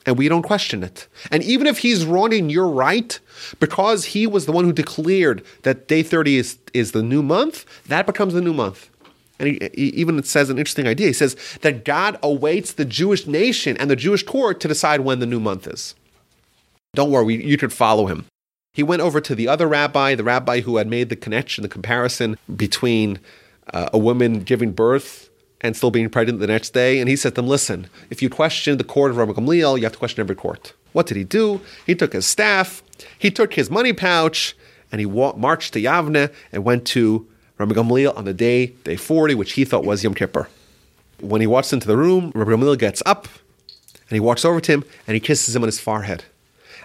And 0.05 0.17
we 0.17 0.27
don't 0.27 0.43
question 0.43 0.83
it. 0.83 1.07
And 1.31 1.43
even 1.43 1.65
if 1.65 1.79
he's 1.79 2.05
wrong 2.05 2.33
and 2.33 2.51
you're 2.51 2.67
right, 2.67 3.19
because 3.59 4.05
he 4.05 4.27
was 4.27 4.45
the 4.45 4.51
one 4.51 4.65
who 4.65 4.73
declared 4.73 5.43
that 5.63 5.87
day 5.87 6.03
30 6.03 6.37
is, 6.37 6.59
is 6.73 6.91
the 6.91 7.03
new 7.03 7.23
month, 7.23 7.65
that 7.87 8.05
becomes 8.05 8.33
the 8.33 8.41
new 8.41 8.53
month. 8.53 8.89
And 9.39 9.49
he, 9.49 9.69
he 9.73 9.87
even 9.89 10.19
it 10.19 10.25
says 10.25 10.49
an 10.49 10.57
interesting 10.57 10.87
idea. 10.87 11.07
He 11.07 11.13
says 11.13 11.35
that 11.61 11.85
God 11.85 12.17
awaits 12.21 12.73
the 12.73 12.85
Jewish 12.85 13.27
nation 13.27 13.77
and 13.77 13.89
the 13.89 13.95
Jewish 13.95 14.23
court 14.23 14.59
to 14.61 14.67
decide 14.67 15.01
when 15.01 15.19
the 15.19 15.25
new 15.25 15.39
month 15.39 15.67
is. 15.67 15.95
Don't 16.95 17.11
worry, 17.11 17.43
you 17.43 17.57
could 17.57 17.73
follow 17.73 18.07
him. 18.07 18.25
He 18.73 18.83
went 18.83 19.01
over 19.01 19.21
to 19.21 19.35
the 19.35 19.47
other 19.47 19.67
rabbi, 19.67 20.15
the 20.15 20.23
rabbi 20.23 20.61
who 20.61 20.77
had 20.77 20.87
made 20.87 21.09
the 21.09 21.15
connection, 21.15 21.61
the 21.61 21.69
comparison 21.69 22.37
between 22.55 23.19
uh, 23.71 23.89
a 23.93 23.97
woman 23.97 24.41
giving 24.41 24.71
birth 24.71 25.29
and 25.63 25.75
still 25.75 25.89
being 25.89 26.09
pregnant 26.09 26.39
the 26.39 26.47
next 26.47 26.71
day. 26.71 26.99
And 26.99 27.09
he 27.09 27.15
said 27.15 27.31
to 27.31 27.35
them, 27.41 27.47
listen, 27.47 27.87
if 28.09 28.21
you 28.21 28.29
question 28.29 28.77
the 28.77 28.83
court 28.83 29.11
of 29.11 29.17
Rabbi 29.17 29.31
Gamliel, 29.31 29.77
you 29.77 29.83
have 29.83 29.93
to 29.93 29.97
question 29.97 30.19
every 30.19 30.35
court. 30.35 30.73
What 30.91 31.07
did 31.07 31.17
he 31.17 31.23
do? 31.23 31.61
He 31.87 31.95
took 31.95 32.13
his 32.13 32.27
staff, 32.27 32.83
he 33.17 33.31
took 33.31 33.53
his 33.53 33.71
money 33.71 33.93
pouch, 33.93 34.55
and 34.91 34.99
he 34.99 35.07
marched 35.07 35.73
to 35.73 35.81
Yavne 35.81 36.31
and 36.51 36.63
went 36.63 36.85
to 36.87 37.27
Rabbi 37.57 37.73
Gamliel 37.73 38.15
on 38.15 38.25
the 38.25 38.33
day, 38.33 38.67
day 38.83 38.97
40, 38.97 39.33
which 39.35 39.53
he 39.53 39.65
thought 39.65 39.85
was 39.85 40.03
Yom 40.03 40.13
Kippur. 40.13 40.49
When 41.19 41.41
he 41.41 41.47
walks 41.47 41.71
into 41.71 41.87
the 41.87 41.97
room, 41.97 42.31
Rabbi 42.35 42.51
Gamliel 42.51 42.77
gets 42.77 43.01
up 43.05 43.27
and 44.09 44.15
he 44.15 44.19
walks 44.19 44.43
over 44.45 44.59
to 44.59 44.71
him 44.71 44.83
and 45.07 45.15
he 45.15 45.21
kisses 45.21 45.55
him 45.55 45.63
on 45.63 45.67
his 45.67 45.79
forehead. 45.79 46.25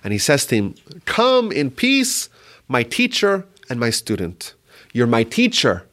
And 0.05 0.12
he 0.12 0.18
says 0.18 0.47
to 0.47 0.55
him, 0.55 0.74
Come 1.05 1.51
in 1.51 1.70
peace, 1.70 2.29
my 2.68 2.85
teacher 2.85 3.47
and 3.68 3.81
my 3.81 3.91
student. 3.91 4.55
You're 4.93 5.09
my 5.09 5.24
teacher 5.24 5.85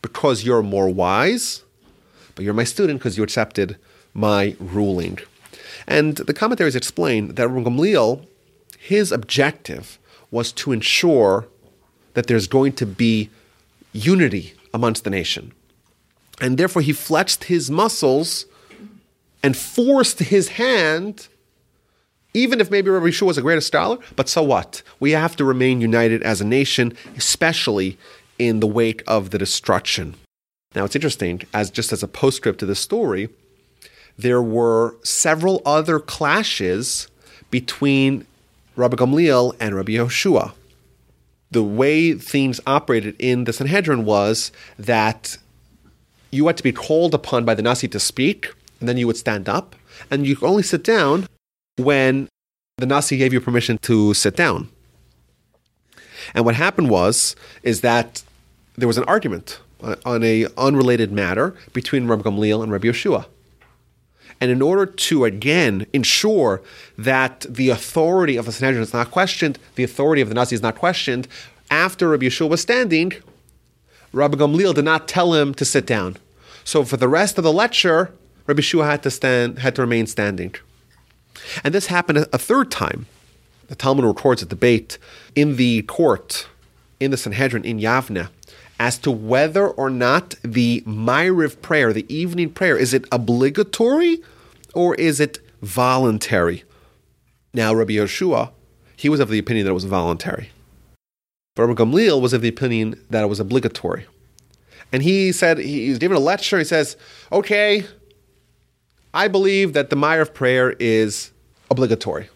because 0.00 0.44
you're 0.44 0.62
more 0.62 0.88
wise, 0.88 1.64
but 2.38 2.44
you're 2.44 2.54
my 2.54 2.62
student 2.62 3.00
because 3.00 3.16
you 3.16 3.24
accepted 3.24 3.76
my 4.14 4.54
ruling. 4.60 5.18
And 5.88 6.18
the 6.18 6.32
commentaries 6.32 6.76
explain 6.76 7.34
that 7.34 7.48
Gamliel, 7.48 8.24
his 8.78 9.10
objective 9.10 9.98
was 10.30 10.52
to 10.52 10.70
ensure 10.70 11.48
that 12.14 12.28
there's 12.28 12.46
going 12.46 12.74
to 12.74 12.86
be 12.86 13.28
unity 13.92 14.54
amongst 14.72 15.02
the 15.02 15.10
nation. 15.10 15.50
And 16.40 16.58
therefore, 16.58 16.80
he 16.80 16.92
flexed 16.92 17.44
his 17.44 17.72
muscles 17.72 18.46
and 19.42 19.56
forced 19.56 20.20
his 20.20 20.50
hand, 20.50 21.26
even 22.34 22.60
if 22.60 22.70
maybe 22.70 22.88
Rabbi 22.88 23.06
Yeshua 23.06 23.26
was 23.26 23.38
a 23.38 23.42
greater 23.42 23.60
scholar, 23.60 23.98
but 24.14 24.28
so 24.28 24.44
what? 24.44 24.84
We 25.00 25.10
have 25.10 25.34
to 25.34 25.44
remain 25.44 25.80
united 25.80 26.22
as 26.22 26.40
a 26.40 26.44
nation, 26.44 26.96
especially 27.16 27.98
in 28.38 28.60
the 28.60 28.68
wake 28.68 29.02
of 29.08 29.30
the 29.30 29.38
destruction. 29.38 30.14
Now, 30.74 30.84
it's 30.84 30.94
interesting, 30.94 31.42
as 31.54 31.70
just 31.70 31.92
as 31.92 32.02
a 32.02 32.08
postscript 32.08 32.60
to 32.60 32.66
this 32.66 32.80
story, 32.80 33.30
there 34.18 34.42
were 34.42 34.96
several 35.02 35.62
other 35.64 35.98
clashes 35.98 37.08
between 37.50 38.26
Rabbi 38.76 38.96
Gamliel 38.96 39.56
and 39.58 39.74
Rabbi 39.74 39.92
Yehoshua. 39.92 40.52
The 41.50 41.62
way 41.62 42.12
things 42.12 42.60
operated 42.66 43.16
in 43.18 43.44
the 43.44 43.52
Sanhedrin 43.54 44.04
was 44.04 44.52
that 44.78 45.38
you 46.30 46.46
had 46.46 46.58
to 46.58 46.62
be 46.62 46.72
called 46.72 47.14
upon 47.14 47.46
by 47.46 47.54
the 47.54 47.62
Nasi 47.62 47.88
to 47.88 47.98
speak, 47.98 48.52
and 48.80 48.88
then 48.88 48.98
you 48.98 49.06
would 49.06 49.16
stand 49.16 49.48
up, 49.48 49.74
and 50.10 50.26
you 50.26 50.36
could 50.36 50.48
only 50.48 50.62
sit 50.62 50.84
down 50.84 51.26
when 51.76 52.28
the 52.76 52.86
Nasi 52.86 53.16
gave 53.16 53.32
you 53.32 53.40
permission 53.40 53.78
to 53.78 54.12
sit 54.12 54.36
down. 54.36 54.68
And 56.34 56.44
what 56.44 56.56
happened 56.56 56.90
was 56.90 57.34
is 57.62 57.80
that 57.80 58.22
there 58.76 58.86
was 58.86 58.98
an 58.98 59.04
argument 59.04 59.60
Uh, 59.80 59.94
on 60.04 60.24
a 60.24 60.44
unrelated 60.56 61.12
matter 61.12 61.54
between 61.72 62.08
Rabbi 62.08 62.22
Gamliel 62.22 62.64
and 62.64 62.72
Rabbi 62.72 62.88
Yeshua. 62.88 63.26
And 64.40 64.50
in 64.50 64.60
order 64.60 64.86
to 64.86 65.24
again 65.24 65.86
ensure 65.92 66.60
that 66.96 67.46
the 67.48 67.68
authority 67.70 68.36
of 68.36 68.44
the 68.44 68.50
Sanhedrin 68.50 68.82
is 68.82 68.92
not 68.92 69.12
questioned, 69.12 69.56
the 69.76 69.84
authority 69.84 70.20
of 70.20 70.30
the 70.30 70.34
Nasi 70.34 70.56
is 70.56 70.62
not 70.62 70.74
questioned, 70.74 71.28
after 71.70 72.08
Rabbi 72.08 72.26
Yeshua 72.26 72.48
was 72.48 72.60
standing, 72.60 73.12
Rabbi 74.12 74.36
Gamliel 74.36 74.74
did 74.74 74.84
not 74.84 75.06
tell 75.06 75.32
him 75.34 75.54
to 75.54 75.64
sit 75.64 75.86
down. 75.86 76.16
So 76.64 76.82
for 76.82 76.96
the 76.96 77.08
rest 77.08 77.38
of 77.38 77.44
the 77.44 77.52
lecture, 77.52 78.12
Rabbi 78.48 78.62
Yeshua 78.62 78.84
had 78.84 79.04
to 79.04 79.12
stand, 79.12 79.60
had 79.60 79.76
to 79.76 79.82
remain 79.82 80.08
standing. 80.08 80.56
And 81.62 81.72
this 81.72 81.86
happened 81.86 82.18
a 82.18 82.38
third 82.38 82.72
time. 82.72 83.06
The 83.68 83.76
Talmud 83.76 84.04
records 84.04 84.42
a 84.42 84.46
debate 84.46 84.98
in 85.36 85.54
the 85.54 85.82
court, 85.82 86.48
in 86.98 87.12
the 87.12 87.16
Sanhedrin 87.16 87.64
in 87.64 87.78
Yavne, 87.78 88.28
as 88.78 88.98
to 88.98 89.10
whether 89.10 89.66
or 89.66 89.90
not 89.90 90.34
the 90.42 90.82
Ma'ariv 90.86 91.60
prayer, 91.60 91.92
the 91.92 92.12
evening 92.14 92.50
prayer, 92.50 92.76
is 92.76 92.94
it 92.94 93.04
obligatory 93.10 94.18
or 94.74 94.94
is 94.94 95.20
it 95.20 95.40
voluntary? 95.62 96.64
Now, 97.52 97.74
Rabbi 97.74 97.94
Yeshua, 97.94 98.52
he 98.96 99.08
was 99.08 99.20
of 99.20 99.30
the 99.30 99.38
opinion 99.38 99.64
that 99.64 99.70
it 99.70 99.74
was 99.74 99.84
voluntary. 99.84 100.50
But 101.56 101.66
Rabbi 101.66 101.82
Gamliel 101.82 102.20
was 102.20 102.32
of 102.32 102.42
the 102.42 102.48
opinion 102.48 103.04
that 103.10 103.24
it 103.24 103.28
was 103.28 103.40
obligatory. 103.40 104.06
And 104.92 105.02
he 105.02 105.32
said, 105.32 105.58
he 105.58 105.88
was 105.88 105.98
given 105.98 106.16
a 106.16 106.20
lecture, 106.20 106.58
he 106.58 106.64
says, 106.64 106.96
okay, 107.32 107.84
I 109.12 109.28
believe 109.28 109.72
that 109.72 109.90
the 109.90 109.96
Ma'ariv 109.96 110.34
prayer 110.34 110.76
is 110.78 111.32
obligatory. 111.70 112.28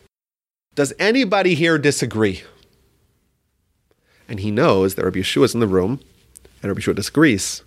Does 0.75 0.93
anybody 0.99 1.55
here 1.55 1.79
disagree? 1.79 2.43
And 4.29 4.41
he 4.41 4.51
knows 4.51 4.95
that 4.95 5.05
Rabbi 5.05 5.21
Yeshua 5.21 5.45
is 5.45 5.55
in 5.55 5.61
the 5.61 5.67
room, 5.67 6.01
and 6.63 6.71
Rabbi 6.71 6.81
Yeshua 6.81 6.95
disagrees. 6.95 7.63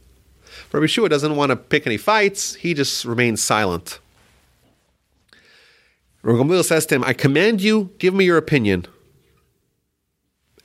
Rabbi 0.71 0.85
Yeshua 0.85 1.09
doesn't 1.09 1.35
want 1.35 1.49
to 1.49 1.55
pick 1.55 1.85
any 1.85 1.97
fights, 1.97 2.55
he 2.55 2.73
just 2.73 3.05
remains 3.05 3.43
silent. 3.43 3.99
Rabbi 6.21 6.61
says 6.61 6.87
to 6.87 6.95
him, 6.95 7.03
I 7.03 7.13
command 7.13 7.61
you, 7.61 7.91
give 7.99 8.13
me 8.13 8.25
your 8.25 8.37
opinion. 8.37 8.87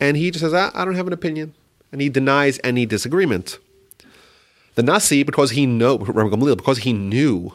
And 0.01 0.16
he 0.16 0.31
just 0.31 0.43
says, 0.43 0.55
I, 0.55 0.70
I 0.72 0.87
don't 0.87 0.95
have 0.95 1.07
an 1.07 1.12
opinion. 1.12 1.55
And 1.93 2.01
he 2.01 2.09
denies 2.09 2.59
any 2.64 2.87
disagreement. 2.87 3.59
The 4.74 4.83
Nasi, 4.83 5.22
because 5.22 5.51
he 5.51 5.66
know 5.66 5.99
Rabbi 5.99 6.55
because 6.55 6.78
he 6.78 6.95
knew 6.95 7.53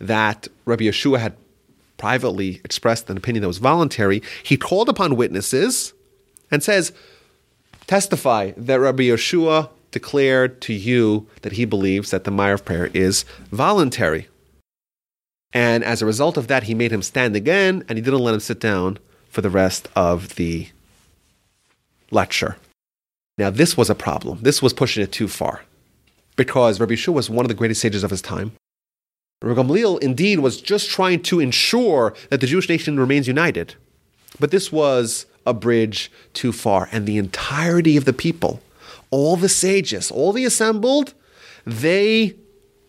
that 0.00 0.48
Rabbi 0.64 0.84
Yeshua 0.84 1.18
had 1.18 1.36
privately 1.98 2.60
expressed 2.64 3.10
an 3.10 3.16
opinion 3.16 3.42
that 3.42 3.48
was 3.48 3.58
voluntary, 3.58 4.22
he 4.42 4.56
called 4.56 4.88
upon 4.88 5.16
witnesses 5.16 5.92
and 6.50 6.62
says, 6.62 6.92
Testify 7.86 8.52
that 8.56 8.80
Rabbi 8.80 9.04
Yeshua 9.04 9.68
declared 9.94 10.60
to 10.60 10.74
you 10.74 11.26
that 11.42 11.52
he 11.52 11.64
believes 11.64 12.10
that 12.10 12.24
the 12.24 12.30
Ma'ariv 12.30 12.64
prayer 12.64 12.90
is 12.92 13.24
voluntary. 13.50 14.26
And 15.52 15.84
as 15.84 16.02
a 16.02 16.06
result 16.06 16.36
of 16.36 16.48
that, 16.48 16.64
he 16.64 16.74
made 16.74 16.90
him 16.90 17.00
stand 17.00 17.36
again 17.36 17.84
and 17.88 17.96
he 17.96 18.02
didn't 18.02 18.20
let 18.20 18.34
him 18.34 18.40
sit 18.40 18.58
down 18.58 18.98
for 19.30 19.40
the 19.40 19.48
rest 19.48 19.88
of 19.94 20.34
the 20.34 20.68
lecture. 22.10 22.56
Now, 23.38 23.50
this 23.50 23.76
was 23.76 23.88
a 23.88 23.94
problem. 23.94 24.40
This 24.42 24.60
was 24.60 24.72
pushing 24.72 25.02
it 25.02 25.12
too 25.12 25.28
far 25.28 25.62
because 26.34 26.80
Rabbi 26.80 26.94
Yeshua 26.94 27.14
was 27.14 27.30
one 27.30 27.44
of 27.44 27.48
the 27.48 27.54
greatest 27.54 27.80
sages 27.80 28.02
of 28.02 28.10
his 28.10 28.20
time. 28.20 28.50
Rabbi 29.42 29.62
Gamliel 29.62 30.02
indeed 30.02 30.40
was 30.40 30.60
just 30.60 30.90
trying 30.90 31.22
to 31.22 31.38
ensure 31.38 32.14
that 32.30 32.40
the 32.40 32.48
Jewish 32.48 32.68
nation 32.68 32.98
remains 32.98 33.28
united. 33.28 33.76
But 34.40 34.50
this 34.50 34.72
was 34.72 35.26
a 35.46 35.54
bridge 35.54 36.10
too 36.32 36.50
far, 36.50 36.88
and 36.90 37.06
the 37.06 37.18
entirety 37.18 37.96
of 37.96 38.06
the 38.06 38.12
people, 38.12 38.60
all 39.14 39.36
the 39.36 39.48
sages, 39.48 40.10
all 40.10 40.32
the 40.32 40.44
assembled, 40.44 41.14
they 41.64 42.34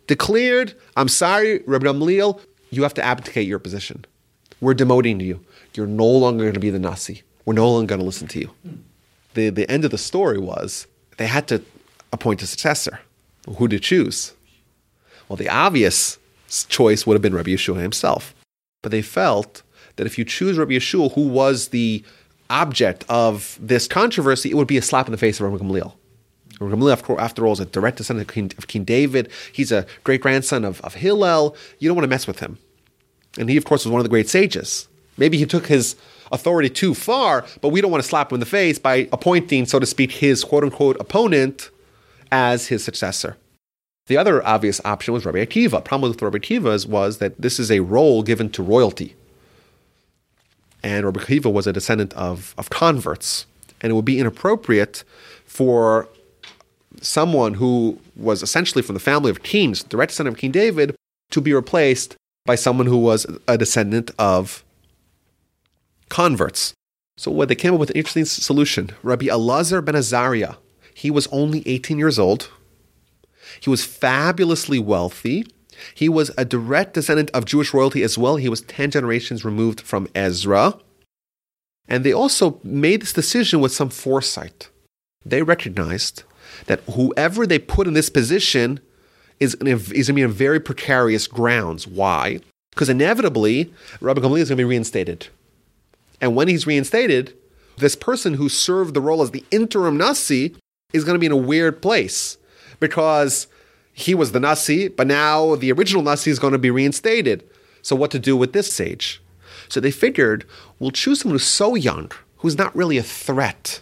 declared, 0.07 0.73
I'm 0.97 1.07
sorry, 1.07 1.61
Rabbi 1.67 1.86
Gamliel, 1.86 2.41
you 2.71 2.82
have 2.82 2.95
to 2.95 3.03
abdicate 3.03 3.47
your 3.47 3.59
position. 3.59 4.05
We're 4.59 4.73
demoting 4.73 5.21
you. 5.21 5.39
You're 5.76 5.86
no 5.86 6.07
longer 6.07 6.45
going 6.45 6.55
to 6.55 6.59
be 6.59 6.71
the 6.71 6.80
Nasi. 6.80 7.21
We're 7.45 7.53
no 7.53 7.69
longer 7.69 7.88
going 7.89 7.99
to 7.99 8.05
listen 8.05 8.28
to 8.30 8.39
you. 8.39 8.49
The, 9.36 9.51
the 9.51 9.69
end 9.69 9.86
of 9.86 9.91
the 9.91 9.99
story 9.99 10.39
was 10.39 10.88
they 11.17 11.28
had 11.28 11.47
to 11.49 11.61
appoint 12.11 12.41
a 12.41 12.47
successor. 12.47 12.99
Who 13.57 13.67
to 13.67 13.80
choose? 13.80 14.34
Well, 15.30 15.38
the 15.38 15.49
obvious 15.49 16.17
choice 16.69 17.05
would 17.05 17.13
have 17.13 17.21
been 17.21 17.36
Rabbi 17.36 17.51
Yeshua 17.51 17.80
himself. 17.82 18.34
But 18.82 18.91
they 18.91 19.03
felt 19.03 19.61
that 19.97 20.07
if 20.07 20.17
you 20.17 20.26
choose 20.26 20.57
Rabbi 20.57 20.73
Yeshua, 20.73 21.13
who 21.13 21.28
was 21.28 21.67
the 21.67 22.03
object 22.49 23.05
of 23.09 23.59
this 23.61 23.88
controversy, 23.88 24.49
it 24.49 24.55
would 24.55 24.67
be 24.67 24.78
a 24.78 24.82
slap 24.82 25.05
in 25.05 25.11
the 25.11 25.17
face 25.19 25.39
of 25.39 25.51
Rabbi 25.51 25.63
Gamliel. 25.63 25.93
Rabbi 26.60 26.76
Gamliel, 26.76 27.20
after 27.20 27.45
all, 27.45 27.53
is 27.53 27.60
a 27.60 27.66
direct 27.66 27.97
descendant 27.97 28.30
of 28.30 28.34
King, 28.34 28.51
of 28.58 28.68
King 28.68 28.84
David. 28.84 29.30
He's 29.51 29.72
a 29.72 29.86
great 30.03 30.22
grandson 30.22 30.64
of, 30.64 30.82
of 30.82 30.95
Hillel. 30.95 31.56
You 31.80 31.89
don't 31.89 31.95
want 31.95 32.06
to 32.06 32.10
mess 32.10 32.28
with 32.28 32.39
him. 32.39 32.58
And 33.38 33.49
he, 33.49 33.58
of 33.58 33.66
course, 33.66 33.84
was 33.86 33.91
one 33.91 33.99
of 33.99 34.06
the 34.06 34.10
great 34.10 34.30
sages. 34.30 34.88
Maybe 35.18 35.38
he 35.38 35.45
took 35.45 35.68
his 35.68 35.95
authority 36.32 36.70
too 36.70 36.93
far, 36.93 37.45
but 37.62 37.70
we 37.70 37.82
don't 37.82 37.91
want 37.91 38.03
to 38.03 38.10
slap 38.10 38.32
him 38.32 38.36
in 38.36 38.39
the 38.39 38.45
face 38.45 38.80
by 38.80 39.08
appointing, 39.12 39.66
so 39.66 39.80
to 39.80 39.86
speak, 39.86 40.12
his 40.12 40.43
quote 40.43 40.64
unquote 40.64 40.97
opponent 40.99 41.70
as 42.32 42.68
his 42.68 42.84
successor. 42.84 43.38
The 44.08 44.18
other 44.18 44.45
obvious 44.45 44.80
option 44.86 45.14
was 45.14 45.26
Rabbi 45.26 45.43
Akiva. 45.43 45.84
Problem 45.84 46.12
with 46.12 46.22
Rabbi 46.22 46.38
Akiva 46.38 46.86
was 46.88 47.18
that 47.18 47.39
this 47.41 47.60
is 47.60 47.72
a 47.72 47.80
role 47.80 48.24
given 48.24 48.49
to 48.51 48.62
royalty. 48.62 49.16
And 50.84 51.06
Rabbi 51.06 51.22
Akiva 51.22 51.51
was 51.51 51.66
a 51.66 51.74
descendant 51.74 52.14
of, 52.14 52.53
of 52.58 52.70
converts. 52.70 53.47
And 53.82 53.91
it 53.91 53.95
would 53.95 54.06
be 54.06 54.20
inappropriate 54.20 55.03
for 55.45 56.08
someone 57.06 57.56
who 57.56 57.99
was 58.16 58.41
essentially 58.41 58.82
from 58.82 58.93
the 58.93 58.99
family 58.99 59.30
of 59.30 59.43
kings, 59.43 59.84
direct 59.84 60.12
descendant 60.12 60.36
of 60.36 60.41
King 60.41 60.51
David, 60.51 60.95
to 61.32 61.41
be 61.41 61.53
replaced 61.53 62.16
by 62.45 62.56
someone 62.56 62.88
who 62.88 62.97
was 62.97 63.26
a 63.47 63.58
descendant 63.58 64.12
of 64.20 64.64
converts. 66.10 66.74
So 67.18 67.32
what 67.32 67.47
they 67.47 67.56
came 67.56 67.74
up 67.74 67.80
with 67.80 67.89
an 67.89 67.95
interesting 67.95 68.26
solution. 68.26 68.91
Rabbi 69.01 69.26
Elazar 69.26 69.84
ben 69.84 69.95
Azariah, 69.95 70.56
he 70.93 71.10
was 71.10 71.28
only 71.28 71.64
18 71.68 71.97
years 71.97 72.20
old 72.20 72.49
he 73.60 73.70
was 73.70 73.86
fabulously 73.86 74.80
wealthy. 74.80 75.45
He 75.93 76.10
was 76.10 76.32
a 76.38 76.45
direct 76.45 76.93
descendant 76.93 77.32
of 77.32 77.45
Jewish 77.45 77.74
royalty 77.74 78.03
as 78.03 78.18
well. 78.18 78.38
He 78.38 78.49
was 78.49 78.62
10 78.62 78.91
generations 78.91 79.45
removed 79.45 79.82
from 79.82 80.08
Ezra. 80.16 80.78
And 81.88 82.03
they 82.03 82.14
also 82.14 82.60
made 82.64 83.01
this 83.01 83.14
decision 83.14 83.60
with 83.60 83.72
some 83.72 83.89
foresight. 83.89 84.70
They 85.26 85.41
recognized 85.43 86.24
that 86.68 86.82
whoever 86.91 87.46
they 87.46 87.60
put 87.60 87.88
in 87.88 87.93
this 87.93 88.10
position 88.10 88.80
is, 89.39 89.56
is 89.56 89.60
going 89.60 90.06
to 90.06 90.14
be 90.14 90.22
in 90.22 90.32
very 90.32 90.60
precarious 90.60 91.28
grounds. 91.28 91.88
Why? 91.88 92.39
Because 92.72 92.89
inevitably, 92.89 93.74
Rabbi 94.02 94.22
Gamliel 94.22 94.39
is 94.39 94.50
going 94.50 94.58
to 94.58 94.62
be 94.62 94.66
reinstated. 94.66 95.28
And 96.22 96.36
when 96.36 96.48
he's 96.48 96.68
reinstated, 96.68 97.34
this 97.78 97.96
person 97.96 98.36
who 98.36 98.50
served 98.50 98.93
the 98.93 99.02
role 99.02 99.22
as 99.22 99.32
the 99.32 99.46
interim 99.52 99.98
Nasi 99.98 100.56
is 100.93 101.04
going 101.04 101.16
to 101.16 101.20
be 101.20 101.26
in 101.26 101.32
a 101.32 101.38
weird 101.38 101.82
place 101.82 102.38
because 102.80 103.48
he 103.93 104.14
was 104.14 104.32
the 104.32 104.39
Nasi, 104.39 104.88
but 104.88 105.08
now 105.08 105.56
the 105.56 105.72
original 105.72 106.04
Nasi 106.04 106.32
is 106.32 106.39
going 106.39 106.54
to 106.54 106.60
be 106.60 106.72
reinstated. 106.72 107.43
So, 107.82 107.96
what 107.96 108.12
to 108.12 108.20
do 108.20 108.36
with 108.36 108.54
this 108.54 108.72
sage? 108.72 109.22
So, 109.70 109.80
they 109.80 109.91
figured 109.91 110.46
we'll 110.80 110.91
choose 110.91 111.22
someone 111.22 111.36
who's 111.36 111.43
so 111.43 111.76
young, 111.76 112.12
who's 112.38 112.58
not 112.58 112.76
really 112.76 112.98
a 112.98 113.04
threat 113.04 113.82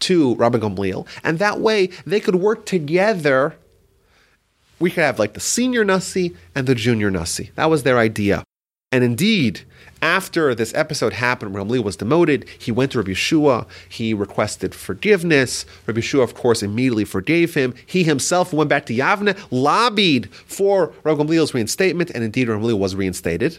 to 0.00 0.34
Rabbi 0.36 0.58
Gamliel, 0.58 1.06
and 1.24 1.38
that 1.38 1.60
way 1.60 1.88
they 2.06 2.20
could 2.20 2.36
work 2.36 2.66
together. 2.66 3.56
We 4.78 4.90
could 4.90 5.02
have 5.02 5.18
like 5.18 5.34
the 5.34 5.40
senior 5.40 5.84
Nasi 5.84 6.36
and 6.54 6.66
the 6.66 6.74
junior 6.74 7.10
Nasi. 7.10 7.50
That 7.56 7.70
was 7.70 7.82
their 7.82 7.98
idea. 7.98 8.44
And 8.90 9.04
indeed, 9.04 9.62
after 10.00 10.54
this 10.54 10.72
episode 10.74 11.12
happened, 11.12 11.54
Gamliel 11.54 11.84
was 11.84 11.96
demoted. 11.96 12.48
He 12.58 12.72
went 12.72 12.92
to 12.92 12.98
Rabbi 12.98 13.10
Yeshua. 13.10 13.66
He 13.88 14.14
requested 14.14 14.74
forgiveness. 14.74 15.66
Rabbi 15.86 16.00
Yeshua, 16.00 16.22
of 16.22 16.34
course, 16.34 16.62
immediately 16.62 17.04
forgave 17.04 17.54
him. 17.54 17.74
He 17.84 18.04
himself 18.04 18.52
went 18.52 18.70
back 18.70 18.86
to 18.86 18.94
Yavne, 18.94 19.36
lobbied 19.50 20.32
for 20.32 20.94
Rabbi 21.02 21.22
Gamliel's 21.22 21.52
reinstatement, 21.52 22.10
and 22.10 22.24
indeed, 22.24 22.48
Gamliel 22.48 22.78
was 22.78 22.94
reinstated. 22.94 23.58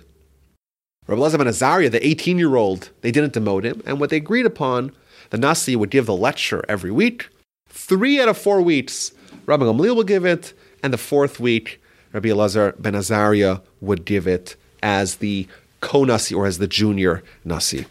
Rabbi 1.05 1.21
Elazar 1.21 1.37
ben 1.37 1.47
Azariah, 1.47 1.89
the 1.89 2.05
18 2.05 2.37
year 2.37 2.55
old, 2.55 2.89
they 3.01 3.11
didn't 3.11 3.33
demote 3.33 3.63
him. 3.63 3.81
And 3.85 3.99
what 3.99 4.09
they 4.09 4.17
agreed 4.17 4.45
upon, 4.45 4.93
the 5.29 5.37
Nasi 5.37 5.75
would 5.75 5.89
give 5.89 6.05
the 6.05 6.15
lecture 6.15 6.63
every 6.67 6.91
week. 6.91 7.29
Three 7.67 8.19
out 8.19 8.29
of 8.29 8.37
four 8.37 8.61
weeks, 8.61 9.11
Rabbi 9.45 9.65
Gamliel 9.65 9.95
would 9.95 10.07
give 10.07 10.25
it. 10.25 10.53
And 10.81 10.93
the 10.93 10.97
fourth 10.97 11.39
week, 11.39 11.81
Rabbi 12.13 12.29
Elazar 12.29 12.79
ben 12.81 12.95
Azariah 12.95 13.59
would 13.81 14.05
give 14.05 14.27
it 14.27 14.55
as 14.81 15.15
the 15.15 15.47
co-nasi 15.81 16.33
or 16.33 16.45
as 16.45 16.57
the 16.57 16.67
junior 16.67 17.23
nasi. 17.43 17.85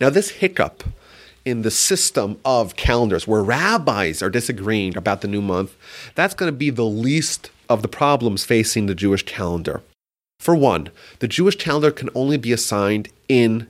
Now, 0.00 0.10
this 0.10 0.30
hiccup 0.30 0.84
in 1.44 1.62
the 1.62 1.70
system 1.70 2.38
of 2.44 2.76
calendars 2.76 3.26
where 3.26 3.42
rabbis 3.42 4.22
are 4.22 4.30
disagreeing 4.30 4.96
about 4.96 5.22
the 5.22 5.28
new 5.28 5.40
month, 5.40 5.74
that's 6.14 6.34
going 6.34 6.52
to 6.52 6.56
be 6.56 6.70
the 6.70 6.84
least 6.84 7.50
of 7.68 7.82
the 7.82 7.88
problems 7.88 8.44
facing 8.44 8.86
the 8.86 8.94
Jewish 8.94 9.24
calendar. 9.24 9.82
For 10.38 10.54
one, 10.54 10.90
the 11.18 11.28
Jewish 11.28 11.56
calendar 11.56 11.90
can 11.90 12.10
only 12.14 12.36
be 12.36 12.52
assigned 12.52 13.08
in 13.28 13.66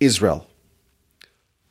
Israel. 0.00 0.49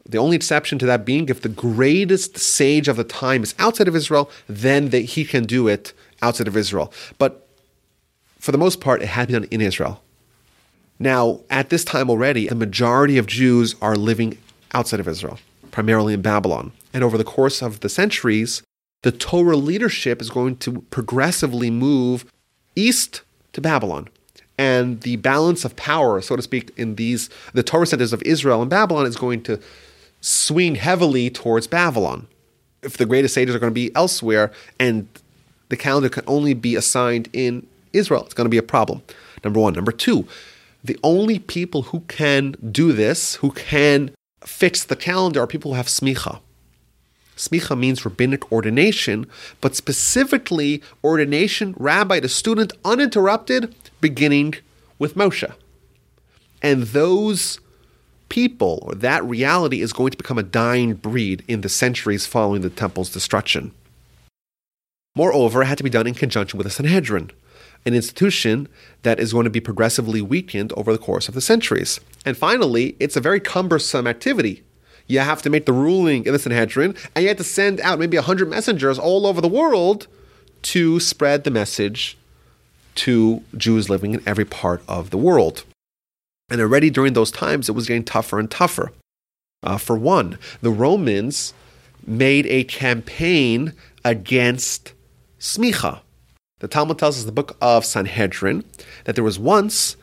The 0.10 0.18
only 0.18 0.36
exception 0.36 0.80
to 0.80 0.86
that 0.88 1.06
being 1.06 1.30
if 1.30 1.42
the 1.42 1.50
greatest 1.50 2.38
sage 2.38 2.88
of 2.88 2.98
the 2.98 3.04
time 3.04 3.44
is 3.44 3.54
outside 3.60 3.88
of 3.88 3.96
Israel, 3.96 4.30
then 4.48 4.92
he 4.92 5.24
can 5.24 5.44
do 5.44 5.68
it 5.68 5.94
outside 6.22 6.48
of 6.48 6.58
Israel. 6.58 6.92
But 7.18 7.48
for 8.40 8.52
the 8.52 8.58
most 8.58 8.82
part, 8.82 9.02
it 9.02 9.08
had 9.08 9.28
to 9.28 9.34
be 9.34 9.40
done 9.40 9.48
in 9.52 9.62
Israel. 9.62 10.02
Now, 10.98 11.42
at 11.50 11.70
this 11.70 11.86
time 11.86 12.10
already, 12.10 12.48
the 12.48 12.56
majority 12.56 13.18
of 13.18 13.28
Jews 13.28 13.76
are 13.82 13.96
living 13.96 14.38
outside 14.74 15.00
of 15.00 15.08
Israel, 15.08 15.40
primarily 15.72 16.14
in 16.14 16.22
Babylon. 16.22 16.72
And 16.94 17.04
over 17.04 17.18
the 17.18 17.24
course 17.24 17.62
of 17.62 17.82
the 17.82 17.90
centuries, 17.90 18.64
the 19.04 19.12
Torah 19.12 19.56
leadership 19.56 20.22
is 20.22 20.30
going 20.30 20.58
to 20.58 20.82
progressively 20.90 21.70
move 21.70 22.26
east 22.76 23.22
to 23.54 23.62
Babylon. 23.62 24.10
And 24.58 25.02
the 25.02 25.16
balance 25.18 25.64
of 25.64 25.78
power, 25.78 26.20
so 26.20 26.36
to 26.36 26.42
speak, 26.42 26.72
in 26.76 26.96
these 26.96 27.30
the 27.54 27.64
Torah 27.64 27.86
centers 27.86 28.12
of 28.12 28.22
Israel 28.24 28.62
and 28.62 28.70
Babylon 28.70 29.06
is 29.06 29.16
going 29.16 29.42
to 29.44 29.60
swing 30.22 30.76
heavily 30.76 31.30
towards 31.30 31.68
Babylon. 31.68 32.28
If 32.82 32.98
the 32.98 33.06
greatest 33.06 33.34
sages 33.34 33.56
are 33.56 33.60
going 33.60 33.72
to 33.72 33.76
be 33.76 33.94
elsewhere 33.96 34.52
and 34.80 35.08
the 35.70 35.78
calendar 35.78 36.10
can 36.10 36.24
only 36.28 36.54
be 36.54 36.76
assigned 36.76 37.30
in 37.34 37.66
Israel, 37.94 38.24
it's 38.24 38.34
going 38.34 38.46
to 38.46 38.50
be 38.50 38.58
a 38.58 38.64
problem. 38.64 39.02
Number 39.44 39.60
one. 39.60 39.74
Number 39.74 39.92
two, 39.92 40.28
the 40.84 41.00
only 41.04 41.40
people 41.40 41.84
who 41.84 42.02
can 42.02 42.56
do 42.72 42.94
this, 42.94 43.36
who 43.36 43.52
can 43.52 44.12
fix 44.46 44.84
the 44.84 44.96
calendar, 44.96 45.42
are 45.42 45.48
people 45.48 45.72
who 45.72 45.78
have 45.78 45.88
smicha. 45.88 46.40
Smicha 47.36 47.78
means 47.78 48.04
rabbinic 48.04 48.52
ordination, 48.52 49.26
but 49.62 49.76
specifically 49.76 50.82
ordination, 51.04 51.74
rabbi 51.78 52.20
to 52.20 52.28
student, 52.28 52.74
uninterrupted, 52.84 53.74
beginning 54.02 54.56
with 54.98 55.16
Moshe. 55.16 55.50
And 56.62 56.84
those 56.84 57.60
people, 58.30 58.80
or 58.84 58.96
that 58.96 59.24
reality, 59.26 59.82
is 59.82 59.94
going 59.94 60.12
to 60.12 60.18
become 60.18 60.38
a 60.38 60.44
dying 60.44 60.94
breed 60.94 61.44
in 61.48 61.62
the 61.62 61.70
centuries 61.70 62.26
following 62.26 62.62
the 62.62 62.70
temple's 62.70 63.12
destruction. 63.12 63.72
Moreover, 65.16 65.64
it 65.64 65.66
had 65.66 65.78
to 65.80 65.84
be 65.84 65.90
done 65.90 66.08
in 66.08 66.14
conjunction 66.14 66.58
with 66.58 66.66
the 66.66 66.72
Sanhedrin 66.72 67.32
an 67.86 67.94
institution 67.94 68.68
that 69.04 69.20
is 69.20 69.34
going 69.34 69.46
to 69.46 69.50
be 69.50 69.60
progressively 69.60 70.22
weakened 70.22 70.74
over 70.74 70.92
the 70.92 71.00
course 71.00 71.28
of 71.28 71.34
the 71.34 71.42
centuries. 71.42 72.00
And 72.26 72.38
finally, 72.38 72.96
it's 73.00 73.16
a 73.16 73.22
very 73.22 73.40
cumbersome 73.40 74.08
activity. 74.08 74.64
You 75.08 75.20
have 75.20 75.42
to 75.44 75.50
make 75.50 75.66
the 75.66 75.74
ruling 75.74 76.26
in 76.26 76.34
the 76.34 76.40
Sanhedrin, 76.40 76.96
and 77.16 77.24
you 77.24 77.30
have 77.30 77.38
to 77.38 77.44
send 77.44 77.80
out 77.82 78.00
maybe 78.00 78.18
100 78.18 78.50
messengers 78.50 79.00
all 79.00 79.26
over 79.26 79.42
the 79.42 79.48
world 79.48 80.08
to 80.62 81.00
spread 81.00 81.44
the 81.44 81.52
message 81.52 82.18
to 82.96 83.42
Jews 83.56 83.90
living 83.90 84.14
in 84.14 84.22
every 84.26 84.46
part 84.46 84.84
of 84.88 85.10
the 85.10 85.18
world. 85.18 85.64
And 86.50 86.60
already 86.62 86.90
during 86.90 87.14
those 87.14 87.32
times, 87.32 87.70
it 87.70 87.74
was 87.74 87.88
getting 87.88 88.04
tougher 88.04 88.40
and 88.40 88.50
tougher. 88.50 88.92
Uh, 89.62 89.78
for 89.78 89.98
one, 89.98 90.38
the 90.62 90.72
Romans 90.72 91.54
made 92.06 92.46
a 92.48 92.64
campaign 92.64 93.74
against 94.04 94.94
smicha. 95.40 96.00
The 96.60 96.68
Talmud 96.68 96.98
tells 96.98 97.18
us, 97.18 97.22
in 97.22 97.28
the 97.28 97.34
book 97.34 97.58
of 97.62 97.86
Sanhedrin, 97.86 98.64
that 99.06 99.16
there 99.16 99.24
was 99.24 99.40
once 99.40 99.96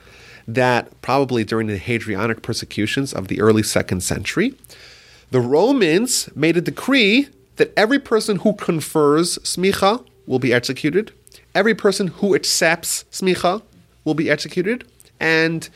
that 0.49 1.01
probably 1.03 1.45
during 1.45 1.67
the 1.67 1.79
Hadrianic 1.79 2.43
persecutions 2.43 3.13
of 3.13 3.29
the 3.29 3.41
early 3.41 3.63
second 3.63 4.03
century, 4.03 4.55
the 5.31 5.41
Romans 5.41 6.29
made 6.37 6.57
a 6.57 6.61
decree 6.61 7.29
that 7.57 7.73
every 7.77 7.99
person 7.99 8.37
who 8.37 8.55
confers 8.55 9.39
smicha 9.39 10.05
will 10.27 10.39
be 10.39 10.53
executed, 10.53 11.13
every 11.55 11.75
person 11.75 12.09
who 12.09 12.35
accepts 12.35 13.05
smicha 13.11 13.63
will 14.05 14.15
be 14.15 14.31
executed, 14.31 14.87
and 15.19 15.69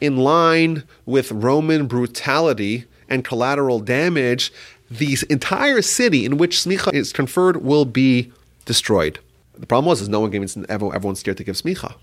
in 0.00 0.16
line 0.16 0.84
with 1.04 1.32
Roman 1.32 1.86
brutality 1.86 2.84
and 3.08 3.24
collateral 3.24 3.80
damage, 3.80 4.52
the 4.90 5.18
entire 5.30 5.82
city 5.82 6.24
in 6.24 6.38
which 6.38 6.58
smicha 6.58 6.92
is 6.94 7.12
conferred 7.12 7.58
will 7.64 7.84
be 7.84 8.32
destroyed. 8.64 9.18
The 9.58 9.66
problem 9.66 9.86
was 9.86 10.00
is 10.00 10.08
no 10.08 10.20
one 10.20 10.30
gave 10.30 10.42
everyone, 10.68 10.94
everyone's 10.94 11.20
scared 11.20 11.38
to 11.38 11.44
give 11.44 11.56
smicha. 11.56 11.94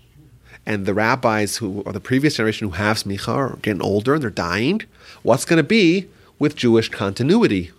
And 0.66 0.86
the 0.86 0.94
rabbis 0.94 1.58
who 1.58 1.82
are 1.84 1.92
the 1.92 2.00
previous 2.00 2.36
generation 2.36 2.68
who 2.68 2.74
have 2.74 2.96
smicha 2.98 3.28
are 3.28 3.56
getting 3.62 3.82
older 3.82 4.14
and 4.14 4.22
they're 4.22 4.30
dying. 4.30 4.82
What's 5.22 5.44
going 5.44 5.58
to 5.58 5.62
be 5.62 6.08
with 6.38 6.56
Jewish 6.56 6.88
continuity? 6.88 7.70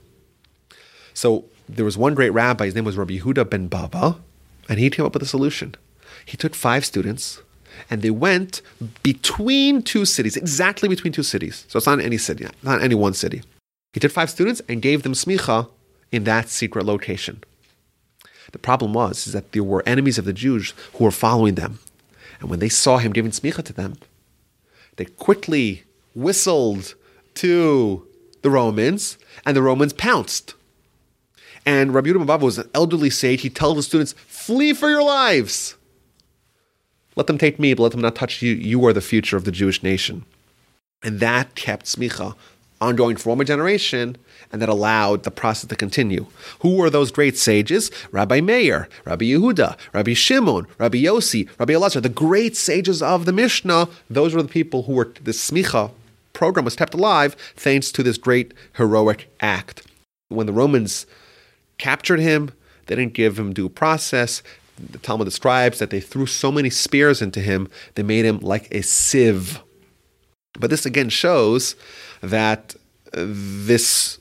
So 1.13 1.45
there 1.67 1.85
was 1.85 1.97
one 1.97 2.13
great 2.13 2.29
rabbi, 2.31 2.65
his 2.65 2.75
name 2.75 2.85
was 2.85 2.97
Rabbi 2.97 3.17
Yehuda 3.17 3.49
ben 3.49 3.67
Baba, 3.67 4.17
and 4.69 4.79
he 4.79 4.89
came 4.89 5.05
up 5.05 5.13
with 5.13 5.23
a 5.23 5.27
solution. 5.27 5.75
He 6.25 6.37
took 6.37 6.53
five 6.53 6.85
students 6.85 7.41
and 7.89 8.01
they 8.01 8.09
went 8.09 8.61
between 9.03 9.81
two 9.81 10.05
cities, 10.05 10.35
exactly 10.35 10.89
between 10.89 11.13
two 11.13 11.23
cities. 11.23 11.65
So 11.67 11.77
it's 11.77 11.87
not 11.87 11.99
any 11.99 12.17
city, 12.17 12.47
not 12.63 12.81
any 12.81 12.95
one 12.95 13.13
city. 13.13 13.41
He 13.93 13.99
took 13.99 14.11
five 14.11 14.29
students 14.29 14.61
and 14.67 14.81
gave 14.81 15.03
them 15.03 15.13
smicha 15.13 15.69
in 16.11 16.23
that 16.25 16.49
secret 16.49 16.85
location. 16.85 17.43
The 18.51 18.59
problem 18.59 18.93
was 18.93 19.27
is 19.27 19.33
that 19.33 19.51
there 19.51 19.63
were 19.63 19.83
enemies 19.85 20.17
of 20.17 20.25
the 20.25 20.33
Jews 20.33 20.73
who 20.93 21.03
were 21.03 21.11
following 21.11 21.55
them. 21.55 21.79
And 22.39 22.49
when 22.49 22.59
they 22.59 22.69
saw 22.69 22.97
him 22.97 23.13
giving 23.13 23.31
smicha 23.31 23.63
to 23.63 23.73
them, 23.73 23.97
they 24.97 25.05
quickly 25.05 25.83
whistled 26.13 26.95
to 27.35 28.07
the 28.41 28.49
Romans, 28.49 29.17
and 29.45 29.57
the 29.57 29.61
Romans 29.61 29.93
pounced. 29.93 30.53
And 31.65 31.93
Rabbi 31.93 32.09
Yehuda 32.09 32.39
was 32.39 32.57
an 32.59 32.69
elderly 32.73 33.09
sage. 33.09 33.41
He 33.41 33.49
tells 33.49 33.75
the 33.77 33.83
students, 33.83 34.13
flee 34.13 34.73
for 34.73 34.89
your 34.89 35.03
lives. 35.03 35.75
Let 37.15 37.27
them 37.27 37.37
take 37.37 37.59
me, 37.59 37.73
but 37.73 37.83
let 37.83 37.91
them 37.91 38.01
not 38.01 38.15
touch 38.15 38.41
you. 38.41 38.53
You 38.53 38.85
are 38.85 38.93
the 38.93 39.01
future 39.01 39.37
of 39.37 39.45
the 39.45 39.51
Jewish 39.51 39.81
nation. 39.83 40.25
And 41.03 41.19
that 41.19 41.55
kept 41.55 41.85
smicha 41.85 42.35
ongoing 42.81 43.15
for 43.15 43.35
one 43.35 43.45
generation, 43.45 44.17
and 44.51 44.61
that 44.61 44.69
allowed 44.69 45.23
the 45.23 45.31
process 45.31 45.69
to 45.69 45.75
continue. 45.75 46.25
Who 46.59 46.75
were 46.75 46.89
those 46.89 47.11
great 47.11 47.37
sages? 47.37 47.89
Rabbi 48.11 48.41
Meir, 48.41 48.89
Rabbi 49.05 49.25
Yehuda, 49.25 49.77
Rabbi 49.93 50.13
Shimon, 50.13 50.67
Rabbi 50.77 50.97
Yossi, 50.97 51.49
Rabbi 51.57 51.73
Elazar, 51.73 52.01
the 52.01 52.09
great 52.09 52.55
sages 52.55 53.01
of 53.01 53.25
the 53.25 53.33
Mishnah. 53.33 53.87
Those 54.09 54.33
were 54.33 54.43
the 54.43 54.49
people 54.49 54.83
who 54.83 54.93
were 54.93 55.13
the 55.23 55.31
smicha 55.31 55.91
program 56.33 56.65
was 56.65 56.75
kept 56.75 56.93
alive 56.93 57.35
thanks 57.55 57.91
to 57.93 58.03
this 58.03 58.17
great 58.17 58.53
heroic 58.73 59.33
act. 59.39 59.87
When 60.27 60.47
the 60.47 60.53
Romans 60.53 61.05
captured 61.77 62.19
him, 62.19 62.51
they 62.87 62.95
didn't 62.95 63.13
give 63.13 63.39
him 63.39 63.53
due 63.53 63.69
process. 63.69 64.43
The 64.77 64.97
Talmud 64.99 65.25
describes 65.25 65.79
that 65.79 65.89
they 65.89 65.99
threw 65.99 66.25
so 66.25 66.51
many 66.51 66.69
spears 66.69 67.21
into 67.21 67.39
him, 67.39 67.69
they 67.95 68.03
made 68.03 68.25
him 68.25 68.39
like 68.39 68.67
a 68.71 68.81
sieve. 68.81 69.61
But 70.59 70.69
this 70.69 70.85
again 70.85 71.09
shows 71.09 71.75
that 72.21 72.75
this 73.13 74.19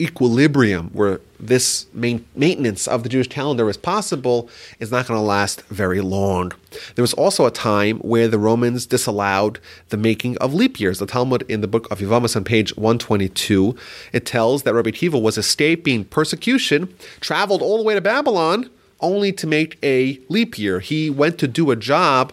equilibrium 0.00 0.90
where 0.92 1.20
this 1.38 1.86
main 1.94 2.24
maintenance 2.34 2.88
of 2.88 3.02
the 3.02 3.08
Jewish 3.08 3.28
calendar 3.28 3.68
is 3.68 3.76
possible 3.76 4.48
is 4.80 4.90
not 4.90 5.06
going 5.06 5.18
to 5.18 5.24
last 5.24 5.62
very 5.66 6.00
long. 6.00 6.52
There 6.94 7.02
was 7.02 7.14
also 7.14 7.46
a 7.46 7.50
time 7.50 7.98
where 7.98 8.26
the 8.26 8.38
Romans 8.38 8.86
disallowed 8.86 9.60
the 9.90 9.96
making 9.96 10.36
of 10.38 10.52
leap 10.52 10.80
years. 10.80 10.98
The 10.98 11.06
Talmud 11.06 11.44
in 11.48 11.60
the 11.60 11.68
book 11.68 11.86
of 11.90 12.00
Yevamos 12.00 12.34
on 12.34 12.44
page 12.44 12.76
122, 12.76 13.76
it 14.12 14.26
tells 14.26 14.64
that 14.64 14.74
Rabbi 14.74 14.90
Akiva 14.90 15.20
was 15.20 15.38
escaping 15.38 16.04
persecution, 16.04 16.92
traveled 17.20 17.62
all 17.62 17.78
the 17.78 17.84
way 17.84 17.94
to 17.94 18.00
Babylon 18.00 18.70
only 19.04 19.32
to 19.32 19.46
make 19.46 19.78
a 19.82 20.18
leap 20.28 20.58
year. 20.58 20.80
He 20.80 21.10
went 21.10 21.38
to 21.38 21.46
do 21.46 21.70
a 21.70 21.76
job 21.76 22.32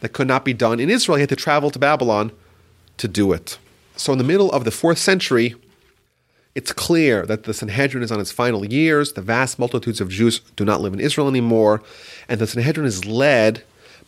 that 0.00 0.12
could 0.12 0.26
not 0.26 0.44
be 0.44 0.52
done 0.52 0.80
in 0.80 0.90
Israel. 0.90 1.16
He 1.16 1.22
had 1.22 1.28
to 1.28 1.36
travel 1.36 1.70
to 1.70 1.78
Babylon 1.78 2.32
to 2.96 3.06
do 3.06 3.32
it. 3.32 3.58
So, 3.96 4.12
in 4.12 4.18
the 4.18 4.24
middle 4.24 4.50
of 4.52 4.64
the 4.64 4.70
fourth 4.70 4.98
century, 4.98 5.54
it's 6.54 6.72
clear 6.72 7.26
that 7.26 7.44
the 7.44 7.52
Sanhedrin 7.52 8.02
is 8.02 8.10
on 8.10 8.20
its 8.20 8.32
final 8.32 8.64
years. 8.64 9.12
The 9.12 9.22
vast 9.22 9.58
multitudes 9.58 10.00
of 10.00 10.08
Jews 10.08 10.40
do 10.56 10.64
not 10.64 10.80
live 10.80 10.94
in 10.94 11.00
Israel 11.00 11.28
anymore. 11.28 11.82
And 12.28 12.40
the 12.40 12.46
Sanhedrin 12.46 12.86
is 12.86 13.04
led 13.04 13.62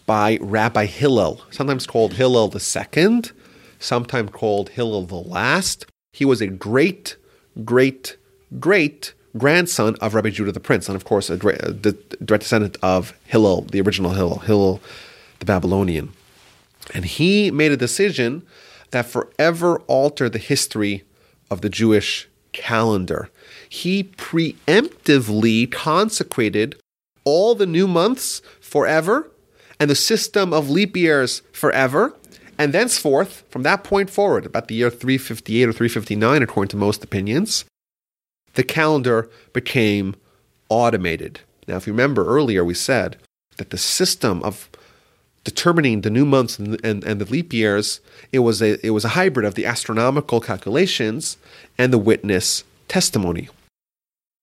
by 0.07 0.39
Rabbi 0.41 0.87
Hillel, 0.87 1.43
sometimes 1.51 1.87
called 1.87 2.15
Hillel 2.15 2.51
II, 2.55 3.23
sometimes 3.79 4.31
called 4.31 4.71
Hillel 4.71 5.05
the 5.05 5.17
Last. 5.17 5.85
He 6.15 6.25
was 6.25 6.41
a 6.41 6.47
great, 6.47 7.17
great, 7.65 8.17
great 8.59 9.13
grandson 9.37 9.97
of 9.97 10.15
Rabbi 10.15 10.31
Judah 10.31 10.53
the 10.53 10.61
Prince, 10.61 10.89
and 10.89 10.97
of 10.97 11.05
course, 11.05 11.29
a 11.31 11.37
direct 11.37 12.43
descendant 12.43 12.77
of 12.83 13.15
Hillel, 13.25 13.63
the 13.63 13.81
original 13.81 14.13
Hillel, 14.13 14.41
Hillel 14.41 14.81
the 15.39 15.45
Babylonian. 15.45 16.13
And 16.95 17.05
he 17.05 17.51
made 17.51 17.73
a 17.73 17.77
decision 17.77 18.43
that 18.91 19.07
forever 19.07 19.81
altered 19.87 20.33
the 20.33 20.39
history 20.39 21.05
of 21.51 21.61
the 21.61 21.69
Jewish 21.69 22.29
calendar. 22.53 23.31
He 23.69 24.05
preemptively 24.05 25.71
consecrated 25.71 26.81
all 27.25 27.55
the 27.55 27.67
new 27.67 27.87
months 27.87 28.41
forever 28.61 29.31
and 29.79 29.91
the 29.91 29.95
system 29.95 30.53
of 30.53 30.71
leap 30.71 30.97
years 30.97 31.43
forever. 31.53 32.15
And 32.57 32.73
thenceforth, 32.73 33.45
from 33.51 33.63
that 33.63 33.85
point 33.85 34.11
forward, 34.11 34.47
about 34.47 34.67
the 34.69 34.75
year 34.75 34.91
358 34.91 35.69
or 35.69 35.73
359, 35.73 36.43
according 36.43 36.71
to 36.71 36.77
most 36.77 37.05
opinions, 37.05 37.65
the 38.59 38.65
calendar 38.65 39.31
became 39.53 40.17
automated. 40.69 41.39
Now, 41.69 41.77
if 41.77 41.87
you 41.87 41.93
remember 41.93 42.27
earlier, 42.27 42.65
we 42.65 42.75
said 42.75 43.17
that 43.57 43.71
the 43.71 43.79
system 43.79 44.43
of 44.43 44.69
determining 45.45 46.01
the 46.01 46.11
new 46.11 46.27
months 46.27 46.59
and, 46.59 46.85
and, 46.85 47.05
and, 47.05 47.21
the 47.21 47.31
leap 47.31 47.53
years, 47.53 48.01
it 48.33 48.41
was 48.41 48.61
a 48.61 48.85
it 48.85 48.91
was 48.91 49.05
a 49.05 49.11
hybrid 49.11 49.47
of 49.47 49.55
the 49.55 49.65
astronomical 49.65 50.41
calculations 50.41 51.37
and 51.79 51.93
the 51.93 51.99
witness 51.99 52.65
testimony. 52.89 53.49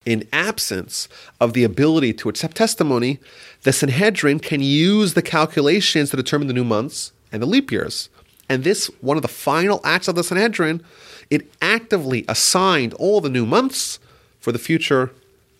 In 0.06 0.26
absence 0.32 1.08
of 1.38 1.52
the 1.52 1.64
ability 1.64 2.14
to 2.14 2.30
accept 2.30 2.56
testimony, 2.56 3.18
the 3.64 3.72
Sanhedrin 3.72 4.40
can 4.40 4.62
use 4.62 5.12
the 5.12 5.20
calculations 5.20 6.08
to 6.08 6.16
determine 6.16 6.48
the 6.48 6.54
new 6.54 6.64
months 6.64 7.12
and 7.30 7.42
the 7.42 7.46
leap 7.46 7.70
years. 7.70 8.08
And 8.48 8.64
this, 8.64 8.86
one 9.02 9.18
of 9.18 9.22
the 9.22 9.28
final 9.28 9.78
acts 9.84 10.08
of 10.08 10.14
the 10.14 10.24
Sanhedrin, 10.24 10.82
it 11.28 11.52
actively 11.60 12.24
assigned 12.28 12.94
all 12.94 13.20
the 13.20 13.28
new 13.28 13.44
months 13.44 13.98
for 14.46 14.52
the 14.52 14.60
future 14.60 15.10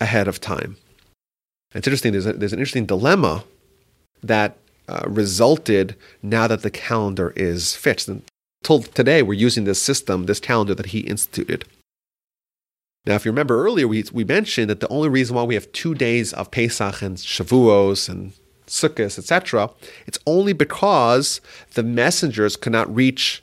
ahead 0.01 0.29
of 0.29 0.41
time. 0.41 0.77
It's 1.75 1.89
interesting, 1.89 2.13
there's, 2.13 2.25
a, 2.25 2.35
there's 2.35 2.53
an 2.53 2.61
interesting 2.61 2.87
dilemma 2.87 3.43
that 4.23 4.59
uh, 4.87 5.03
resulted 5.09 5.97
now 6.23 6.47
that 6.47 6.63
the 6.63 6.71
calendar 6.71 7.33
is 7.35 7.75
fixed. 7.75 8.07
And 8.07 8.23
till 8.63 8.83
today, 8.85 9.23
we're 9.25 9.35
using 9.35 9.65
this 9.65 9.83
system, 9.83 10.27
this 10.27 10.39
calendar 10.39 10.73
that 10.77 10.87
he 10.95 11.01
instituted. 11.01 11.65
Now, 13.07 13.17
if 13.17 13.25
you 13.25 13.33
remember 13.33 13.61
earlier, 13.61 13.89
we, 13.89 14.05
we 14.13 14.23
mentioned 14.23 14.71
that 14.71 14.79
the 14.79 14.87
only 14.87 15.09
reason 15.09 15.35
why 15.35 15.43
we 15.43 15.55
have 15.55 15.73
two 15.73 15.97
days 15.97 16.33
of 16.33 16.53
Pesach 16.53 17.03
and 17.03 17.17
Shavuos 17.17 18.09
and 18.09 18.35
Sukkot, 18.69 19.19
etc., 19.19 19.71
it's 20.07 20.21
only 20.29 20.53
because 20.53 21.41
the 21.75 21.83
messengers 21.83 22.55
could 22.55 22.73
not 22.73 22.95
reach 22.95 23.43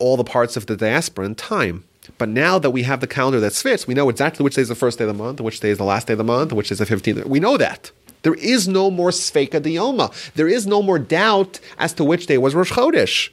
all 0.00 0.16
the 0.16 0.24
parts 0.24 0.56
of 0.56 0.66
the 0.66 0.76
diaspora 0.76 1.26
in 1.26 1.36
time. 1.36 1.84
But 2.18 2.28
now 2.28 2.58
that 2.58 2.70
we 2.70 2.82
have 2.82 3.00
the 3.00 3.06
calendar 3.06 3.40
that 3.40 3.52
fits, 3.52 3.86
we 3.86 3.94
know 3.94 4.08
exactly 4.08 4.44
which 4.44 4.54
day 4.54 4.62
is 4.62 4.68
the 4.68 4.74
first 4.74 4.98
day 4.98 5.04
of 5.04 5.08
the 5.08 5.22
month, 5.22 5.40
which 5.40 5.60
day 5.60 5.70
is 5.70 5.78
the 5.78 5.84
last 5.84 6.06
day 6.06 6.14
of 6.14 6.18
the 6.18 6.24
month, 6.24 6.52
which 6.52 6.70
is 6.70 6.78
the 6.78 6.84
15th. 6.84 7.26
We 7.26 7.40
know 7.40 7.56
that. 7.56 7.90
There 8.22 8.34
is 8.34 8.68
no 8.68 8.90
more 8.90 9.10
Sfeika 9.10 9.60
de 9.60 9.74
Yoma. 9.74 10.12
There 10.34 10.48
is 10.48 10.66
no 10.66 10.82
more 10.82 10.98
doubt 10.98 11.58
as 11.78 11.92
to 11.94 12.04
which 12.04 12.26
day 12.26 12.38
was 12.38 12.54
Rosh 12.54 12.72
Chodesh. 12.72 13.30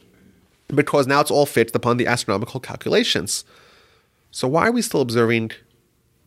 Because 0.68 1.08
now 1.08 1.20
it's 1.22 1.32
all 1.32 1.46
fixed 1.46 1.76
upon 1.76 1.98
the 1.98 2.08
astronomical 2.08 2.60
calculations. 2.60 3.44
So 4.32 4.48
why 4.48 4.68
are 4.68 4.72
we 4.72 4.82
still 4.82 5.02
observing 5.02 5.52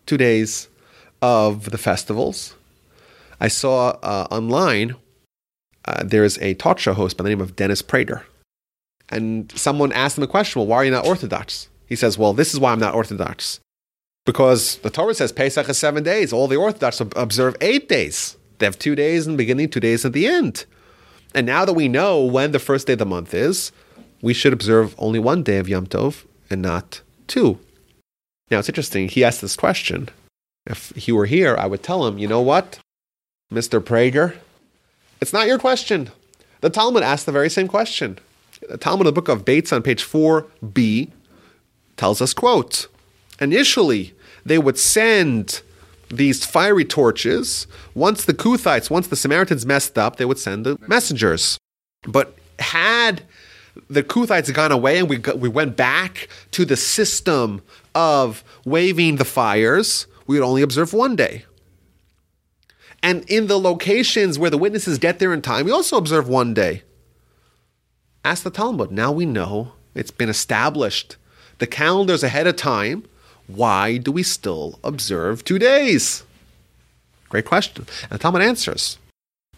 two 0.07 0.17
days 0.17 0.69
of 1.21 1.71
the 1.71 1.79
festivals? 1.79 2.55
I 3.41 3.49
saw 3.49 3.99
uh, 4.03 4.29
online 4.31 4.97
uh, 5.85 6.03
there's 6.05 6.39
a 6.39 6.55
talk 6.55 6.79
show 6.79 6.93
host 6.93 7.17
by 7.17 7.25
the 7.25 7.31
name 7.31 7.41
of 7.41 7.57
Dennis 7.57 7.83
Prager, 7.83 8.23
And 9.09 9.53
someone 9.57 9.93
asked 9.93 10.17
him 10.17 10.25
a 10.25 10.29
question, 10.29 10.61
well, 10.61 10.67
why 10.67 10.77
are 10.77 10.85
you 10.85 10.91
not 10.91 11.07
Orthodox? 11.07 11.69
He 11.93 11.97
says, 11.97 12.17
well, 12.17 12.33
this 12.33 12.55
is 12.55 12.59
why 12.59 12.73
I'm 12.73 12.79
not 12.79 12.95
Orthodox. 12.95 13.61
Because 14.25 14.77
the 14.79 14.89
Torah 14.89 15.13
says 15.13 15.31
Pesach 15.31 15.69
is 15.69 15.77
seven 15.77 16.03
days. 16.03 16.33
All 16.33 16.49
the 16.49 16.57
Orthodox 16.57 17.01
observe 17.01 17.55
eight 17.61 17.87
days. 17.87 18.39
They 18.57 18.65
have 18.65 18.79
two 18.79 18.95
days 18.95 19.27
in 19.27 19.35
the 19.35 19.37
beginning, 19.37 19.69
two 19.69 19.79
days 19.79 20.07
at 20.07 20.15
the 20.15 20.27
end. 20.27 20.65
And 21.35 21.45
now 21.45 21.67
that 21.67 21.75
we 21.75 21.89
know 21.89 22.25
when 22.25 22.53
the 22.53 22.59
first 22.59 22.87
day 22.87 22.95
of 22.95 22.99
the 22.99 23.05
month 23.05 23.35
is, 23.35 23.73
we 24.23 24.33
should 24.33 24.55
observe 24.55 24.95
only 24.97 25.19
one 25.19 25.43
day 25.43 25.59
of 25.59 25.69
Yom 25.69 25.87
Tov 25.87 26.25
and 26.49 26.63
not 26.63 27.03
two. 27.27 27.59
Now 28.51 28.61
it's 28.61 28.71
interesting. 28.71 29.11
He 29.11 29.23
asked 29.23 29.43
this 29.43 29.55
question. 29.55 30.09
If 30.65 30.93
he 30.97 31.13
were 31.13 31.27
here, 31.27 31.55
I 31.59 31.67
would 31.67 31.83
tell 31.83 32.07
him, 32.07 32.17
you 32.17 32.27
know 32.27 32.41
what, 32.41 32.79
Mr. 33.53 33.81
Prager, 33.81 34.39
it's 35.21 35.35
not 35.35 35.47
your 35.47 35.59
question. 35.59 36.09
The 36.63 36.71
Talmud 36.71 37.03
asked 37.03 37.27
the 37.27 37.33
very 37.33 37.51
same 37.51 37.69
question. 37.69 38.19
The 38.67 38.79
Talmud, 38.79 39.07
the 39.07 39.13
book 39.13 39.29
of 39.29 39.45
Beitzah 39.45 39.75
on 39.75 39.83
page 39.83 40.03
4b, 40.03 41.11
tells 42.03 42.21
us, 42.21 42.35
quote, 42.35 42.89
initially 43.41 44.13
they 44.45 44.59
would 44.59 44.77
send 44.77 45.63
these 46.09 46.45
fiery 46.45 46.85
torches. 46.85 47.69
Once 47.95 48.25
the 48.25 48.35
Kuthites, 48.35 48.91
once 48.91 49.07
the 49.07 49.15
Samaritans 49.15 49.65
messed 49.65 49.97
up, 49.97 50.17
they 50.17 50.25
would 50.25 50.41
send 50.41 50.67
the 50.67 50.77
messengers. 50.89 51.59
But 52.09 52.37
had 52.59 53.23
the 53.89 54.03
Kuthites 54.03 54.53
gone 54.53 54.73
away 54.73 54.99
and 54.99 55.09
we, 55.09 55.19
got, 55.19 55.39
we 55.39 55.49
went 55.49 55.77
back 55.77 56.27
to 56.51 56.65
the 56.65 56.77
system 56.77 57.63
of 57.95 58.43
waving 58.65 59.15
the 59.15 59.25
fires, 59.25 60.09
we 60.27 60.37
would 60.37 60.45
only 60.45 60.63
observe 60.63 60.93
one 60.93 61.15
day. 61.15 61.45
And 63.01 63.25
in 63.31 63.47
the 63.47 63.61
locations 63.61 64.41
where 64.41 64.51
the 64.51 64.59
witnesses 64.59 64.99
get 64.99 65.21
there 65.21 65.33
in 65.33 65.41
time, 65.41 65.67
we 65.67 65.71
also 65.71 65.99
observe 65.99 66.29
one 66.29 66.53
day. 66.53 66.83
Ask 68.25 68.43
the 68.43 68.51
Talmud. 68.51 68.91
Now 68.91 69.13
we 69.13 69.25
know 69.25 69.75
it's 69.95 70.11
been 70.11 70.29
established. 70.29 71.17
The 71.63 71.69
calendar's 71.69 72.25
ahead 72.25 72.49
of 72.49 72.57
time. 72.57 73.05
Why 73.47 73.97
do 73.97 74.11
we 74.11 74.25
still 74.25 74.81
observe 74.83 75.45
two 75.45 75.61
days? 75.61 76.25
Great 77.29 77.45
question. 77.45 77.87
And 78.11 78.21
Talmud 78.21 78.43
answers. 78.43 78.99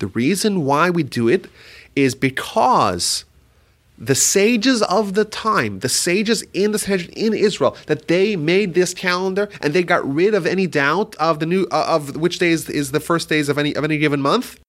The 0.00 0.08
reason 0.08 0.66
why 0.66 0.90
we 0.90 1.02
do 1.02 1.28
it 1.28 1.46
is 1.96 2.14
because 2.14 3.24
the 3.96 4.14
sages 4.14 4.82
of 4.82 5.14
the 5.14 5.24
time, 5.24 5.78
the 5.78 5.88
sages 5.88 6.42
in 6.52 6.72
the 6.72 6.78
Sanhedrin 6.78 7.16
in 7.16 7.32
Israel, 7.32 7.74
that 7.86 8.06
they 8.06 8.36
made 8.36 8.74
this 8.74 8.92
calendar 8.92 9.48
and 9.62 9.72
they 9.72 9.82
got 9.82 10.06
rid 10.06 10.34
of 10.34 10.44
any 10.46 10.66
doubt 10.66 11.14
of 11.14 11.38
the 11.38 11.46
new 11.46 11.66
uh, 11.72 11.86
of 11.88 12.16
which 12.16 12.38
days 12.38 12.68
is 12.68 12.90
the 12.90 13.00
first 13.00 13.30
days 13.30 13.48
of 13.48 13.56
any 13.56 13.74
of 13.74 13.82
any 13.82 13.96
given 13.96 14.20
month. 14.20 14.60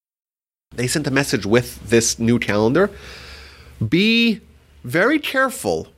They 0.73 0.87
sent 0.87 1.05
a 1.05 1.11
message 1.11 1.45
with 1.45 1.89
this 1.89 2.17
new 2.17 2.39
calendar. 2.39 2.91
Be 3.85 4.39
very 4.85 5.19
careful 5.19 5.89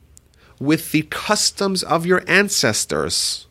with 0.59 0.91
the 0.91 1.03
customs 1.03 1.83
of 1.83 2.05
your 2.05 2.23
ancestors 2.27 3.47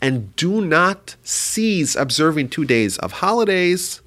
and 0.00 0.34
do 0.36 0.60
not 0.60 1.16
cease 1.22 1.94
observing 1.96 2.48
two 2.48 2.64
days 2.64 2.98
of 2.98 3.12
holidays. 3.12 4.00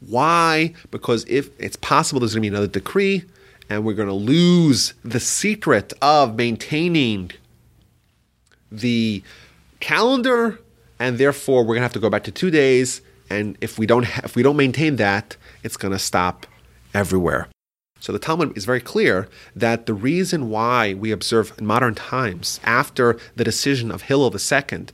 Why? 0.00 0.74
Because 0.90 1.24
if 1.28 1.50
it's 1.58 1.76
possible 1.76 2.20
there's 2.20 2.34
going 2.34 2.42
to 2.42 2.50
be 2.50 2.54
another 2.54 2.66
decree 2.66 3.24
and 3.68 3.84
we're 3.84 3.94
going 3.94 4.08
to 4.08 4.14
lose 4.14 4.94
the 5.04 5.20
secret 5.20 5.92
of 6.02 6.36
maintaining 6.36 7.30
the 8.72 9.22
calendar 9.78 10.60
and 10.98 11.18
therefore 11.18 11.62
we're 11.62 11.74
going 11.74 11.78
to 11.78 11.82
have 11.82 11.92
to 11.92 12.00
go 12.00 12.10
back 12.10 12.24
to 12.24 12.30
2 12.32 12.50
days 12.50 13.02
and 13.28 13.56
if 13.60 13.78
we 13.78 13.86
don't 13.86 14.04
ha- 14.04 14.22
if 14.24 14.34
we 14.36 14.42
don't 14.42 14.56
maintain 14.56 14.96
that 14.96 15.36
it's 15.62 15.76
going 15.76 15.92
to 15.92 15.98
stop 15.98 16.46
everywhere. 16.94 17.48
So 18.00 18.12
the 18.12 18.18
Talmud 18.18 18.56
is 18.56 18.64
very 18.64 18.80
clear 18.80 19.28
that 19.54 19.86
the 19.86 19.94
reason 19.94 20.48
why 20.48 20.94
we 20.94 21.12
observe 21.12 21.52
in 21.58 21.66
modern 21.66 21.94
times, 21.94 22.58
after 22.64 23.18
the 23.36 23.44
decision 23.44 23.90
of 23.92 24.02
Hillel 24.02 24.34
II 24.34 24.86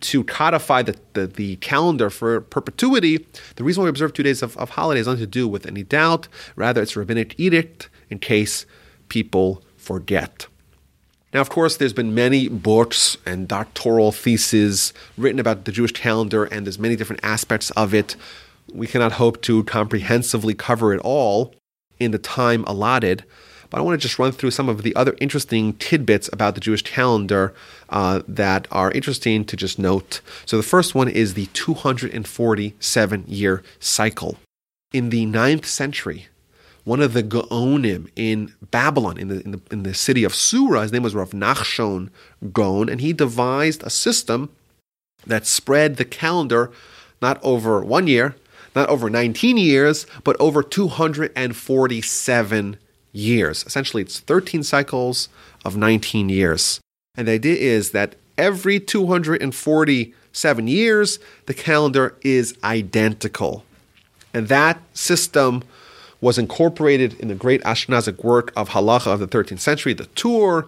to 0.00 0.24
codify 0.24 0.82
the, 0.82 0.96
the, 1.14 1.26
the, 1.26 1.56
calendar 1.56 2.10
for 2.10 2.40
perpetuity, 2.40 3.26
the 3.56 3.64
reason 3.64 3.80
why 3.80 3.84
we 3.84 3.90
observe 3.90 4.12
two 4.12 4.22
days 4.22 4.42
of, 4.42 4.56
of 4.58 4.70
holidays 4.70 5.06
has 5.06 5.14
nothing 5.14 5.22
to 5.24 5.26
do 5.26 5.48
with 5.48 5.64
any 5.64 5.82
doubt. 5.82 6.28
Rather, 6.54 6.82
it's 6.82 6.96
a 6.96 6.98
rabbinic 6.98 7.38
edict 7.38 7.88
in 8.10 8.18
case 8.18 8.66
people 9.08 9.62
forget. 9.76 10.46
Now, 11.32 11.40
of 11.40 11.48
course, 11.48 11.78
there's 11.78 11.94
been 11.94 12.14
many 12.14 12.48
books 12.48 13.16
and 13.24 13.48
doctoral 13.48 14.12
theses 14.12 14.92
written 15.16 15.40
about 15.40 15.64
the 15.64 15.72
Jewish 15.72 15.92
calendar, 15.92 16.44
and 16.44 16.66
there's 16.66 16.78
many 16.78 16.96
different 16.96 17.24
aspects 17.24 17.70
of 17.70 17.94
it. 17.94 18.16
We 18.72 18.86
cannot 18.86 19.12
hope 19.12 19.40
to 19.42 19.64
comprehensively 19.64 20.52
cover 20.52 20.92
it 20.92 21.00
all 21.00 21.54
in 22.04 22.10
the 22.10 22.18
time 22.18 22.64
allotted. 22.64 23.24
But 23.70 23.78
I 23.78 23.82
want 23.82 23.98
to 23.98 24.06
just 24.06 24.18
run 24.18 24.32
through 24.32 24.50
some 24.50 24.68
of 24.68 24.82
the 24.82 24.94
other 24.94 25.16
interesting 25.18 25.72
tidbits 25.74 26.28
about 26.30 26.54
the 26.54 26.60
Jewish 26.60 26.82
calendar 26.82 27.54
uh, 27.88 28.20
that 28.28 28.68
are 28.70 28.90
interesting 28.90 29.46
to 29.46 29.56
just 29.56 29.78
note. 29.78 30.20
So 30.44 30.58
the 30.58 30.62
first 30.62 30.94
one 30.94 31.08
is 31.08 31.32
the 31.32 31.46
247 31.54 33.24
year 33.26 33.62
cycle. 33.80 34.36
In 34.92 35.08
the 35.08 35.24
9th 35.24 35.64
century, 35.64 36.26
one 36.84 37.00
of 37.00 37.14
the 37.14 37.22
Gaonim 37.22 38.10
in 38.14 38.52
Babylon, 38.70 39.16
in 39.16 39.28
the, 39.28 39.40
in 39.40 39.52
the, 39.52 39.60
in 39.70 39.82
the 39.84 39.94
city 39.94 40.24
of 40.24 40.34
Sura, 40.34 40.82
his 40.82 40.92
name 40.92 41.02
was 41.02 41.14
Rav 41.14 41.30
Nachshon 41.30 42.10
Gaon, 42.52 42.90
and 42.90 43.00
he 43.00 43.14
devised 43.14 43.82
a 43.84 43.90
system 43.90 44.50
that 45.26 45.46
spread 45.46 45.96
the 45.96 46.04
calendar 46.04 46.70
not 47.22 47.42
over 47.42 47.82
one 47.82 48.08
year, 48.08 48.34
not 48.74 48.88
over 48.88 49.10
19 49.10 49.56
years, 49.56 50.06
but 50.24 50.36
over 50.40 50.62
247 50.62 52.76
years. 53.12 53.64
Essentially, 53.66 54.02
it's 54.02 54.20
13 54.20 54.62
cycles 54.62 55.28
of 55.64 55.76
19 55.76 56.28
years. 56.28 56.80
And 57.14 57.28
the 57.28 57.32
idea 57.32 57.56
is 57.56 57.90
that 57.90 58.14
every 58.38 58.80
247 58.80 60.68
years, 60.68 61.18
the 61.46 61.54
calendar 61.54 62.16
is 62.22 62.56
identical. 62.64 63.64
And 64.32 64.48
that 64.48 64.80
system 64.94 65.62
was 66.22 66.38
incorporated 66.38 67.18
in 67.20 67.28
the 67.28 67.34
great 67.34 67.62
Ashkenazic 67.64 68.24
work 68.24 68.52
of 68.56 68.70
Halacha 68.70 69.08
of 69.08 69.20
the 69.20 69.26
13th 69.26 69.60
century, 69.60 69.92
the 69.92 70.06
Tur. 70.06 70.60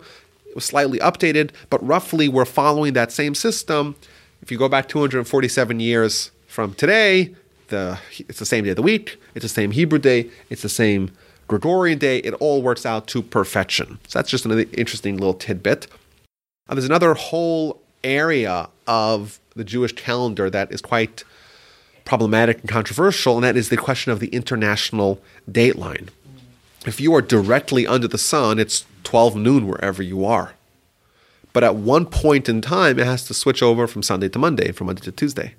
It 0.46 0.54
was 0.54 0.64
slightly 0.64 0.98
updated, 0.98 1.50
but 1.70 1.84
roughly 1.86 2.28
we're 2.28 2.44
following 2.44 2.92
that 2.92 3.12
same 3.12 3.34
system. 3.34 3.94
If 4.42 4.50
you 4.50 4.58
go 4.58 4.68
back 4.68 4.88
247 4.88 5.80
years 5.80 6.32
from 6.46 6.74
today, 6.74 7.34
the 7.68 7.98
it's 8.18 8.38
the 8.38 8.46
same 8.46 8.64
day 8.64 8.70
of 8.70 8.76
the 8.76 8.82
week, 8.82 9.20
it's 9.34 9.44
the 9.44 9.48
same 9.48 9.70
Hebrew 9.70 9.98
day, 9.98 10.30
it's 10.50 10.62
the 10.62 10.68
same 10.68 11.10
Gregorian 11.48 11.98
day. 11.98 12.18
It 12.18 12.34
all 12.34 12.62
works 12.62 12.86
out 12.86 13.06
to 13.08 13.22
perfection. 13.22 13.98
So 14.08 14.18
that's 14.18 14.30
just 14.30 14.44
another 14.44 14.64
interesting 14.72 15.16
little 15.16 15.34
tidbit. 15.34 15.86
There's 16.68 16.84
another 16.84 17.14
whole 17.14 17.80
area 18.02 18.68
of 18.86 19.38
the 19.54 19.64
Jewish 19.64 19.92
calendar 19.92 20.48
that 20.50 20.72
is 20.72 20.80
quite 20.80 21.24
problematic 22.04 22.60
and 22.60 22.68
controversial, 22.68 23.36
and 23.36 23.44
that 23.44 23.56
is 23.56 23.68
the 23.68 23.76
question 23.76 24.12
of 24.12 24.20
the 24.20 24.28
international 24.28 25.20
dateline. 25.50 26.08
If 26.86 27.00
you 27.00 27.14
are 27.14 27.22
directly 27.22 27.86
under 27.86 28.08
the 28.08 28.18
sun, 28.18 28.58
it's 28.58 28.84
12 29.04 29.36
noon 29.36 29.66
wherever 29.66 30.02
you 30.02 30.24
are. 30.24 30.54
But 31.52 31.64
at 31.64 31.76
one 31.76 32.04
point 32.06 32.48
in 32.48 32.60
time, 32.60 32.98
it 32.98 33.06
has 33.06 33.24
to 33.28 33.34
switch 33.34 33.62
over 33.62 33.86
from 33.86 34.02
Sunday 34.02 34.28
to 34.30 34.38
Monday, 34.38 34.72
from 34.72 34.88
Monday 34.88 35.02
to 35.02 35.12
Tuesday. 35.12 35.54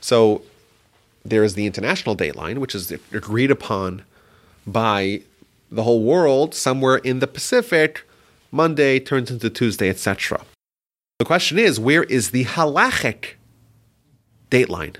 So 0.00 0.42
there 1.24 1.42
is 1.42 1.54
the 1.54 1.66
international 1.66 2.16
dateline, 2.16 2.58
which 2.58 2.74
is 2.74 2.92
agreed 3.12 3.50
upon 3.50 4.02
by 4.66 5.22
the 5.70 5.82
whole 5.82 6.02
world 6.02 6.54
somewhere 6.54 6.96
in 6.96 7.18
the 7.18 7.26
Pacific. 7.26 8.06
Monday 8.50 9.00
turns 9.00 9.30
into 9.30 9.50
Tuesday, 9.50 9.88
etc. 9.88 10.42
The 11.18 11.24
question 11.24 11.58
is, 11.58 11.80
where 11.80 12.04
is 12.04 12.30
the 12.30 12.44
halachic 12.44 13.34
dateline? 14.50 14.96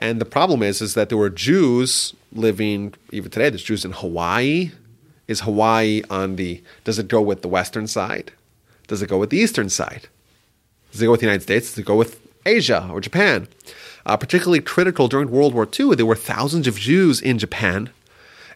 And 0.00 0.20
the 0.20 0.24
problem 0.24 0.62
is, 0.62 0.80
is 0.80 0.94
that 0.94 1.08
there 1.08 1.18
were 1.18 1.30
Jews 1.30 2.14
living 2.32 2.94
even 3.12 3.30
today. 3.30 3.48
There's 3.50 3.62
Jews 3.62 3.84
in 3.84 3.92
Hawaii. 3.92 4.72
Is 5.28 5.42
Hawaii 5.42 6.02
on 6.10 6.36
the? 6.36 6.62
Does 6.84 6.98
it 6.98 7.08
go 7.08 7.22
with 7.22 7.42
the 7.42 7.48
western 7.48 7.86
side? 7.86 8.32
Does 8.86 9.00
it 9.02 9.08
go 9.08 9.18
with 9.18 9.30
the 9.30 9.38
eastern 9.38 9.68
side? 9.68 10.08
Does 10.92 11.00
it 11.00 11.06
go 11.06 11.12
with 11.12 11.20
the 11.20 11.26
United 11.26 11.42
States? 11.42 11.70
Does 11.70 11.78
it 11.78 11.86
go 11.86 11.96
with 11.96 12.20
Asia 12.44 12.88
or 12.92 13.00
Japan? 13.00 13.48
Uh, 14.06 14.16
particularly 14.16 14.60
critical 14.60 15.08
during 15.08 15.30
World 15.30 15.54
War 15.54 15.68
II, 15.78 15.94
there 15.94 16.04
were 16.04 16.14
thousands 16.14 16.66
of 16.66 16.76
Jews 16.76 17.20
in 17.20 17.38
Japan, 17.38 17.90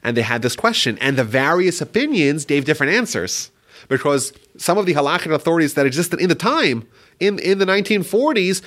and 0.03 0.17
they 0.17 0.23
had 0.23 0.43
this 0.43 0.57
question, 0.57 0.99
and 1.01 1.17
the 1.17 1.25
various 1.25 1.81
opinions 1.81 2.45
gave 2.45 2.65
different 2.65 2.93
answers 2.93 3.51
because 3.89 4.33
some 4.57 4.77
of 4.77 4.87
the 4.87 4.95
halakhic 4.95 5.33
authorities 5.33 5.75
that 5.75 5.87
existed 5.87 6.21
in 6.21 6.29
the 6.29 6.35
time, 6.35 6.87
in, 7.21 7.39
in 7.39 7.59
the 7.59 7.65
1940s, 7.65 8.63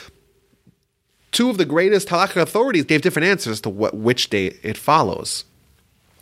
two 1.31 1.49
of 1.49 1.57
the 1.57 1.65
greatest 1.65 2.07
halakhic 2.07 2.41
authorities 2.41 2.85
gave 2.85 3.01
different 3.01 3.27
answers 3.27 3.61
to 3.61 3.69
what, 3.69 3.95
which 3.95 4.29
day 4.29 4.57
it 4.63 4.77
follows. 4.77 5.45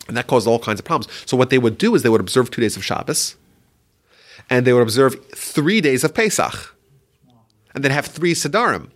And 0.07 0.17
that 0.17 0.27
caused 0.27 0.47
all 0.47 0.59
kinds 0.59 0.79
of 0.79 0.85
problems. 0.85 1.11
So 1.25 1.37
what 1.37 1.49
they 1.49 1.59
would 1.59 1.77
do 1.77 1.93
is 1.95 2.03
they 2.03 2.09
would 2.09 2.21
observe 2.21 2.49
two 2.49 2.61
days 2.61 2.75
of 2.75 2.83
Shabbos, 2.83 3.35
and 4.49 4.65
they 4.65 4.73
would 4.73 4.81
observe 4.81 5.23
three 5.35 5.81
days 5.81 6.03
of 6.03 6.13
Pesach, 6.13 6.75
and 7.73 7.83
then 7.83 7.91
have 7.91 8.07
three 8.07 8.33
Sedarim. 8.33 8.89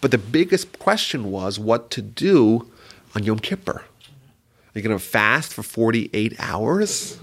But 0.00 0.10
the 0.10 0.18
biggest 0.18 0.78
question 0.78 1.30
was 1.30 1.58
what 1.58 1.90
to 1.92 2.02
do 2.02 2.70
on 3.14 3.24
Yom 3.24 3.38
Kippur. 3.38 3.82
Are 3.82 4.78
you 4.78 4.82
going 4.82 4.96
to 4.96 5.04
fast 5.04 5.54
for 5.54 5.62
48 5.62 6.34
hours? 6.38 7.18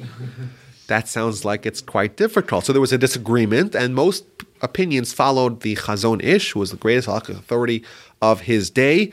that 0.88 1.08
sounds 1.08 1.44
like 1.44 1.66
it's 1.66 1.82
quite 1.82 2.16
difficult. 2.18 2.66
So 2.66 2.74
there 2.74 2.82
was 2.82 2.94
a 2.94 2.98
disagreement, 2.98 3.76
and 3.76 3.94
most 3.94 4.26
opinions 4.62 5.14
followed 5.14 5.62
the 5.62 5.76
Chazon 5.76 6.24
Ish, 6.24 6.52
who 6.52 6.60
was 6.60 6.72
the 6.72 6.78
greatest 6.78 7.08
halakhic 7.08 7.38
authority 7.38 7.84
of 8.22 8.42
his 8.42 8.70
day. 8.70 9.12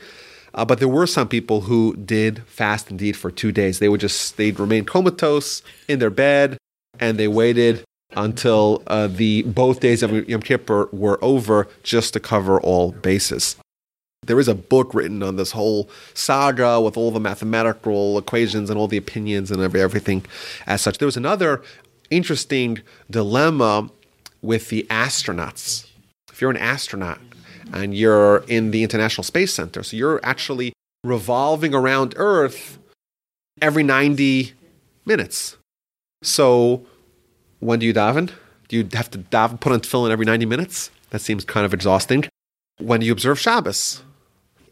Uh, 0.53 0.65
but 0.65 0.79
there 0.79 0.87
were 0.87 1.07
some 1.07 1.27
people 1.27 1.61
who 1.61 1.95
did 1.95 2.43
fast 2.47 2.89
indeed 2.89 3.15
for 3.15 3.29
two 3.29 3.51
days. 3.51 3.79
They 3.79 3.89
would 3.89 4.01
just 4.01 4.37
they'd 4.37 4.59
remain 4.59 4.85
comatose 4.85 5.61
in 5.87 5.99
their 5.99 6.09
bed, 6.09 6.57
and 6.99 7.17
they 7.17 7.27
waited 7.27 7.83
until 8.11 8.83
uh, 8.87 9.07
the 9.07 9.43
both 9.43 9.79
days 9.79 10.03
of 10.03 10.27
Yom 10.27 10.41
Kippur 10.41 10.89
were 10.91 11.23
over, 11.23 11.67
just 11.83 12.13
to 12.13 12.19
cover 12.19 12.59
all 12.61 12.91
bases. 12.91 13.55
There 14.23 14.39
is 14.39 14.47
a 14.47 14.55
book 14.55 14.93
written 14.93 15.23
on 15.23 15.37
this 15.37 15.51
whole 15.51 15.89
saga 16.13 16.81
with 16.81 16.97
all 16.97 17.11
the 17.11 17.19
mathematical 17.19 18.17
equations 18.17 18.69
and 18.69 18.77
all 18.77 18.87
the 18.87 18.97
opinions 18.97 19.49
and 19.49 19.61
everything 19.75 20.25
as 20.67 20.81
such. 20.81 20.97
There 20.97 21.05
was 21.05 21.17
another 21.17 21.61
interesting 22.09 22.81
dilemma 23.09 23.89
with 24.41 24.69
the 24.69 24.85
astronauts. 24.89 25.87
If 26.31 26.41
you're 26.41 26.51
an 26.51 26.57
astronaut 26.57 27.19
and 27.71 27.95
you're 27.95 28.43
in 28.47 28.71
the 28.71 28.83
International 28.83 29.23
Space 29.23 29.53
Center, 29.53 29.83
so 29.83 29.95
you're 29.95 30.19
actually 30.23 30.73
revolving 31.03 31.73
around 31.73 32.13
Earth 32.17 32.77
every 33.61 33.83
90 33.83 34.53
minutes. 35.05 35.57
So 36.21 36.85
when 37.59 37.79
do 37.79 37.85
you 37.85 37.93
daven? 37.93 38.31
Do 38.67 38.77
you 38.77 38.87
have 38.93 39.09
to 39.11 39.19
daven, 39.19 39.59
put 39.59 39.71
on 39.71 39.81
tefillin 39.81 40.11
every 40.11 40.25
90 40.25 40.45
minutes? 40.45 40.91
That 41.09 41.19
seems 41.19 41.43
kind 41.45 41.65
of 41.65 41.73
exhausting. 41.73 42.25
When 42.77 42.99
do 42.99 43.05
you 43.05 43.11
observe 43.11 43.39
Shabbos? 43.39 44.03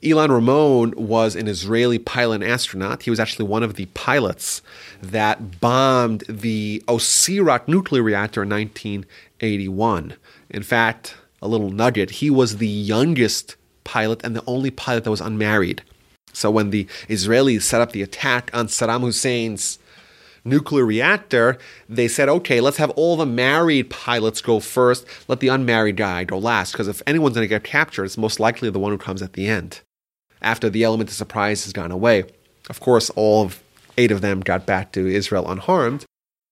Ilan 0.04 0.30
Ramon 0.30 0.94
was 0.96 1.36
an 1.36 1.48
Israeli 1.48 1.98
pilot 1.98 2.44
astronaut. 2.44 3.04
He 3.04 3.10
was 3.10 3.20
actually 3.20 3.48
one 3.48 3.64
of 3.64 3.76
the 3.76 3.88
pilots 3.88 4.62
that 5.02 5.60
bombed 5.60 6.24
the 6.30 6.84
Osirak 6.88 7.68
nuclear 7.68 8.04
reactor 8.04 8.44
in 8.44 8.50
1981. 8.50 10.14
In 10.52 10.64
fact, 10.64 11.16
a 11.42 11.48
little 11.48 11.72
nugget, 11.72 12.12
he 12.12 12.30
was 12.30 12.58
the 12.58 12.68
youngest 12.68 13.56
pilot 13.84 14.22
and 14.24 14.36
the 14.36 14.44
only 14.46 14.70
pilot 14.70 15.04
that 15.04 15.12
was 15.12 15.22
unmarried. 15.22 15.82
So 16.32 16.52
when 16.52 16.70
the 16.70 16.86
Israelis 17.10 17.64
set 17.64 17.82
up 17.82 17.92
the 17.92 18.04
attack 18.04 18.52
on 18.54 18.68
Saddam 18.68 19.02
Hussein's 19.02 19.80
nuclear 20.48 20.86
reactor, 20.86 21.58
they 21.88 22.08
said, 22.08 22.30
okay, 22.30 22.62
let's 22.62 22.78
have 22.78 22.90
all 22.92 23.16
the 23.16 23.26
married 23.26 23.90
pilots 23.90 24.42
go 24.42 24.60
first, 24.60 25.06
let 25.28 25.40
the 25.40 25.48
unmarried 25.50 25.98
guy 25.98 26.24
go 26.24 26.38
last, 26.38 26.72
because 26.72 26.88
if 26.88 27.02
anyone's 27.06 27.36
going 27.36 27.44
to 27.44 27.50
get 27.50 27.64
captured, 27.64 28.06
it's 28.06 28.18
most 28.18 28.40
likely 28.40 28.70
the 28.70 28.80
one 28.80 28.92
who 28.92 28.98
comes 28.98 29.22
at 29.22 29.34
the 29.34 29.48
end, 29.48 29.82
after 30.42 30.70
the 30.70 30.84
element 30.84 31.10
of 31.10 31.16
surprise 31.16 31.64
has 31.66 31.74
gone 31.74 31.92
away. 31.92 32.24
Of 32.70 32.80
course, 32.80 33.10
all 33.12 33.44
of 33.44 33.62
eight 33.98 34.12
of 34.12 34.22
them 34.22 34.42
got 34.42 34.66
back 34.66 34.92
to 34.94 35.08
Israel 35.08 35.50
unharmed, 35.50 36.06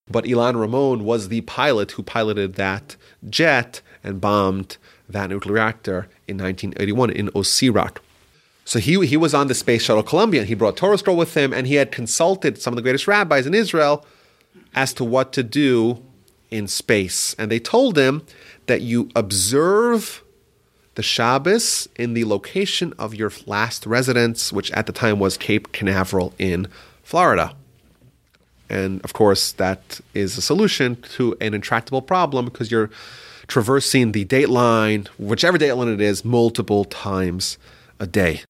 but 0.08 0.24
Ilan 0.24 0.58
Ramon 0.60 1.04
was 1.04 1.28
the 1.28 1.40
pilot 1.42 1.92
who 1.92 2.02
piloted 2.02 2.54
that 2.54 2.96
jet 3.28 3.80
and 4.04 4.20
bombed 4.20 4.76
that 5.08 5.30
nuclear 5.30 5.54
reactor 5.54 6.08
in 6.28 6.38
1981 6.38 7.10
in 7.10 7.28
Osirak. 7.28 7.98
So 8.66 8.80
he, 8.80 9.06
he 9.06 9.16
was 9.16 9.32
on 9.32 9.46
the 9.46 9.54
Space 9.54 9.84
Shuttle 9.84 10.02
Columbia 10.02 10.40
and 10.40 10.48
he 10.48 10.54
brought 10.56 10.76
Torah 10.76 10.98
scroll 10.98 11.16
with 11.16 11.36
him 11.36 11.54
and 11.54 11.68
he 11.68 11.76
had 11.76 11.92
consulted 11.92 12.60
some 12.60 12.72
of 12.72 12.76
the 12.76 12.82
greatest 12.82 13.06
rabbis 13.06 13.46
in 13.46 13.54
Israel 13.54 14.04
as 14.74 14.92
to 14.94 15.04
what 15.04 15.32
to 15.34 15.44
do 15.44 16.02
in 16.50 16.66
space. 16.66 17.32
And 17.38 17.48
they 17.48 17.60
told 17.60 17.96
him 17.96 18.26
that 18.66 18.82
you 18.82 19.08
observe 19.14 20.24
the 20.96 21.02
Shabbos 21.02 21.88
in 21.94 22.14
the 22.14 22.24
location 22.24 22.92
of 22.98 23.14
your 23.14 23.30
last 23.46 23.86
residence, 23.86 24.52
which 24.52 24.72
at 24.72 24.86
the 24.86 24.92
time 24.92 25.20
was 25.20 25.36
Cape 25.36 25.70
Canaveral 25.70 26.34
in 26.36 26.66
Florida. 27.04 27.54
And 28.68 29.00
of 29.04 29.12
course, 29.12 29.52
that 29.52 30.00
is 30.12 30.36
a 30.36 30.42
solution 30.42 30.96
to 31.14 31.36
an 31.40 31.54
intractable 31.54 32.02
problem 32.02 32.46
because 32.46 32.72
you're 32.72 32.90
traversing 33.46 34.10
the 34.10 34.24
dateline, 34.24 35.06
whichever 35.18 35.56
dateline 35.56 35.94
it 35.94 36.00
is, 36.00 36.24
multiple 36.24 36.84
times 36.84 37.58
a 38.00 38.08
day. 38.08 38.42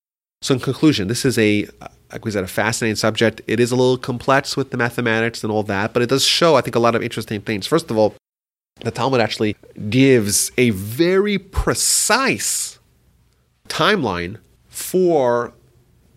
So, 0.42 0.54
in 0.54 0.60
conclusion, 0.60 1.08
this 1.08 1.24
is 1.24 1.38
a 1.38 1.66
like 2.12 2.24
we 2.24 2.30
said, 2.30 2.44
a 2.44 2.48
fascinating 2.48 2.96
subject. 2.96 3.40
It 3.46 3.60
is 3.60 3.72
a 3.72 3.76
little 3.76 3.98
complex 3.98 4.56
with 4.56 4.70
the 4.70 4.76
mathematics 4.76 5.42
and 5.42 5.52
all 5.52 5.62
that, 5.64 5.92
but 5.92 6.02
it 6.02 6.08
does 6.08 6.24
show, 6.24 6.54
I 6.54 6.60
think, 6.60 6.76
a 6.76 6.78
lot 6.78 6.94
of 6.94 7.02
interesting 7.02 7.40
things. 7.40 7.66
First 7.66 7.90
of 7.90 7.98
all, 7.98 8.14
the 8.80 8.90
Talmud 8.90 9.20
actually 9.20 9.56
gives 9.88 10.52
a 10.56 10.70
very 10.70 11.38
precise 11.38 12.78
timeline 13.68 14.38
for 14.68 15.52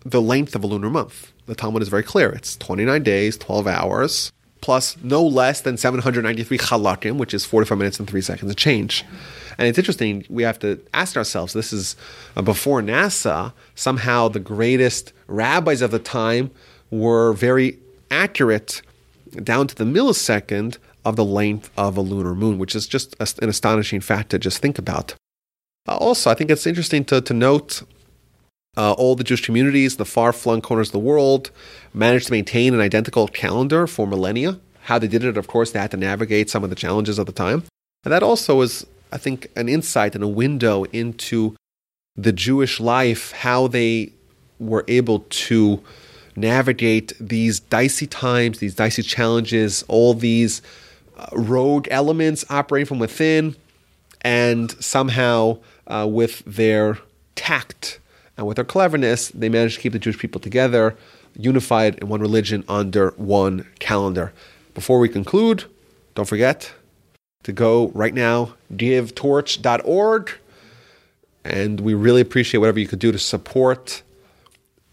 the 0.04 0.20
length 0.20 0.54
of 0.54 0.62
a 0.62 0.66
lunar 0.66 0.90
month. 0.90 1.32
The 1.46 1.54
Talmud 1.54 1.82
is 1.82 1.88
very 1.88 2.02
clear. 2.02 2.30
It's 2.30 2.56
29 2.56 3.02
days, 3.02 3.36
12 3.36 3.66
hours, 3.66 4.32
plus 4.60 4.96
no 5.02 5.24
less 5.24 5.60
than 5.62 5.76
793 5.76 6.58
chalakim, 6.58 7.16
which 7.16 7.34
is 7.34 7.44
45 7.44 7.78
minutes 7.78 7.98
and 7.98 8.08
3 8.08 8.20
seconds 8.20 8.50
of 8.50 8.56
change. 8.56 9.04
And 9.58 9.68
it's 9.68 9.78
interesting, 9.78 10.24
we 10.28 10.42
have 10.42 10.58
to 10.60 10.80
ask 10.94 11.16
ourselves 11.16 11.52
this 11.52 11.72
is 11.72 11.96
uh, 12.36 12.42
before 12.42 12.82
NASA, 12.82 13.52
somehow 13.74 14.28
the 14.28 14.40
greatest 14.40 15.12
rabbis 15.26 15.82
of 15.82 15.90
the 15.90 15.98
time 15.98 16.50
were 16.90 17.32
very 17.32 17.78
accurate 18.10 18.82
down 19.42 19.66
to 19.68 19.74
the 19.74 19.84
millisecond 19.84 20.78
of 21.04 21.16
the 21.16 21.24
length 21.24 21.70
of 21.76 21.96
a 21.96 22.00
lunar 22.00 22.34
moon, 22.34 22.58
which 22.58 22.74
is 22.74 22.86
just 22.86 23.14
an 23.20 23.48
astonishing 23.48 24.00
fact 24.00 24.30
to 24.30 24.38
just 24.38 24.58
think 24.58 24.78
about. 24.78 25.14
Uh, 25.88 25.96
also, 25.96 26.30
I 26.30 26.34
think 26.34 26.50
it's 26.50 26.66
interesting 26.66 27.04
to, 27.06 27.20
to 27.20 27.32
note 27.32 27.82
uh, 28.76 28.92
all 28.92 29.16
the 29.16 29.24
Jewish 29.24 29.44
communities, 29.44 29.94
in 29.94 29.98
the 29.98 30.04
far 30.04 30.32
flung 30.32 30.60
corners 30.60 30.88
of 30.88 30.92
the 30.92 30.98
world, 30.98 31.50
managed 31.94 32.26
to 32.26 32.32
maintain 32.32 32.74
an 32.74 32.80
identical 32.80 33.28
calendar 33.28 33.86
for 33.86 34.06
millennia. 34.06 34.60
How 34.82 34.98
they 34.98 35.08
did 35.08 35.24
it, 35.24 35.36
of 35.36 35.46
course, 35.46 35.72
they 35.72 35.78
had 35.78 35.90
to 35.92 35.96
navigate 35.96 36.50
some 36.50 36.64
of 36.64 36.70
the 36.70 36.76
challenges 36.76 37.18
of 37.18 37.26
the 37.26 37.32
time. 37.32 37.64
And 38.04 38.12
that 38.12 38.22
also 38.22 38.60
is, 38.60 38.86
I 39.12 39.18
think, 39.18 39.48
an 39.56 39.68
insight 39.68 40.14
and 40.14 40.24
a 40.24 40.28
window 40.28 40.84
into 40.84 41.56
the 42.16 42.32
Jewish 42.32 42.80
life, 42.80 43.32
how 43.32 43.66
they 43.66 44.12
were 44.58 44.84
able 44.88 45.20
to 45.30 45.82
navigate 46.36 47.12
these 47.20 47.60
dicey 47.60 48.06
times, 48.06 48.58
these 48.58 48.74
dicey 48.74 49.02
challenges, 49.02 49.84
all 49.88 50.14
these 50.14 50.62
uh, 51.16 51.26
rogue 51.32 51.88
elements 51.90 52.44
operating 52.50 52.86
from 52.86 52.98
within, 52.98 53.56
and 54.22 54.70
somehow 54.82 55.58
uh, 55.86 56.06
with 56.08 56.42
their 56.46 56.98
tact 57.34 57.98
and 58.36 58.46
with 58.46 58.56
their 58.56 58.64
cleverness, 58.64 59.28
they 59.30 59.48
managed 59.48 59.76
to 59.76 59.80
keep 59.80 59.92
the 59.92 59.98
Jewish 59.98 60.18
people 60.18 60.40
together, 60.40 60.96
unified 61.36 61.98
in 61.98 62.08
one 62.08 62.20
religion 62.20 62.64
under 62.68 63.10
one 63.16 63.66
calendar. 63.78 64.32
Before 64.74 64.98
we 64.98 65.08
conclude, 65.08 65.64
don't 66.14 66.28
forget 66.28 66.72
to 67.42 67.52
go 67.52 67.88
right 67.88 68.14
now, 68.14 68.54
givetorch.org. 68.72 70.32
And 71.44 71.80
we 71.80 71.94
really 71.94 72.20
appreciate 72.20 72.60
whatever 72.60 72.78
you 72.78 72.86
could 72.86 72.98
do 72.98 73.12
to 73.12 73.18
support 73.18 74.02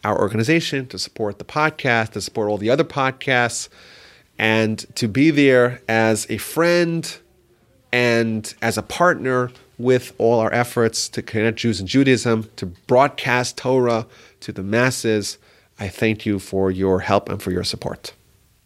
our 0.04 0.18
organization, 0.20 0.88
to 0.88 1.00
support 1.00 1.39
the 1.39 1.45
podcast, 1.45 2.12
to 2.12 2.22
support 2.22 2.50
all 2.50 2.58
the 2.58 2.70
other 2.70 2.86
podcasts, 2.86 3.68
and 4.38 4.86
to 4.95 5.08
be 5.08 5.32
there 5.32 5.82
as 5.88 6.26
a 6.30 6.38
friend 6.38 7.18
and 7.91 8.54
as 8.62 8.78
a 8.78 8.84
partner 8.84 9.52
with 9.78 10.14
all 10.18 10.39
our 10.39 10.54
efforts 10.54 11.10
to 11.10 11.22
connect 11.22 11.60
Jews 11.60 11.80
and 11.80 11.89
Judaism, 11.89 12.50
to 12.56 12.66
broadcast 12.66 13.58
Torah 13.58 14.08
to 14.39 14.52
the 14.52 14.64
masses. 14.64 15.38
I 15.80 15.88
thank 15.88 16.26
you 16.26 16.39
for 16.39 16.72
your 16.72 17.02
help 17.02 17.30
and 17.30 17.41
for 17.41 17.52
your 17.52 17.64
support. 17.64 18.14